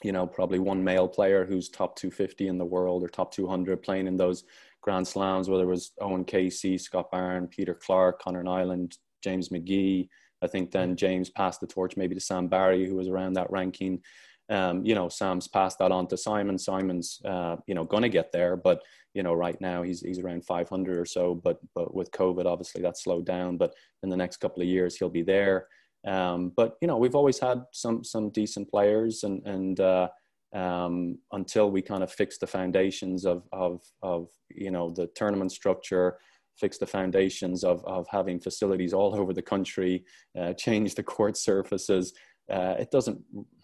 you 0.03 0.11
know 0.11 0.25
probably 0.25 0.59
one 0.59 0.83
male 0.83 1.07
player 1.07 1.45
who's 1.45 1.69
top 1.69 1.95
250 1.95 2.47
in 2.47 2.57
the 2.57 2.65
world 2.65 3.03
or 3.03 3.07
top 3.07 3.31
200 3.31 3.81
playing 3.81 4.07
in 4.07 4.17
those 4.17 4.43
grand 4.81 5.07
slams 5.07 5.49
whether 5.49 5.63
it 5.63 5.67
was 5.67 5.91
owen 6.01 6.25
casey 6.25 6.77
scott 6.77 7.11
barron 7.11 7.47
peter 7.47 7.73
clark 7.73 8.21
conor 8.21 8.43
Niland, 8.43 8.97
James 9.21 9.49
McGee. 9.49 10.07
I 10.41 10.47
think 10.47 10.71
then 10.71 10.95
James 10.95 11.29
passed 11.29 11.61
the 11.61 11.67
torch 11.67 11.95
maybe 11.97 12.15
to 12.15 12.21
Sam 12.21 12.47
Barry, 12.47 12.87
who 12.87 12.95
was 12.95 13.07
around 13.07 13.33
that 13.33 13.51
ranking. 13.51 14.01
Um, 14.49 14.83
you 14.85 14.95
know, 14.95 15.07
Sam's 15.07 15.47
passed 15.47 15.79
that 15.79 15.91
on 15.91 16.07
to 16.07 16.17
Simon. 16.17 16.57
Simon's, 16.57 17.21
uh, 17.23 17.55
you 17.67 17.75
know, 17.75 17.85
going 17.85 18.03
to 18.03 18.09
get 18.09 18.31
there, 18.31 18.57
but 18.57 18.81
you 19.13 19.23
know, 19.23 19.33
right 19.33 19.59
now 19.61 19.81
he's 19.81 20.01
he's 20.01 20.19
around 20.19 20.45
500 20.45 20.97
or 20.97 21.05
so. 21.05 21.35
But 21.35 21.59
but 21.73 21.93
with 21.93 22.11
COVID, 22.11 22.45
obviously 22.45 22.81
that 22.81 22.97
slowed 22.97 23.25
down. 23.25 23.57
But 23.57 23.73
in 24.03 24.09
the 24.09 24.17
next 24.17 24.37
couple 24.37 24.61
of 24.61 24.67
years, 24.67 24.97
he'll 24.97 25.09
be 25.09 25.23
there. 25.23 25.67
Um, 26.05 26.51
but 26.55 26.77
you 26.81 26.87
know, 26.87 26.97
we've 26.97 27.15
always 27.15 27.39
had 27.39 27.63
some 27.71 28.03
some 28.03 28.29
decent 28.29 28.69
players, 28.69 29.23
and 29.23 29.45
and 29.45 29.79
uh, 29.79 30.09
um, 30.53 31.17
until 31.31 31.71
we 31.71 31.81
kind 31.81 32.03
of 32.03 32.11
fix 32.11 32.37
the 32.37 32.47
foundations 32.47 33.25
of 33.25 33.47
of 33.51 33.81
of 34.01 34.29
you 34.49 34.71
know 34.71 34.89
the 34.89 35.07
tournament 35.15 35.51
structure, 35.51 36.17
fix 36.57 36.77
the 36.77 36.87
foundations 36.87 37.63
of, 37.63 37.83
of 37.85 38.07
having 38.09 38.39
facilities 38.39 38.93
all 38.93 39.15
over 39.15 39.33
the 39.33 39.41
country, 39.41 40.03
uh, 40.39 40.53
change 40.53 40.95
the 40.95 41.03
court 41.03 41.37
surfaces. 41.37 42.13
Uh, 42.51 42.75
it 42.79 42.91
doesn't, 42.91 43.19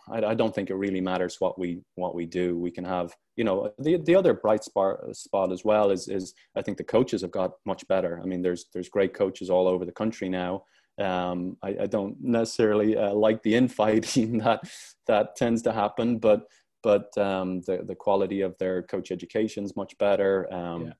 I, 0.09 0.23
I, 0.23 0.33
don't 0.33 0.53
think 0.55 0.69
it 0.69 0.75
really 0.75 1.01
matters 1.01 1.37
what 1.39 1.59
we, 1.59 1.81
what 1.95 2.15
we 2.15 2.25
do. 2.25 2.57
We 2.57 2.71
can 2.71 2.85
have, 2.85 3.13
you 3.35 3.43
know, 3.43 3.71
the, 3.79 3.97
the 3.97 4.15
other 4.15 4.33
bright 4.33 4.63
spot, 4.63 4.97
spot 5.15 5.51
as 5.51 5.65
well 5.65 5.91
is, 5.91 6.07
is 6.07 6.33
I 6.55 6.61
think 6.61 6.77
the 6.77 6.83
coaches 6.83 7.21
have 7.21 7.31
got 7.31 7.51
much 7.65 7.87
better. 7.87 8.19
I 8.21 8.25
mean, 8.25 8.41
there's, 8.41 8.65
there's 8.73 8.89
great 8.89 9.13
coaches 9.13 9.49
all 9.49 9.67
over 9.67 9.85
the 9.85 9.91
country 9.91 10.29
now. 10.29 10.63
Um, 10.99 11.57
I, 11.61 11.75
I, 11.81 11.85
don't 11.85 12.15
necessarily 12.19 12.97
uh, 12.97 13.13
like 13.13 13.43
the 13.43 13.53
infighting 13.53 14.37
that, 14.43 14.61
that 15.05 15.35
tends 15.35 15.61
to 15.63 15.71
happen, 15.71 16.17
but, 16.17 16.43
but 16.81 17.15
um, 17.17 17.61
the, 17.67 17.83
the 17.85 17.93
quality 17.93 18.41
of 18.41 18.57
their 18.57 18.81
coach 18.81 19.11
education 19.11 19.63
is 19.63 19.75
much 19.75 19.95
better. 19.99 20.51
Um, 20.51 20.87
yeah 20.87 20.93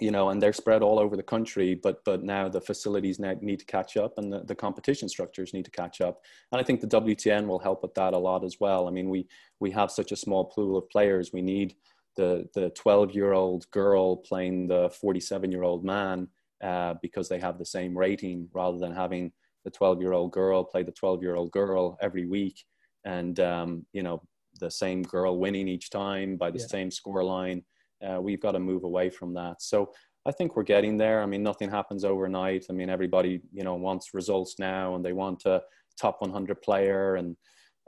you 0.00 0.10
know, 0.10 0.30
and 0.30 0.42
they're 0.42 0.52
spread 0.52 0.82
all 0.82 0.98
over 0.98 1.16
the 1.16 1.22
country, 1.22 1.74
but 1.74 2.04
but 2.04 2.24
now 2.24 2.48
the 2.48 2.60
facilities 2.60 3.20
now 3.20 3.34
need 3.40 3.60
to 3.60 3.64
catch 3.64 3.96
up, 3.96 4.18
and 4.18 4.32
the, 4.32 4.40
the 4.40 4.54
competition 4.54 5.08
structures 5.08 5.54
need 5.54 5.64
to 5.64 5.70
catch 5.70 6.00
up. 6.00 6.20
And 6.50 6.60
I 6.60 6.64
think 6.64 6.80
the 6.80 6.88
WTN 6.88 7.46
will 7.46 7.60
help 7.60 7.82
with 7.82 7.94
that 7.94 8.12
a 8.12 8.18
lot 8.18 8.44
as 8.44 8.58
well. 8.58 8.88
I 8.88 8.90
mean, 8.90 9.08
we 9.08 9.28
we 9.60 9.70
have 9.70 9.90
such 9.90 10.10
a 10.10 10.16
small 10.16 10.46
pool 10.46 10.76
of 10.76 10.88
players. 10.90 11.32
We 11.32 11.42
need 11.42 11.76
the 12.16 12.48
the 12.54 12.70
12 12.70 13.14
year 13.14 13.32
old 13.32 13.70
girl 13.70 14.16
playing 14.16 14.66
the 14.66 14.90
47 15.00 15.52
year 15.52 15.62
old 15.62 15.84
man 15.84 16.28
uh, 16.62 16.94
because 17.00 17.28
they 17.28 17.38
have 17.38 17.58
the 17.58 17.66
same 17.66 17.96
rating, 17.96 18.48
rather 18.52 18.78
than 18.78 18.94
having 18.94 19.32
the 19.64 19.70
12 19.70 20.00
year 20.00 20.12
old 20.12 20.32
girl 20.32 20.64
play 20.64 20.82
the 20.82 20.92
12 20.92 21.22
year 21.22 21.36
old 21.36 21.52
girl 21.52 21.96
every 22.02 22.26
week, 22.26 22.64
and 23.04 23.38
um, 23.38 23.86
you 23.92 24.02
know 24.02 24.20
the 24.58 24.70
same 24.70 25.02
girl 25.02 25.38
winning 25.38 25.68
each 25.68 25.90
time 25.90 26.36
by 26.36 26.50
the 26.50 26.58
yeah. 26.58 26.66
same 26.66 26.90
score 26.90 27.22
line 27.22 27.62
uh, 28.02 28.20
we've 28.20 28.40
got 28.40 28.52
to 28.52 28.60
move 28.60 28.84
away 28.84 29.10
from 29.10 29.34
that. 29.34 29.62
So 29.62 29.92
I 30.26 30.32
think 30.32 30.56
we're 30.56 30.62
getting 30.62 30.96
there. 30.96 31.22
I 31.22 31.26
mean, 31.26 31.42
nothing 31.42 31.70
happens 31.70 32.04
overnight. 32.04 32.66
I 32.70 32.72
mean, 32.72 32.88
everybody, 32.88 33.42
you 33.52 33.62
know, 33.62 33.74
wants 33.74 34.14
results 34.14 34.56
now 34.58 34.94
and 34.94 35.04
they 35.04 35.12
want 35.12 35.44
a 35.44 35.62
top 36.00 36.20
100 36.20 36.62
player 36.62 37.16
and 37.16 37.36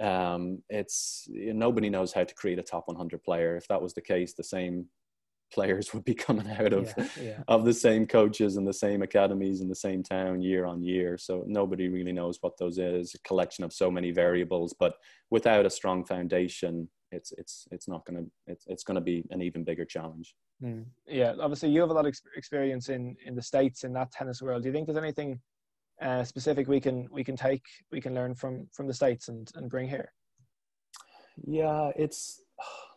um, 0.00 0.62
it's 0.68 1.26
you 1.28 1.54
know, 1.54 1.66
nobody 1.66 1.88
knows 1.88 2.12
how 2.12 2.24
to 2.24 2.34
create 2.34 2.58
a 2.58 2.62
top 2.62 2.88
100 2.88 3.22
player. 3.22 3.56
If 3.56 3.66
that 3.68 3.80
was 3.80 3.94
the 3.94 4.02
case, 4.02 4.34
the 4.34 4.44
same 4.44 4.86
players 5.52 5.94
would 5.94 6.04
be 6.04 6.14
coming 6.14 6.50
out 6.50 6.72
of 6.72 6.92
yeah, 6.96 7.06
yeah. 7.20 7.42
of 7.48 7.64
the 7.64 7.72
same 7.72 8.06
coaches 8.06 8.56
and 8.56 8.66
the 8.66 8.74
same 8.74 9.02
academies 9.02 9.60
in 9.60 9.68
the 9.68 9.74
same 9.74 10.02
town 10.02 10.42
year 10.42 10.66
on 10.66 10.82
year. 10.82 11.16
So 11.16 11.44
nobody 11.46 11.88
really 11.88 12.12
knows 12.12 12.38
what 12.40 12.58
those 12.58 12.78
is. 12.78 13.14
A 13.14 13.18
collection 13.26 13.64
of 13.64 13.72
so 13.72 13.90
many 13.90 14.10
variables, 14.10 14.74
but 14.78 14.96
without 15.30 15.64
a 15.64 15.70
strong 15.70 16.04
foundation, 16.04 16.88
it's 17.16 17.32
it's 17.32 17.66
it's 17.70 17.88
not 17.88 18.04
going 18.06 18.18
to 18.18 18.30
it's, 18.46 18.64
it's 18.66 18.84
to 18.84 19.00
be 19.00 19.24
an 19.30 19.42
even 19.42 19.64
bigger 19.64 19.84
challenge. 19.84 20.34
Mm. 20.62 20.84
yeah 21.06 21.34
obviously 21.38 21.68
you 21.68 21.80
have 21.82 21.90
a 21.90 21.92
lot 21.92 22.06
of 22.06 22.14
experience 22.34 22.88
in 22.88 23.14
in 23.26 23.34
the 23.34 23.42
states 23.42 23.84
in 23.84 23.92
that 23.94 24.12
tennis 24.12 24.40
world. 24.42 24.62
Do 24.62 24.68
you 24.68 24.72
think 24.72 24.86
there's 24.86 25.06
anything 25.08 25.40
uh, 26.00 26.24
specific 26.24 26.68
we 26.68 26.80
can 26.80 27.08
we 27.10 27.24
can 27.24 27.36
take 27.36 27.64
we 27.90 28.00
can 28.00 28.14
learn 28.14 28.34
from 28.34 28.68
from 28.72 28.86
the 28.86 28.94
states 28.94 29.28
and 29.28 29.50
and 29.56 29.70
bring 29.70 29.88
here? 29.88 30.12
Yeah 31.44 31.90
it's 31.96 32.42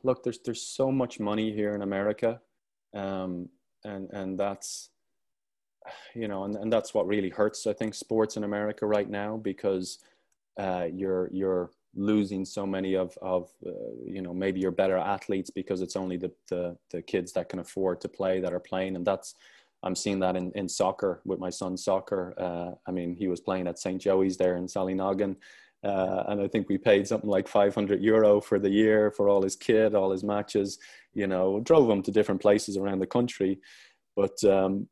look 0.03 0.24
there's 0.24 0.39
there's 0.45 0.61
so 0.61 0.91
much 0.91 1.20
money 1.20 1.51
here 1.51 1.76
in 1.76 1.82
america 1.82 2.39
um 2.95 3.49
and 3.84 4.09
and 4.11 4.39
that's 4.39 4.89
you 6.15 6.28
know 6.28 6.45
and, 6.45 6.55
and 6.55 6.72
that's 6.72 6.93
what 6.93 7.07
really 7.07 7.30
hurts 7.30 7.67
i 7.67 7.74
think 7.74 7.93
sports 7.93 8.38
in 8.38 8.43
america 8.43 8.86
right 8.86 9.09
now 9.09 9.38
because 9.38 9.99
uh, 10.57 10.88
you're 10.93 11.30
you're 11.32 11.72
losing 11.96 12.46
so 12.46 12.66
many 12.66 12.96
of 12.96 13.18
of 13.22 13.50
uh, 13.66 13.72
you 14.06 14.22
know 14.22 14.34
maybe 14.34 14.60
you're 14.60 14.72
better 14.72 14.98
athletes 14.98 15.50
because 15.50 15.82
it's 15.82 15.96
only 15.96 16.18
the, 16.18 16.32
the 16.50 16.78
the 16.92 17.02
kids 17.02 17.32
that 17.34 17.50
can 17.50 17.60
afford 17.60 18.00
to 18.02 18.08
play 18.08 18.40
that 18.40 18.54
are 18.54 18.60
playing 18.60 18.96
and 18.96 19.06
that's 19.06 19.36
I'm 19.84 19.96
seeing 19.96 20.20
that 20.20 20.36
in, 20.36 20.52
in 20.56 20.68
soccer 20.68 21.22
with 21.26 21.40
my 21.40 21.50
son's 21.50 21.84
soccer. 21.84 22.34
Uh, 22.38 22.72
I 22.86 22.92
mean, 22.92 23.16
he 23.16 23.28
was 23.28 23.40
playing 23.40 23.68
at 23.68 23.80
St. 23.80 24.02
Joey's 24.02 24.38
there 24.38 24.58
in 24.58 24.68
Sallynoggin. 24.68 25.36
Uh, 25.84 26.24
and 26.28 26.42
I 26.42 26.48
think 26.48 26.68
we 26.68 26.78
paid 26.78 27.08
something 27.08 27.30
like 27.30 27.48
500 27.48 28.02
euro 28.02 28.42
for 28.42 28.60
the 28.60 28.70
year 28.70 29.12
for 29.12 29.30
all 29.30 29.42
his 29.42 29.56
kit, 29.56 29.96
all 29.96 30.12
his 30.12 30.24
matches, 30.24 30.78
you 31.14 31.28
know, 31.28 31.62
drove 31.62 31.90
him 31.90 32.02
to 32.04 32.12
different 32.12 32.42
places 32.42 32.76
around 32.76 33.00
the 33.00 33.08
country. 33.08 33.60
But 34.18 34.44
um, 34.44 34.90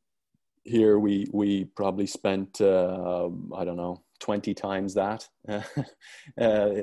here 0.63 0.97
we, 0.97 1.27
we 1.33 1.65
probably 1.65 2.07
spent, 2.07 2.61
uh, 2.61 3.27
I 3.53 3.65
don't 3.65 3.75
know, 3.75 4.01
20 4.19 4.53
times 4.53 4.93
that 4.93 5.27
uh, 5.49 5.63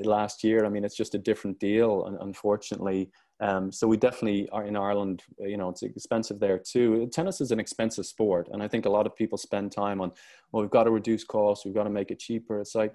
last 0.03 0.43
year. 0.43 0.65
I 0.65 0.69
mean, 0.69 0.85
it's 0.85 0.95
just 0.95 1.15
a 1.15 1.19
different 1.19 1.59
deal, 1.59 2.17
unfortunately. 2.21 3.11
Um, 3.41 3.71
so 3.71 3.87
we 3.87 3.97
definitely 3.97 4.47
are 4.49 4.63
in 4.63 4.77
Ireland. 4.77 5.23
You 5.39 5.57
know, 5.57 5.69
it's 5.69 5.83
expensive 5.83 6.39
there 6.39 6.57
too. 6.59 7.09
Tennis 7.11 7.41
is 7.41 7.51
an 7.51 7.59
expensive 7.59 8.05
sport, 8.05 8.47
and 8.51 8.63
I 8.63 8.67
think 8.67 8.85
a 8.85 8.89
lot 8.89 9.05
of 9.05 9.15
people 9.15 9.37
spend 9.37 9.71
time 9.71 9.99
on, 9.99 10.11
well, 10.51 10.63
we've 10.63 10.71
got 10.71 10.85
to 10.85 10.91
reduce 10.91 11.23
costs, 11.23 11.65
we've 11.65 11.75
got 11.75 11.83
to 11.83 11.89
make 11.89 12.11
it 12.11 12.19
cheaper. 12.19 12.59
It's 12.59 12.75
like, 12.75 12.93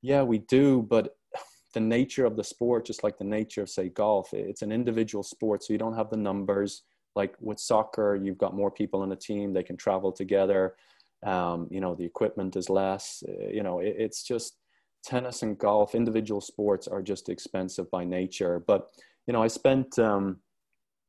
yeah, 0.00 0.22
we 0.22 0.38
do, 0.38 0.82
but 0.88 1.16
the 1.74 1.80
nature 1.80 2.24
of 2.24 2.36
the 2.36 2.44
sport, 2.44 2.86
just 2.86 3.04
like 3.04 3.18
the 3.18 3.24
nature 3.24 3.62
of 3.62 3.68
say 3.68 3.90
golf, 3.90 4.32
it's 4.32 4.62
an 4.62 4.72
individual 4.72 5.22
sport, 5.22 5.62
so 5.62 5.72
you 5.72 5.78
don't 5.78 5.96
have 5.96 6.10
the 6.10 6.16
numbers. 6.16 6.82
Like 7.14 7.34
with 7.40 7.58
soccer, 7.58 8.14
you've 8.14 8.38
got 8.38 8.54
more 8.54 8.70
people 8.70 9.02
in 9.02 9.12
a 9.12 9.16
team; 9.16 9.52
they 9.52 9.62
can 9.62 9.76
travel 9.76 10.12
together 10.12 10.76
Um, 11.24 11.68
you 11.70 11.80
know, 11.80 11.94
the 11.94 12.04
equipment 12.04 12.56
is 12.56 12.70
less. 12.70 13.22
Uh, 13.28 13.48
you 13.48 13.62
know, 13.62 13.80
it, 13.80 13.96
it's 13.98 14.22
just 14.22 14.56
tennis 15.04 15.42
and 15.42 15.58
golf, 15.58 15.94
individual 15.94 16.40
sports 16.40 16.86
are 16.88 17.02
just 17.02 17.28
expensive 17.28 17.90
by 17.90 18.04
nature. 18.04 18.62
But 18.66 18.90
you 19.26 19.32
know, 19.32 19.42
I 19.42 19.48
spent 19.48 19.98
um, 19.98 20.38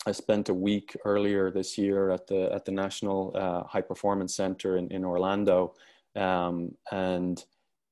I 0.08 0.12
spent 0.12 0.50
a 0.50 0.54
week 0.54 0.96
earlier 1.06 1.52
this 1.52 1.78
year 1.78 2.12
at 2.12 2.28
the 2.28 2.52
at 2.54 2.66
the 2.66 2.72
National 2.72 3.34
uh, 3.36 3.64
High 3.64 3.82
Performance 3.82 4.36
Center 4.36 4.78
in, 4.78 4.90
in 4.92 5.06
Orlando, 5.06 5.74
um, 6.16 6.76
and 6.92 7.44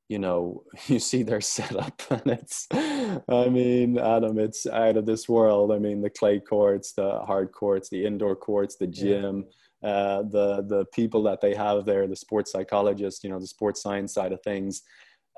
you 0.09 0.19
know 0.19 0.63
you 0.87 0.99
see 0.99 1.23
their 1.23 1.41
setup 1.55 2.01
and 2.09 2.27
it's 2.27 2.67
i 2.71 3.47
mean 3.49 3.97
adam 3.97 4.39
it's 4.39 4.65
out 4.67 4.97
of 4.97 5.05
this 5.05 5.27
world 5.27 5.71
i 5.71 5.77
mean 5.77 6.01
the 6.01 6.09
clay 6.09 6.39
courts 6.39 6.93
the 6.93 7.19
hard 7.25 7.51
courts 7.51 7.89
the 7.89 8.05
indoor 8.05 8.35
courts 8.35 8.75
the 8.75 8.87
gym 8.87 9.45
yeah. 9.45 9.53
Uh, 9.83 10.23
the 10.23 10.63
the 10.67 10.85
people 10.93 11.21
that 11.23 11.41
they 11.41 11.53
have 11.53 11.85
there 11.85 12.07
the 12.07 12.15
sports 12.15 12.51
psychologists 12.51 13.23
you 13.23 13.29
know 13.29 13.39
the 13.39 13.47
sports 13.47 13.81
science 13.81 14.13
side 14.13 14.31
of 14.31 14.41
things. 14.41 14.81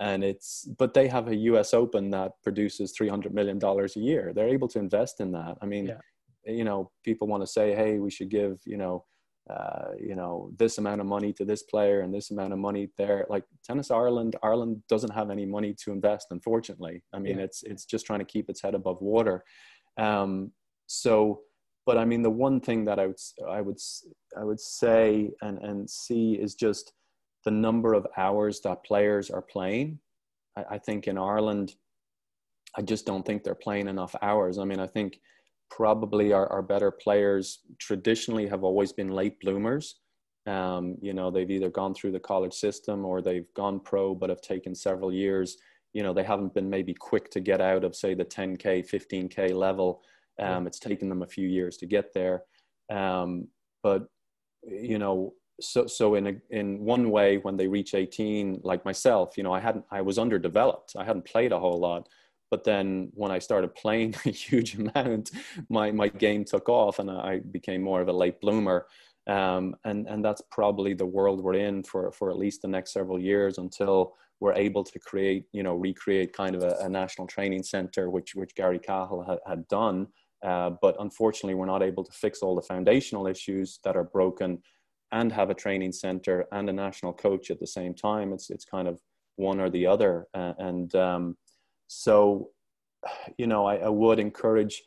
And 0.02 0.24
it's 0.24 0.66
but 0.78 0.94
they 0.94 1.10
have 1.10 1.28
a 1.28 1.36
us 1.36 1.74
open 1.74 2.10
that 2.12 2.32
produces 2.42 2.94
300 2.98 3.34
million 3.34 3.60
dollars 3.60 3.98
a 3.98 4.00
year. 4.00 4.32
They're 4.34 4.48
able 4.48 4.70
to 4.70 4.80
invest 4.80 5.20
in 5.20 5.32
that. 5.34 5.58
I 5.62 5.66
mean 5.66 5.88
yeah. 5.88 6.54
you 6.54 6.64
know 6.64 6.90
people 7.04 7.28
want 7.28 7.44
to 7.44 7.48
say 7.48 7.76
hey 7.76 8.00
we 8.00 8.10
should 8.10 8.30
give 8.30 8.62
you 8.66 8.78
know 8.78 9.06
uh, 9.50 9.90
you 10.00 10.16
know 10.16 10.52
this 10.58 10.78
amount 10.78 11.02
of 11.02 11.08
money 11.08 11.34
to 11.34 11.44
this 11.44 11.64
player 11.64 12.02
and 12.02 12.14
this 12.14 12.32
amount 12.32 12.54
of 12.54 12.60
money 12.60 12.88
there. 12.98 13.26
Like 13.30 13.44
tennis 13.66 13.92
ireland 13.92 14.38
ireland 14.42 14.82
doesn't 14.88 15.14
have 15.14 15.32
any 15.32 15.46
money 15.46 15.76
to 15.84 15.92
invest 15.92 16.28
unfortunately. 16.32 17.04
I 17.14 17.20
mean 17.20 17.40
yeah. 17.40 17.44
it's 17.44 17.64
it's 17.64 17.84
just 17.84 18.06
trying 18.06 18.20
to 18.20 18.26
keep 18.26 18.50
its 18.50 18.62
head 18.62 18.74
above 18.74 19.02
water. 19.02 19.44
Um, 19.98 20.54
so 20.88 21.42
but 21.90 21.98
i 21.98 22.06
mean 22.06 22.22
the 22.22 22.38
one 22.48 22.60
thing 22.68 22.86
that 22.86 23.00
i 23.00 23.06
would 23.08 23.22
i 23.50 23.62
would 23.62 23.80
i 24.42 24.44
would 24.44 24.60
say 24.60 25.32
and 25.42 25.58
and 25.68 25.90
see 25.90 26.28
is 26.46 26.54
just 26.66 26.94
the 27.46 27.56
number 27.66 27.94
of 27.94 28.06
hours 28.18 28.62
that 28.62 28.84
players 28.90 29.30
are 29.30 29.46
playing 29.56 30.00
I, 30.60 30.76
I 30.76 30.78
think 30.78 31.08
in 31.08 31.18
ireland 31.18 31.68
i 32.78 32.82
just 32.92 33.06
don't 33.10 33.26
think 33.26 33.44
they're 33.44 33.66
playing 33.68 33.88
enough 33.88 34.16
hours 34.22 34.60
i 34.60 34.66
mean 34.66 34.82
i 34.88 34.90
think 34.96 35.20
probably 35.70 36.34
our, 36.34 36.48
our 36.52 36.62
better 36.62 36.92
players 36.92 37.60
traditionally 37.78 38.48
have 38.48 38.64
always 38.64 38.92
been 38.92 39.10
late 39.10 39.40
bloomers. 39.40 39.96
Um, 40.48 40.98
you 41.02 41.14
know, 41.14 41.30
they've 41.30 41.50
either 41.50 41.70
gone 41.70 41.94
through 41.94 42.12
the 42.12 42.20
college 42.20 42.54
system 42.54 43.06
or 43.06 43.22
they've 43.22 43.52
gone 43.56 43.80
pro, 43.80 44.16
but 44.16 44.30
have 44.30 44.42
taken 44.42 44.74
several 44.74 45.14
years. 45.14 45.58
You 45.94 46.04
know, 46.04 46.14
they 46.14 46.24
haven't 46.24 46.54
been 46.54 46.70
maybe 46.70 46.94
quick 46.94 47.30
to 47.32 47.40
get 47.40 47.62
out 47.62 47.84
of, 47.84 47.96
say, 47.96 48.14
the 48.14 48.26
10K, 48.26 48.90
15K 48.90 49.54
level. 49.54 50.02
Um, 50.40 50.68
it's 50.68 50.80
taken 50.80 51.10
them 51.10 51.22
a 51.22 51.28
few 51.28 51.48
years 51.48 51.78
to 51.78 51.86
get 51.86 52.14
there. 52.14 52.44
Um, 52.92 53.48
but, 53.84 54.08
you 54.64 55.00
know, 55.00 55.34
so, 55.62 55.88
so 55.88 56.16
in, 56.16 56.28
a, 56.28 56.34
in 56.50 56.80
one 56.80 57.10
way, 57.12 57.38
when 57.38 57.58
they 57.58 57.68
reach 57.68 57.94
18, 57.94 58.62
like 58.64 58.86
myself, 58.86 59.38
you 59.38 59.44
know, 59.44 59.54
I 59.54 59.60
hadn't, 59.60 59.86
I 59.92 60.02
was 60.02 60.18
underdeveloped. 60.18 60.96
I 60.98 61.04
hadn't 61.04 61.26
played 61.26 61.52
a 61.52 61.60
whole 61.60 61.80
lot 61.80 62.08
but 62.52 62.64
then 62.64 63.10
when 63.14 63.32
I 63.32 63.40
started 63.40 63.76
playing 63.76 64.16
a 64.26 64.30
huge 64.30 64.76
amount, 64.76 65.32
my, 65.70 65.92
my 65.92 66.08
game 66.08 66.44
took 66.44 66.70
off 66.70 67.00
and 67.00 67.10
I 67.10 67.40
became 67.40 67.82
more 67.82 68.02
of 68.02 68.08
a 68.08 68.14
late 68.14 68.42
bloomer. 68.42 68.88
Um, 69.28 69.76
and, 69.86 70.08
and 70.08 70.26
that's 70.26 70.42
probably 70.50 70.94
the 70.94 71.06
world 71.06 71.44
we're 71.44 71.54
in 71.54 71.84
for, 71.84 72.12
for 72.12 72.32
at 72.32 72.38
least 72.38 72.62
the 72.62 72.68
next 72.68 72.94
several 72.94 73.20
years 73.20 73.60
until 73.60 74.16
we're 74.40 74.54
able 74.54 74.84
to 74.84 74.98
create, 75.00 75.46
you 75.52 75.62
know, 75.62 75.76
recreate 75.76 76.34
kind 76.34 76.56
of 76.56 76.64
a, 76.64 76.78
a 76.82 76.90
national 76.90 77.28
training 77.28 77.62
center, 77.62 78.10
which, 78.10 78.34
which 78.34 78.56
Gary 78.56 78.80
Cahill 78.80 79.24
had, 79.28 79.40
had 79.46 79.68
done. 79.68 80.08
Uh, 80.44 80.72
but 80.82 80.96
unfortunately, 81.00 81.56
we're 81.56 81.66
not 81.66 81.84
able 81.84 82.04
to 82.04 82.12
fix 82.12 82.42
all 82.42 82.56
the 82.56 82.62
foundational 82.62 83.28
issues 83.28 83.80
that 83.84 83.96
are 83.96 84.04
broken 84.04 84.62
and 85.12 85.32
have 85.32 85.50
a 85.50 85.56
training 85.56 85.92
center 85.92 86.46
and 86.52 86.70
a 86.70 86.74
national 86.74 87.14
coach 87.14 87.50
at 87.52 87.60
the 87.60 87.68
same 87.68 87.94
time. 87.94 88.32
It's, 88.32 88.50
it's 88.50 88.66
kind 88.66 88.88
of 88.88 89.00
one 89.36 89.60
or 89.60 89.70
the 89.70 89.88
other. 89.88 90.28
Uh, 90.34 90.54
and, 90.60 90.94
um, 90.96 91.38
so, 91.88 92.50
you 93.38 93.48
know, 93.48 93.66
I, 93.66 93.78
I 93.78 93.90
would 93.90 94.20
encourage 94.20 94.84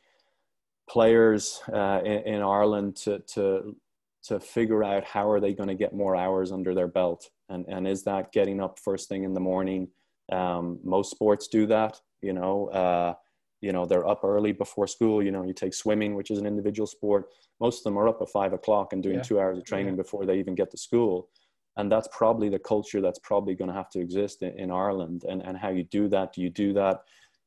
players 0.89 1.61
uh, 1.73 2.01
in, 2.05 2.35
in, 2.35 2.43
Ireland 2.43 2.97
to, 2.97 3.19
to, 3.35 3.77
to 4.25 4.39
figure 4.39 4.85
out 4.85 5.05
how 5.05 5.29
are 5.31 5.41
they 5.41 5.55
going 5.55 5.69
to 5.69 5.75
get 5.75 5.95
more 5.95 6.15
hours 6.15 6.53
under 6.53 6.75
their 6.75 6.89
belt. 6.89 7.29
And, 7.49 7.67
and 7.69 7.89
is 7.89 8.05
that 8.05 8.33
getting 8.33 8.61
up 8.61 8.79
first 8.79 9.09
thing 9.09 9.25
in 9.25 9.35
the 9.35 9.41
morning? 9.41 9.89
Um, 10.31 10.79
most 10.85 11.11
sports 11.11 11.49
do 11.49 11.67
that, 11.67 12.01
you 12.21 12.33
know, 12.33 12.69
uh, 12.69 13.15
you 13.63 13.73
know, 13.73 13.87
they're 13.87 14.07
up 14.07 14.25
early 14.25 14.53
before 14.53 14.87
school. 14.87 15.23
You 15.23 15.31
know, 15.31 15.45
you 15.45 15.55
take 15.55 15.73
swimming, 15.73 16.15
which 16.15 16.31
is 16.31 16.39
an 16.39 16.47
individual 16.47 16.87
sport. 16.87 17.31
Most 17.61 17.79
of 17.79 17.85
them 17.85 17.99
are 17.99 18.09
up 18.09 18.21
at 18.21 18.29
five 18.29 18.53
o'clock 18.53 18.93
and 18.93 19.03
doing 19.03 19.17
yeah. 19.17 19.23
two 19.23 19.41
hours 19.41 19.57
of 19.57 19.65
training 19.65 19.95
yeah. 19.95 20.03
before 20.03 20.27
they 20.27 20.39
even 20.39 20.55
get 20.55 20.71
to 20.73 20.77
school 20.77 21.31
and 21.77 21.91
that's 21.91 22.09
probably 22.13 22.49
the 22.49 22.59
culture 22.59 23.01
that's 23.01 23.19
probably 23.21 23.55
going 23.55 23.69
to 23.69 23.75
have 23.75 23.91
to 23.91 24.01
exist 24.01 24.43
in, 24.43 24.59
in, 24.59 24.71
Ireland. 24.71 25.25
And 25.29 25.43
and 25.43 25.57
how 25.57 25.71
you 25.71 25.85
do 25.85 26.09
that? 26.09 26.35
Do 26.35 26.43
you 26.43 26.51
do 26.51 26.73
that? 26.75 27.03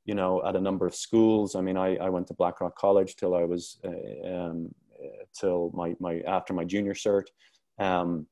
You 0.06 0.16
know, 0.16 0.44
at 0.46 0.56
a 0.56 0.62
number 0.62 0.86
of 0.88 0.96
schools. 0.96 1.56
I 1.56 1.62
mean, 1.62 1.78
I, 1.78 1.96
I 1.98 2.10
went 2.10 2.28
to 2.28 2.34
Blackrock 2.34 2.76
College 2.76 3.16
till 3.16 3.36
I 3.36 3.44
was 3.44 3.80
uh, 3.86 4.28
um, 4.28 4.74
till 5.40 5.72
my 5.74 5.96
my 6.00 6.22
after 6.22 6.54
my 6.54 6.64
junior 6.64 6.94
cert, 6.94 7.26
um, 7.80 8.26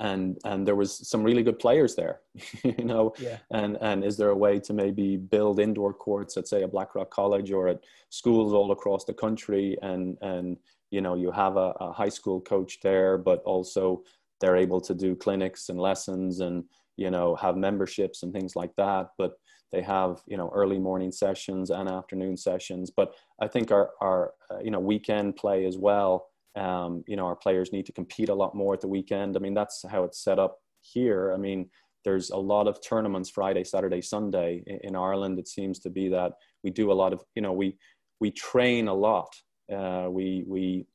and 0.00 0.38
and 0.44 0.66
there 0.66 0.74
was 0.74 1.08
some 1.08 1.22
really 1.22 1.42
good 1.42 1.58
players 1.58 1.94
there. 1.94 2.20
you 2.64 2.84
know, 2.84 3.14
yeah. 3.18 3.38
and 3.50 3.78
and 3.80 4.04
is 4.04 4.16
there 4.16 4.30
a 4.30 4.36
way 4.36 4.58
to 4.60 4.72
maybe 4.72 5.16
build 5.16 5.60
indoor 5.60 5.92
courts 5.92 6.36
at 6.36 6.48
say 6.48 6.62
a 6.62 6.68
Blackrock 6.68 7.10
College 7.10 7.52
or 7.52 7.68
at 7.68 7.84
schools 8.10 8.52
all 8.52 8.72
across 8.72 9.04
the 9.04 9.14
country, 9.14 9.76
and 9.82 10.16
and 10.20 10.56
you 10.90 11.00
know 11.00 11.14
you 11.14 11.30
have 11.30 11.56
a, 11.56 11.72
a 11.80 11.92
high 11.92 12.08
school 12.08 12.40
coach 12.40 12.80
there, 12.82 13.18
but 13.18 13.42
also 13.44 14.02
they're 14.40 14.56
able 14.56 14.80
to 14.80 14.94
do 14.94 15.14
clinics 15.14 15.68
and 15.68 15.80
lessons 15.80 16.40
and 16.40 16.64
you 16.96 17.10
know 17.10 17.34
have 17.36 17.56
memberships 17.56 18.22
and 18.22 18.32
things 18.32 18.54
like 18.54 18.74
that 18.76 19.08
but 19.18 19.34
they 19.72 19.82
have 19.82 20.22
you 20.26 20.36
know 20.36 20.50
early 20.54 20.78
morning 20.78 21.10
sessions 21.10 21.70
and 21.70 21.88
afternoon 21.88 22.36
sessions 22.36 22.90
but 22.90 23.14
i 23.40 23.48
think 23.48 23.70
our 23.72 23.90
our 24.00 24.32
uh, 24.50 24.58
you 24.60 24.70
know 24.70 24.80
weekend 24.80 25.36
play 25.36 25.64
as 25.64 25.78
well 25.78 26.26
um, 26.56 27.02
you 27.06 27.16
know 27.16 27.26
our 27.26 27.36
players 27.36 27.72
need 27.72 27.86
to 27.86 27.92
compete 27.92 28.28
a 28.28 28.34
lot 28.34 28.54
more 28.54 28.74
at 28.74 28.80
the 28.80 28.88
weekend. 28.88 29.36
I 29.36 29.40
mean 29.40 29.54
that's 29.54 29.84
how 29.88 30.04
it's 30.04 30.22
set 30.22 30.38
up 30.38 30.58
here. 30.80 31.32
I 31.32 31.36
mean 31.36 31.70
there's 32.04 32.30
a 32.30 32.36
lot 32.36 32.68
of 32.68 32.78
tournaments 32.86 33.30
friday 33.30 33.64
saturday 33.64 34.02
sunday 34.02 34.62
in, 34.66 34.78
in 34.84 34.96
ireland. 34.96 35.38
It 35.38 35.48
seems 35.48 35.78
to 35.80 35.90
be 35.90 36.08
that 36.10 36.32
we 36.62 36.70
do 36.70 36.92
a 36.92 36.98
lot 37.02 37.12
of 37.12 37.22
you 37.34 37.42
know 37.42 37.52
we 37.52 37.76
we 38.20 38.30
train 38.30 38.88
a 38.88 38.94
lot. 38.94 39.28
Uh, 39.72 40.06
we 40.10 40.44
we 40.46 40.86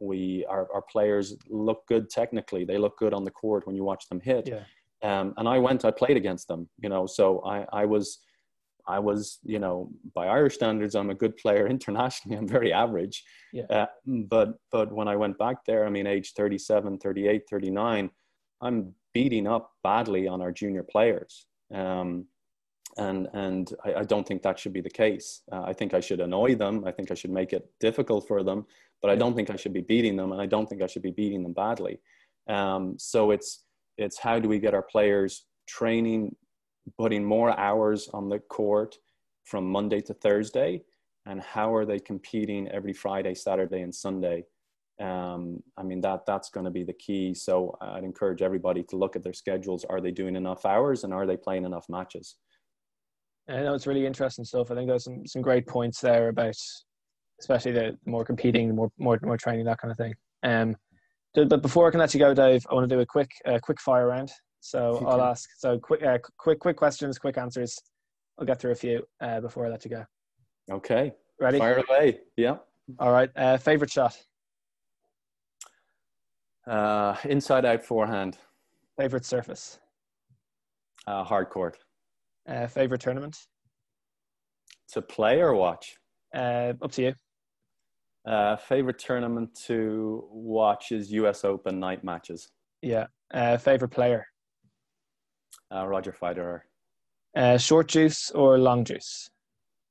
we 0.00 0.44
our, 0.48 0.68
our 0.72 0.82
players 0.82 1.36
look 1.48 1.86
good 1.86 2.10
technically. 2.10 2.64
They 2.64 2.78
look 2.78 2.98
good 2.98 3.14
on 3.14 3.24
the 3.24 3.30
court 3.30 3.66
when 3.66 3.76
you 3.76 3.84
watch 3.84 4.08
them 4.08 4.20
hit. 4.20 4.48
Yeah. 4.48 4.64
um, 5.02 5.34
and 5.36 5.48
i 5.48 5.58
went 5.58 5.84
i 5.84 5.90
played 5.90 6.16
against 6.16 6.46
them 6.46 6.68
you 6.78 6.88
know 6.88 7.06
so 7.06 7.40
i 7.44 7.66
i 7.72 7.84
was 7.84 8.18
i 8.86 8.98
was 8.98 9.38
you 9.44 9.58
know 9.58 9.90
by 10.14 10.26
irish 10.26 10.54
standards 10.54 10.94
i'm 10.94 11.10
a 11.10 11.14
good 11.14 11.36
player 11.36 11.66
internationally 11.76 12.36
i'm 12.36 12.48
very 12.48 12.72
average 12.72 13.24
yeah. 13.52 13.64
Uh, 13.70 13.86
but 14.06 14.54
but 14.70 14.92
when 14.92 15.08
i 15.08 15.16
went 15.16 15.38
back 15.38 15.64
there 15.66 15.86
i 15.86 15.90
mean 15.90 16.06
age 16.06 16.32
37 16.32 16.98
38 16.98 17.42
39 17.50 18.10
i'm 18.60 18.94
beating 19.12 19.46
up 19.46 19.72
badly 19.82 20.26
on 20.26 20.40
our 20.40 20.52
junior 20.52 20.82
players 20.82 21.46
um, 21.74 22.26
and 22.98 23.28
and 23.32 23.72
I, 23.84 23.94
I, 23.94 24.02
don't 24.04 24.26
think 24.26 24.42
that 24.42 24.58
should 24.58 24.72
be 24.72 24.80
the 24.80 24.90
case. 24.90 25.42
Uh, 25.50 25.62
I 25.62 25.72
think 25.72 25.94
I 25.94 26.00
should 26.00 26.20
annoy 26.20 26.54
them. 26.54 26.84
I 26.86 26.92
think 26.92 27.10
I 27.10 27.14
should 27.14 27.30
make 27.30 27.52
it 27.52 27.66
difficult 27.80 28.28
for 28.28 28.42
them, 28.42 28.66
but 29.00 29.10
I 29.10 29.16
don't 29.16 29.34
think 29.34 29.50
I 29.50 29.56
should 29.56 29.72
be 29.72 29.80
beating 29.80 30.16
them, 30.16 30.32
and 30.32 30.40
I 30.40 30.46
don't 30.46 30.68
think 30.68 30.82
I 30.82 30.86
should 30.86 31.02
be 31.02 31.10
beating 31.10 31.42
them 31.42 31.54
badly. 31.54 32.00
Um, 32.48 32.96
so 32.98 33.30
it's 33.30 33.64
it's 33.96 34.18
how 34.18 34.38
do 34.38 34.48
we 34.48 34.58
get 34.58 34.74
our 34.74 34.82
players 34.82 35.46
training, 35.66 36.34
putting 36.98 37.24
more 37.24 37.58
hours 37.58 38.08
on 38.12 38.28
the 38.28 38.38
court 38.38 38.96
from 39.44 39.70
Monday 39.70 40.00
to 40.02 40.14
Thursday, 40.14 40.82
and 41.26 41.40
how 41.40 41.74
are 41.74 41.84
they 41.84 41.98
competing 41.98 42.68
every 42.68 42.92
Friday, 42.92 43.34
Saturday, 43.34 43.82
and 43.82 43.94
Sunday? 43.94 44.44
Um, 45.00 45.62
I 45.76 45.82
mean 45.82 46.00
that 46.02 46.26
that's 46.26 46.50
going 46.50 46.64
to 46.64 46.70
be 46.70 46.84
the 46.84 46.92
key. 46.92 47.34
So 47.34 47.76
I'd 47.80 48.04
encourage 48.04 48.42
everybody 48.42 48.82
to 48.84 48.96
look 48.96 49.16
at 49.16 49.22
their 49.22 49.32
schedules. 49.32 49.84
Are 49.84 50.00
they 50.00 50.10
doing 50.10 50.36
enough 50.36 50.64
hours, 50.64 51.04
and 51.04 51.12
are 51.12 51.26
they 51.26 51.36
playing 51.36 51.64
enough 51.64 51.86
matches? 51.88 52.36
I 53.48 53.62
know 53.62 53.74
it's 53.74 53.86
really 53.86 54.06
interesting 54.06 54.44
stuff. 54.44 54.70
I 54.70 54.74
think 54.74 54.88
there's 54.88 55.04
some, 55.04 55.26
some 55.26 55.42
great 55.42 55.66
points 55.66 56.00
there 56.00 56.28
about, 56.28 56.54
especially 57.40 57.72
the 57.72 57.98
more 58.06 58.24
competing, 58.24 58.74
more 58.74 58.90
more 58.98 59.18
more 59.22 59.36
training, 59.36 59.64
that 59.66 59.78
kind 59.78 59.90
of 59.90 59.98
thing. 59.98 60.14
Um, 60.42 60.76
but 61.34 61.62
before 61.62 61.88
I 61.88 61.90
can 61.90 62.00
let 62.00 62.12
you 62.14 62.20
go, 62.20 62.34
Dave, 62.34 62.64
I 62.70 62.74
want 62.74 62.88
to 62.88 62.94
do 62.94 63.00
a 63.00 63.06
quick 63.06 63.30
uh, 63.46 63.58
quick 63.62 63.80
fire 63.80 64.06
round. 64.06 64.30
So. 64.62 65.04
I'll 65.06 65.20
ask 65.20 65.50
so 65.58 65.76
quick 65.78 66.02
uh, 66.04 66.18
quick 66.38 66.60
quick 66.60 66.76
questions, 66.76 67.18
quick 67.18 67.36
answers. 67.36 67.76
I'll 68.38 68.46
get 68.46 68.60
through 68.60 68.70
a 68.70 68.76
few 68.76 69.02
uh, 69.20 69.40
before 69.40 69.66
I 69.66 69.68
let 69.68 69.84
you 69.84 69.90
go. 69.90 70.04
Okay. 70.70 71.12
Ready? 71.40 71.58
Fire 71.58 71.82
away. 71.88 72.20
Yeah. 72.36 72.56
All 73.00 73.10
right. 73.12 73.28
Uh, 73.36 73.56
favorite 73.56 73.90
shot. 73.90 74.16
Uh, 76.66 77.16
inside 77.24 77.64
out 77.64 77.84
forehand. 77.84 78.38
Favorite 78.96 79.24
surface. 79.24 79.80
Uh, 81.08 81.24
hard 81.24 81.50
court. 81.50 81.78
Uh, 82.48 82.68
favorite 82.68 83.00
tournament? 83.00 83.36
To 84.92 85.02
play 85.02 85.40
or 85.40 85.54
watch? 85.54 85.96
Uh, 86.34 86.74
up 86.80 86.92
to 86.92 87.02
you. 87.02 87.14
Uh, 88.24 88.56
favorite 88.56 89.00
tournament 89.00 89.58
to 89.66 90.24
watch 90.30 90.92
is 90.92 91.10
U.S. 91.10 91.44
Open 91.44 91.80
night 91.80 92.04
matches. 92.04 92.48
Yeah. 92.80 93.06
Uh, 93.34 93.56
favorite 93.56 93.88
player? 93.88 94.26
Uh, 95.74 95.86
Roger 95.86 96.12
Federer. 96.12 96.60
Uh, 97.36 97.56
short 97.56 97.88
deuce 97.88 98.30
or 98.32 98.58
long 98.58 98.84
deuce? 98.84 99.30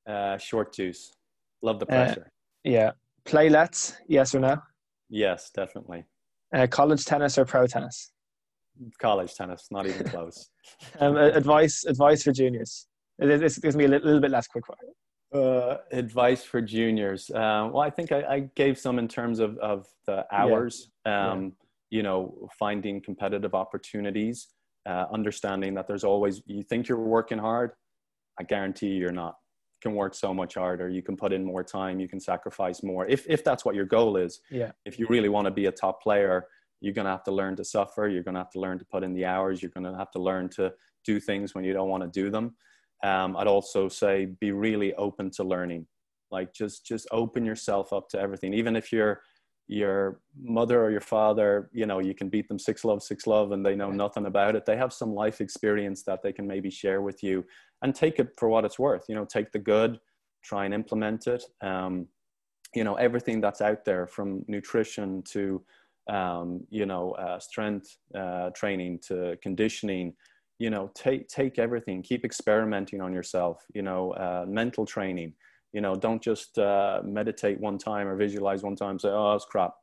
Uh, 0.07 0.37
short 0.37 0.73
deuce. 0.73 1.13
Love 1.61 1.79
the 1.79 1.85
pressure. 1.85 2.31
yeah. 2.63 2.91
Playlets? 3.25 3.93
Yes 4.07 4.35
or 4.35 4.39
no? 4.39 4.57
Yes, 5.09 5.51
definitely. 5.53 6.05
college 6.69 7.05
tennis 7.05 7.37
or 7.37 7.45
pro 7.45 7.67
tennis? 7.67 8.11
College 8.99 9.33
tennis, 9.35 9.67
not 9.71 9.85
even 9.85 10.07
close. 10.07 10.49
um, 10.99 11.17
advice, 11.17 11.85
advice 11.85 12.23
for 12.23 12.31
juniors. 12.31 12.87
This 13.19 13.57
gives 13.59 13.75
me 13.75 13.85
a 13.85 13.87
little, 13.87 14.05
little 14.05 14.21
bit 14.21 14.31
less 14.31 14.47
quick 14.47 14.65
fire. 14.65 14.77
Uh, 15.33 15.77
advice 15.91 16.43
for 16.43 16.61
juniors. 16.61 17.29
Uh, 17.29 17.69
well, 17.71 17.79
I 17.79 17.89
think 17.89 18.11
I, 18.11 18.21
I, 18.23 18.39
gave 18.55 18.77
some 18.77 18.99
in 18.99 19.07
terms 19.07 19.39
of, 19.39 19.57
of 19.59 19.87
the 20.05 20.25
hours. 20.29 20.89
Yeah. 21.05 21.31
Um, 21.31 21.43
yeah. 21.43 21.49
You 21.89 22.03
know, 22.03 22.49
finding 22.57 23.01
competitive 23.01 23.53
opportunities, 23.53 24.47
uh, 24.87 25.05
understanding 25.13 25.73
that 25.75 25.87
there's 25.87 26.03
always. 26.03 26.41
You 26.45 26.63
think 26.63 26.87
you're 26.87 26.99
working 26.99 27.37
hard, 27.37 27.71
I 28.39 28.43
guarantee 28.43 28.89
you're 28.89 29.11
not. 29.11 29.35
You 29.83 29.89
can 29.89 29.95
work 29.95 30.15
so 30.15 30.33
much 30.33 30.55
harder. 30.55 30.89
You 30.89 31.01
can 31.01 31.17
put 31.17 31.33
in 31.33 31.43
more 31.43 31.63
time. 31.63 31.99
You 31.99 32.07
can 32.07 32.19
sacrifice 32.19 32.83
more. 32.83 33.07
If 33.07 33.25
if 33.27 33.43
that's 33.43 33.65
what 33.65 33.75
your 33.75 33.85
goal 33.85 34.17
is. 34.17 34.41
Yeah. 34.49 34.71
If 34.85 34.99
you 34.99 35.07
really 35.07 35.29
want 35.29 35.45
to 35.45 35.51
be 35.51 35.65
a 35.65 35.71
top 35.71 36.01
player, 36.01 36.47
you're 36.81 36.93
going 36.93 37.05
to 37.05 37.11
have 37.11 37.23
to 37.25 37.31
learn 37.31 37.55
to 37.57 37.63
suffer. 37.63 38.07
You're 38.07 38.23
going 38.23 38.35
to 38.35 38.41
have 38.41 38.51
to 38.51 38.59
learn 38.59 38.79
to 38.79 38.85
put 38.85 39.03
in 39.03 39.13
the 39.13 39.25
hours. 39.25 39.61
You're 39.61 39.71
going 39.71 39.91
to 39.91 39.97
have 39.97 40.11
to 40.11 40.19
learn 40.19 40.49
to 40.49 40.73
do 41.05 41.19
things 41.19 41.55
when 41.55 41.63
you 41.63 41.73
don't 41.73 41.89
want 41.89 42.03
to 42.03 42.09
do 42.09 42.29
them 42.29 42.55
um, 43.03 43.35
i'd 43.37 43.47
also 43.47 43.87
say 43.87 44.25
be 44.39 44.51
really 44.51 44.93
open 44.95 45.29
to 45.31 45.43
learning 45.43 45.85
like 46.31 46.53
just 46.53 46.85
just 46.85 47.07
open 47.11 47.45
yourself 47.45 47.91
up 47.93 48.07
to 48.09 48.19
everything 48.19 48.53
even 48.53 48.75
if 48.75 48.91
your 48.91 49.21
your 49.71 50.19
mother 50.43 50.83
or 50.83 50.91
your 50.91 50.99
father 50.99 51.69
you 51.71 51.85
know 51.85 51.99
you 51.99 52.13
can 52.13 52.27
beat 52.27 52.45
them 52.49 52.59
six 52.59 52.83
love 52.83 53.01
six 53.01 53.25
love 53.25 53.53
and 53.53 53.65
they 53.65 53.73
know 53.73 53.89
nothing 53.89 54.25
about 54.25 54.53
it. 54.55 54.65
They 54.65 54.75
have 54.75 54.91
some 54.91 55.13
life 55.13 55.39
experience 55.39 56.03
that 56.03 56.21
they 56.21 56.33
can 56.33 56.45
maybe 56.45 56.69
share 56.69 57.01
with 57.01 57.23
you 57.23 57.45
and 57.81 57.95
take 57.95 58.19
it 58.19 58.33
for 58.37 58.49
what 58.49 58.65
it's 58.65 58.77
worth 58.77 59.05
you 59.07 59.15
know 59.15 59.23
take 59.23 59.51
the 59.51 59.59
good 59.59 59.97
try 60.43 60.65
and 60.65 60.73
implement 60.73 61.27
it. 61.27 61.43
Um, 61.61 62.07
you 62.75 62.83
know 62.83 62.95
everything 62.95 63.39
that's 63.39 63.61
out 63.61 63.85
there 63.85 64.07
from 64.07 64.43
nutrition 64.49 65.23
to 65.31 65.63
um, 66.09 66.67
you 66.69 66.85
know 66.85 67.11
uh, 67.11 67.39
strength 67.39 67.95
uh, 68.13 68.49
training 68.49 68.99
to 69.07 69.37
conditioning 69.41 70.13
you 70.59 70.69
know 70.69 70.91
take 70.93 71.29
take 71.29 71.59
everything. 71.59 72.01
Keep 72.01 72.25
experimenting 72.25 72.99
on 72.99 73.13
yourself 73.13 73.65
you 73.73 73.83
know 73.83 74.11
uh, 74.11 74.45
mental 74.45 74.85
training 74.85 75.33
you 75.73 75.81
know 75.81 75.95
don't 75.95 76.21
just 76.21 76.57
uh, 76.57 77.01
meditate 77.03 77.59
one 77.59 77.77
time 77.77 78.07
or 78.07 78.15
visualize 78.15 78.63
one 78.63 78.75
time 78.75 78.99
say 78.99 79.09
oh 79.09 79.33
it's 79.33 79.45
crap. 79.45 79.73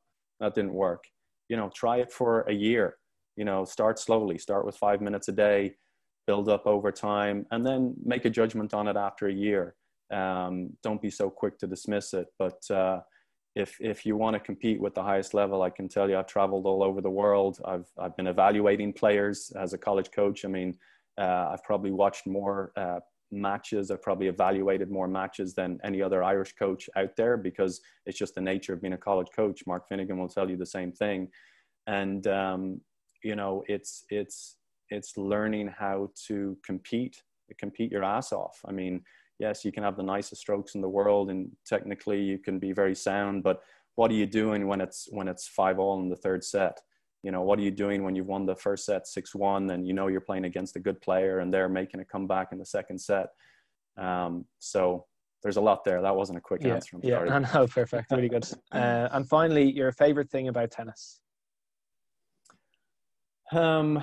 That 0.41 0.55
didn't 0.55 0.75
work. 0.75 1.05
You 1.49 1.57
know 1.57 1.71
try 1.75 1.99
it 1.99 2.13
for 2.13 2.43
a 2.43 2.53
year. 2.53 2.97
You 3.37 3.45
know 3.45 3.65
start 3.65 3.99
slowly. 3.99 4.39
Start 4.39 4.67
with 4.67 4.77
five 4.77 5.01
minutes 5.01 5.29
a 5.29 5.33
day. 5.33 5.75
Build 6.27 6.49
up 6.49 6.67
over 6.67 6.93
time 6.93 7.47
and 7.51 7.65
then 7.65 7.95
make 8.05 8.27
a 8.27 8.31
judgment 8.31 8.75
on 8.75 8.87
it 8.87 8.97
after 8.97 9.29
a 9.29 9.33
year. 9.33 9.75
Um, 10.13 10.71
don't 10.83 11.01
be 11.01 11.11
so 11.11 11.31
quick 11.31 11.59
to 11.59 11.67
dismiss 11.67 12.13
it. 12.13 12.27
But 12.39 12.71
uh, 12.71 13.01
if 13.55 13.77
if 13.81 14.05
you 14.07 14.17
want 14.17 14.35
to 14.35 14.41
compete 14.41 14.81
with 14.81 14.95
the 14.95 15.03
highest 15.03 15.35
level, 15.35 15.63
I 15.63 15.71
can 15.71 15.89
tell 15.89 16.09
you 16.09 16.17
I've 16.17 16.27
traveled 16.27 16.67
all 16.67 16.83
over 16.83 17.01
the 17.01 17.11
world. 17.11 17.59
I've 17.65 17.87
I've 17.99 18.17
been 18.17 18.27
evaluating 18.27 18.93
players 18.93 19.53
as 19.59 19.73
a 19.73 19.79
college 19.79 20.11
coach. 20.11 20.45
I 20.45 20.49
mean, 20.49 20.77
uh, 21.19 21.49
I've 21.53 21.65
probably 21.65 21.91
watched 21.91 22.27
more 22.27 22.73
uh, 22.77 23.01
matches. 23.31 23.91
I've 23.91 24.03
probably 24.03 24.29
evaluated 24.29 24.91
more 24.91 25.09
matches 25.09 25.55
than 25.55 25.79
any 25.85 26.03
other 26.03 26.23
Irish 26.23 26.55
coach 26.55 26.89
out 26.97 27.17
there 27.17 27.37
because 27.37 27.81
it's 28.07 28.19
just 28.19 28.35
the 28.35 28.41
nature 28.41 28.73
of 28.73 28.81
being 28.81 28.95
a 28.95 28.99
college 28.99 29.29
coach. 29.35 29.63
Mark 29.67 29.89
Finnegan 29.89 30.19
will 30.19 30.29
tell 30.29 30.51
you 30.51 30.57
the 30.57 30.67
same 30.67 30.93
thing, 30.93 31.29
and 31.87 32.27
um, 32.27 32.81
you 33.23 33.37
know 33.37 33.63
it's 33.67 34.05
it's 34.11 34.57
it's 34.91 35.17
learning 35.17 35.69
how 35.69 36.11
to 36.27 36.57
compete 36.65 37.23
compete 37.59 37.91
your 37.91 38.05
ass 38.05 38.33
off. 38.33 38.59
I 38.67 38.73
mean, 38.73 39.03
yes, 39.39 39.65
you 39.65 39.73
can 39.73 39.83
have 39.83 39.97
the 39.97 40.03
nicest 40.03 40.41
strokes 40.41 40.75
in 40.75 40.81
the 40.81 40.89
world, 40.89 41.31
and 41.31 41.51
technically 41.67 42.21
you 42.21 42.39
can 42.39 42.59
be 42.59 42.73
very 42.73 42.95
sound. 42.95 43.43
But 43.43 43.61
what 43.95 44.11
are 44.11 44.15
you 44.15 44.27
doing 44.27 44.67
when 44.67 44.81
it's 44.81 45.09
when 45.11 45.29
it's 45.29 45.49
five 45.49 45.79
all 45.79 46.01
in 46.01 46.09
the 46.09 46.17
third 46.17 46.45
set? 46.45 46.79
You 47.23 47.33
know, 47.33 47.43
what 47.43 47.59
are 47.59 47.63
you 47.63 47.71
doing 47.71 48.05
when 48.05 48.15
you've 48.15 48.27
won 48.27 48.47
the 48.47 48.55
first 48.55 48.85
set 48.85 49.07
six 49.07 49.35
one, 49.35 49.71
and 49.71 49.87
you 49.87 49.93
know 49.93 50.07
you're 50.07 50.21
playing 50.21 50.45
against 50.45 50.77
a 50.77 50.81
good 50.81 51.01
player, 51.01 51.41
and 51.41 51.53
they're 51.53 51.69
making 51.69 52.01
a 52.01 52.05
comeback 52.05 52.49
in 52.53 52.59
the 52.59 52.67
second 52.67 53.01
set? 53.01 53.29
Um, 53.97 54.45
so 54.59 55.07
there's 55.43 55.57
a 55.57 55.61
lot 55.61 55.85
there. 55.85 56.01
That 56.03 56.15
wasn't 56.15 56.39
a 56.39 56.41
quick 56.41 56.63
yeah, 56.63 56.75
answer. 56.75 56.97
I'm 56.97 57.03
yeah, 57.03 57.27
sorry. 57.27 57.41
no, 57.55 57.67
perfect, 57.67 58.11
really 58.11 58.29
good. 58.29 58.49
Uh, 58.73 59.09
and 59.13 59.29
finally, 59.29 59.71
your 59.71 59.93
favorite 59.93 60.31
thing 60.31 60.49
about 60.49 60.71
tennis? 60.71 61.21
Um, 63.53 64.03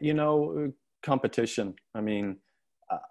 you 0.00 0.14
know, 0.14 0.72
competition. 1.02 1.74
I 1.94 2.00
mean, 2.00 2.36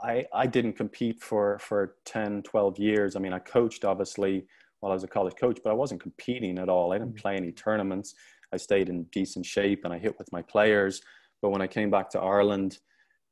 I, 0.02 0.26
I 0.34 0.48
didn't 0.48 0.74
compete 0.74 1.22
for, 1.22 1.60
for 1.60 1.96
10, 2.06 2.44
12 2.44 2.80
years. 2.80 3.16
I 3.16 3.20
mean, 3.20 3.34
I 3.34 3.40
coached 3.40 3.84
obviously 3.84 4.46
while 4.80 4.92
I 4.92 4.96
was 4.96 5.04
a 5.04 5.08
college 5.08 5.36
coach, 5.40 5.60
but 5.64 5.70
I 5.70 5.74
wasn't 5.74 6.02
competing 6.02 6.58
at 6.60 6.70
all. 6.70 6.92
I 6.92 6.98
didn't 6.98 7.16
mm. 7.16 7.22
play 7.22 7.36
any 7.36 7.52
tournaments. 7.52 8.16
I 8.54 8.58
stayed 8.58 8.90
in 8.90 9.04
decent 9.06 9.46
shape 9.46 9.86
and 9.86 9.94
I 9.94 9.98
hit 9.98 10.18
with 10.18 10.32
my 10.32 10.42
players. 10.42 11.02
But 11.42 11.50
when 11.50 11.62
I 11.62 11.68
came 11.68 11.90
back 11.90 12.10
to 12.12 12.20
Ireland, 12.20 12.80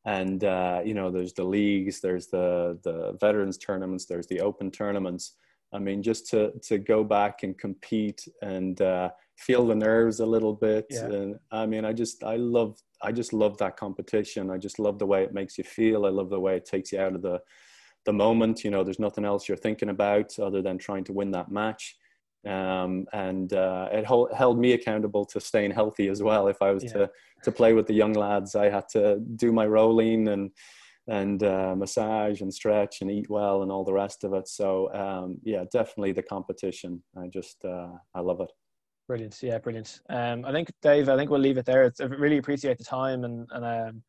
and 0.06 0.44
uh, 0.44 0.82
you 0.84 0.94
know, 0.94 1.12
there's 1.12 1.34
the 1.34 1.44
leagues, 1.44 2.00
there's 2.00 2.28
the 2.28 2.80
the 2.84 3.18
veterans 3.20 3.58
tournaments, 3.58 4.06
there's 4.06 4.28
the 4.28 4.42
open 4.42 4.72
tournaments. 4.72 5.36
I 5.72 5.80
mean, 5.80 6.02
just 6.02 6.28
to 6.30 6.52
to 6.64 6.78
go 6.78 7.04
back 7.04 7.44
and 7.44 7.58
compete 7.58 8.28
and 8.42 8.82
uh, 8.82 9.10
feel 9.38 9.68
the 9.68 9.76
nerves 9.76 10.20
a 10.20 10.26
little 10.26 10.54
bit. 10.54 10.88
Yeah. 10.90 11.06
And 11.06 11.40
I 11.52 11.66
mean, 11.66 11.86
I 11.86 11.94
just 11.94 12.24
I 12.24 12.38
love 12.38 12.78
I 13.02 13.12
just 13.12 13.34
love 13.34 13.58
that 13.58 13.78
competition. 13.78 14.50
I 14.50 14.58
just 14.58 14.80
love 14.80 15.00
the 15.00 15.06
way 15.06 15.24
it 15.24 15.34
makes 15.34 15.58
you 15.58 15.64
feel. 15.64 16.06
I 16.06 16.10
love 16.10 16.30
the 16.30 16.40
way 16.40 16.56
it 16.56 16.66
takes 16.66 16.92
you 16.92 17.00
out 17.00 17.16
of 17.16 17.22
the 17.22 17.40
the 18.06 18.14
moment. 18.14 18.64
You 18.64 18.72
know, 18.72 18.84
there's 18.84 19.00
nothing 19.00 19.26
else 19.26 19.48
you're 19.48 19.58
thinking 19.58 19.90
about 19.90 20.40
other 20.40 20.62
than 20.62 20.78
trying 20.78 21.04
to 21.06 21.14
win 21.14 21.32
that 21.32 21.52
match. 21.52 21.98
Um, 22.48 23.06
and 23.12 23.52
uh, 23.52 23.90
it 23.92 24.06
hold, 24.06 24.32
held 24.32 24.60
me 24.60 24.72
accountable 24.74 25.26
to 25.26 25.42
staying 25.42 25.72
healthy 25.72 26.08
as 26.08 26.24
well. 26.24 26.48
If 26.48 26.62
I 26.62 26.72
was 26.72 26.86
yeah. 26.86 26.94
to 26.94 27.12
to 27.44 27.52
play 27.52 27.74
with 27.74 27.88
the 27.88 27.94
young 27.94 28.14
lads, 28.14 28.56
I 28.56 28.70
had 28.70 28.88
to 28.90 29.20
do 29.36 29.52
my 29.52 29.66
rolling 29.66 30.28
and 30.30 30.52
and 31.08 31.44
uh, 31.44 31.76
massage 31.76 32.42
and 32.42 32.54
stretch 32.54 33.02
and 33.02 33.10
eat 33.10 33.30
well 33.30 33.64
and 33.64 33.72
all 33.72 33.84
the 33.84 33.94
rest 33.94 34.24
of 34.24 34.34
it. 34.34 34.48
So 34.48 34.94
um, 34.94 35.40
yeah, 35.44 35.66
definitely 35.72 36.12
the 36.12 36.24
competition. 36.24 37.04
I 37.18 37.28
just 37.28 37.66
uh, 37.66 37.90
I 38.14 38.22
love 38.22 38.42
it. 38.42 38.52
Brilliant. 39.08 39.40
Yeah, 39.42 39.58
brilliant. 39.58 40.02
Um, 40.10 40.46
I 40.46 40.52
think 40.52 40.72
Dave, 40.84 41.10
I 41.10 41.18
think 41.18 41.32
we'll 41.32 41.40
leave 41.40 41.58
it 41.58 41.66
there. 41.66 41.84
It's, 41.84 42.00
I 42.00 42.06
really 42.06 42.38
appreciate 42.38 42.78
the 42.78 42.84
time 42.84 43.24
and 43.24 43.48
and 43.52 43.66
um, 43.66 44.04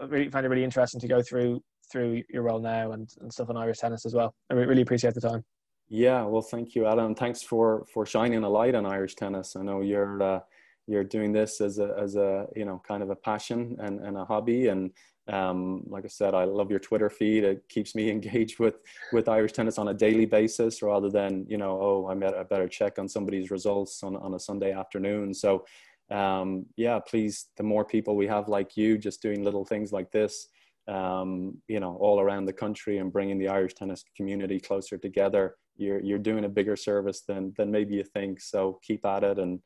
I 0.00 0.04
really 0.06 0.30
find 0.30 0.46
it 0.46 0.48
really 0.48 0.64
interesting 0.64 1.00
to 1.00 1.08
go 1.08 1.20
through 1.20 1.60
through 1.90 2.22
your 2.30 2.44
role 2.44 2.60
now 2.60 2.92
and, 2.92 3.10
and 3.20 3.32
stuff 3.32 3.50
on 3.50 3.56
Irish 3.56 3.78
tennis 3.78 4.06
as 4.06 4.14
well. 4.14 4.32
I 4.48 4.54
really 4.54 4.82
appreciate 4.82 5.14
the 5.14 5.20
time. 5.20 5.44
Yeah, 5.90 6.22
well, 6.22 6.42
thank 6.42 6.76
you, 6.76 6.86
Adam. 6.86 7.14
Thanks 7.16 7.42
for 7.42 7.84
for 7.92 8.06
shining 8.06 8.44
a 8.44 8.48
light 8.48 8.76
on 8.76 8.86
Irish 8.86 9.16
tennis. 9.16 9.56
I 9.56 9.62
know 9.62 9.80
you're 9.80 10.22
uh, 10.22 10.40
you're 10.86 11.04
doing 11.04 11.32
this 11.32 11.60
as 11.60 11.80
a 11.80 11.94
as 11.98 12.14
a 12.14 12.46
you 12.54 12.64
know 12.64 12.80
kind 12.86 13.02
of 13.02 13.10
a 13.10 13.16
passion 13.16 13.76
and, 13.80 14.00
and 14.00 14.16
a 14.16 14.24
hobby 14.24 14.68
and 14.68 14.92
um, 15.28 15.82
like 15.86 16.04
I 16.04 16.08
said, 16.08 16.34
I 16.34 16.44
love 16.44 16.70
your 16.70 16.80
Twitter 16.80 17.08
feed. 17.10 17.44
It 17.44 17.68
keeps 17.68 17.94
me 17.94 18.10
engaged 18.16 18.60
with 18.60 18.76
with 19.12 19.28
Irish 19.28 19.52
tennis 19.52 19.78
on 19.78 19.88
a 19.88 19.94
daily 19.94 20.26
basis, 20.26 20.80
rather 20.80 21.10
than 21.10 21.44
you 21.48 21.58
know, 21.58 21.78
oh, 21.80 22.06
I 22.06 22.14
better 22.44 22.68
check 22.68 22.98
on 22.98 23.08
somebody's 23.08 23.50
results 23.50 24.02
on 24.02 24.16
on 24.16 24.34
a 24.34 24.40
Sunday 24.40 24.72
afternoon. 24.72 25.34
So, 25.34 25.64
um, 26.10 26.66
yeah, 26.76 27.00
please, 27.00 27.48
the 27.56 27.64
more 27.64 27.84
people 27.84 28.14
we 28.14 28.28
have 28.28 28.48
like 28.48 28.76
you, 28.76 28.96
just 28.96 29.22
doing 29.22 29.42
little 29.42 29.64
things 29.64 29.92
like 29.92 30.10
this, 30.10 30.48
um, 30.88 31.58
you 31.68 31.80
know, 31.80 31.96
all 31.96 32.20
around 32.20 32.46
the 32.46 32.52
country 32.52 32.98
and 32.98 33.12
bringing 33.12 33.38
the 33.38 33.48
Irish 33.48 33.74
tennis 33.74 34.04
community 34.16 34.58
closer 34.58 34.98
together, 34.98 35.56
you're 35.80 36.00
you're 36.00 36.18
doing 36.18 36.44
a 36.44 36.48
bigger 36.48 36.76
service 36.76 37.22
than 37.22 37.52
than 37.56 37.70
maybe 37.70 37.94
you 37.96 38.04
think. 38.04 38.40
So 38.40 38.78
keep 38.82 39.04
at 39.04 39.24
it 39.24 39.38
and 39.38 39.60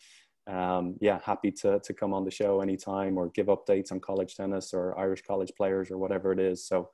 um, 0.46 0.96
yeah, 1.00 1.20
happy 1.24 1.50
to, 1.50 1.80
to 1.80 1.94
come 1.94 2.12
on 2.12 2.24
the 2.24 2.30
show 2.30 2.60
anytime 2.60 3.16
or 3.16 3.30
give 3.30 3.46
updates 3.46 3.92
on 3.92 4.00
college 4.00 4.34
tennis 4.34 4.74
or 4.74 4.98
Irish 4.98 5.22
college 5.22 5.52
players 5.56 5.90
or 5.90 5.98
whatever 5.98 6.32
it 6.32 6.38
is. 6.38 6.66
So 6.66 6.90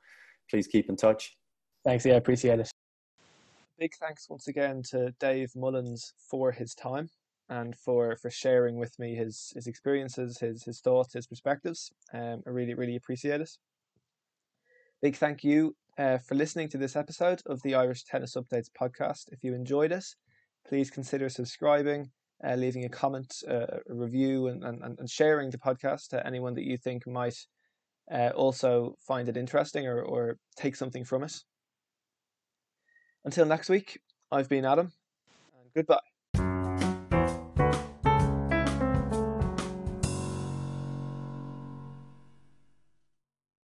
please 0.49 0.67
keep 0.67 0.89
in 0.89 0.95
touch. 0.95 1.37
Thanks. 1.83 2.05
Yeah, 2.05 2.13
I 2.13 2.17
appreciate 2.17 2.59
it. 2.59 2.71
Big 3.77 3.93
thanks 3.99 4.29
once 4.29 4.47
again 4.47 4.83
to 4.91 5.13
Dave 5.19 5.51
Mullins 5.55 6.13
for 6.29 6.51
his 6.51 6.73
time 6.75 7.09
and 7.49 7.75
for, 7.75 8.15
for 8.15 8.29
sharing 8.29 8.77
with 8.77 8.97
me 8.99 9.15
his, 9.15 9.51
his 9.53 9.67
experiences, 9.67 10.37
his, 10.39 10.63
his 10.63 10.79
thoughts, 10.79 11.13
his 11.13 11.27
perspectives. 11.27 11.91
Um, 12.13 12.43
I 12.47 12.51
really, 12.51 12.75
really 12.75 12.95
appreciate 12.95 13.41
it. 13.41 13.49
Big 15.01 15.15
thank 15.15 15.43
you 15.43 15.75
uh, 16.01 16.17
for 16.17 16.35
listening 16.35 16.69
to 16.69 16.77
this 16.77 16.95
episode 16.95 17.41
of 17.45 17.61
the 17.61 17.75
Irish 17.75 18.03
Tennis 18.03 18.35
Updates 18.35 18.69
podcast. 18.79 19.31
If 19.31 19.43
you 19.43 19.53
enjoyed 19.53 19.91
it, 19.91 20.05
please 20.67 20.89
consider 20.89 21.29
subscribing 21.29 22.09
uh, 22.43 22.55
leaving 22.55 22.85
a 22.85 22.89
comment, 22.89 23.43
uh, 23.47 23.67
a 23.89 23.93
review, 23.93 24.47
and, 24.47 24.63
and, 24.63 24.81
and 24.81 25.09
sharing 25.09 25.49
the 25.49 25.57
podcast 25.57 26.07
to 26.09 26.25
anyone 26.25 26.55
that 26.55 26.63
you 26.63 26.77
think 26.77 27.05
might 27.07 27.37
uh, 28.11 28.31
also 28.35 28.95
find 28.99 29.29
it 29.29 29.37
interesting 29.37 29.87
or, 29.87 30.01
or 30.01 30.37
take 30.57 30.75
something 30.75 31.05
from 31.05 31.23
it. 31.23 31.33
Until 33.23 33.45
next 33.45 33.69
week, 33.69 33.99
I've 34.31 34.49
been 34.49 34.65
Adam, 34.65 34.91
and 35.59 35.73
goodbye. 35.75 36.10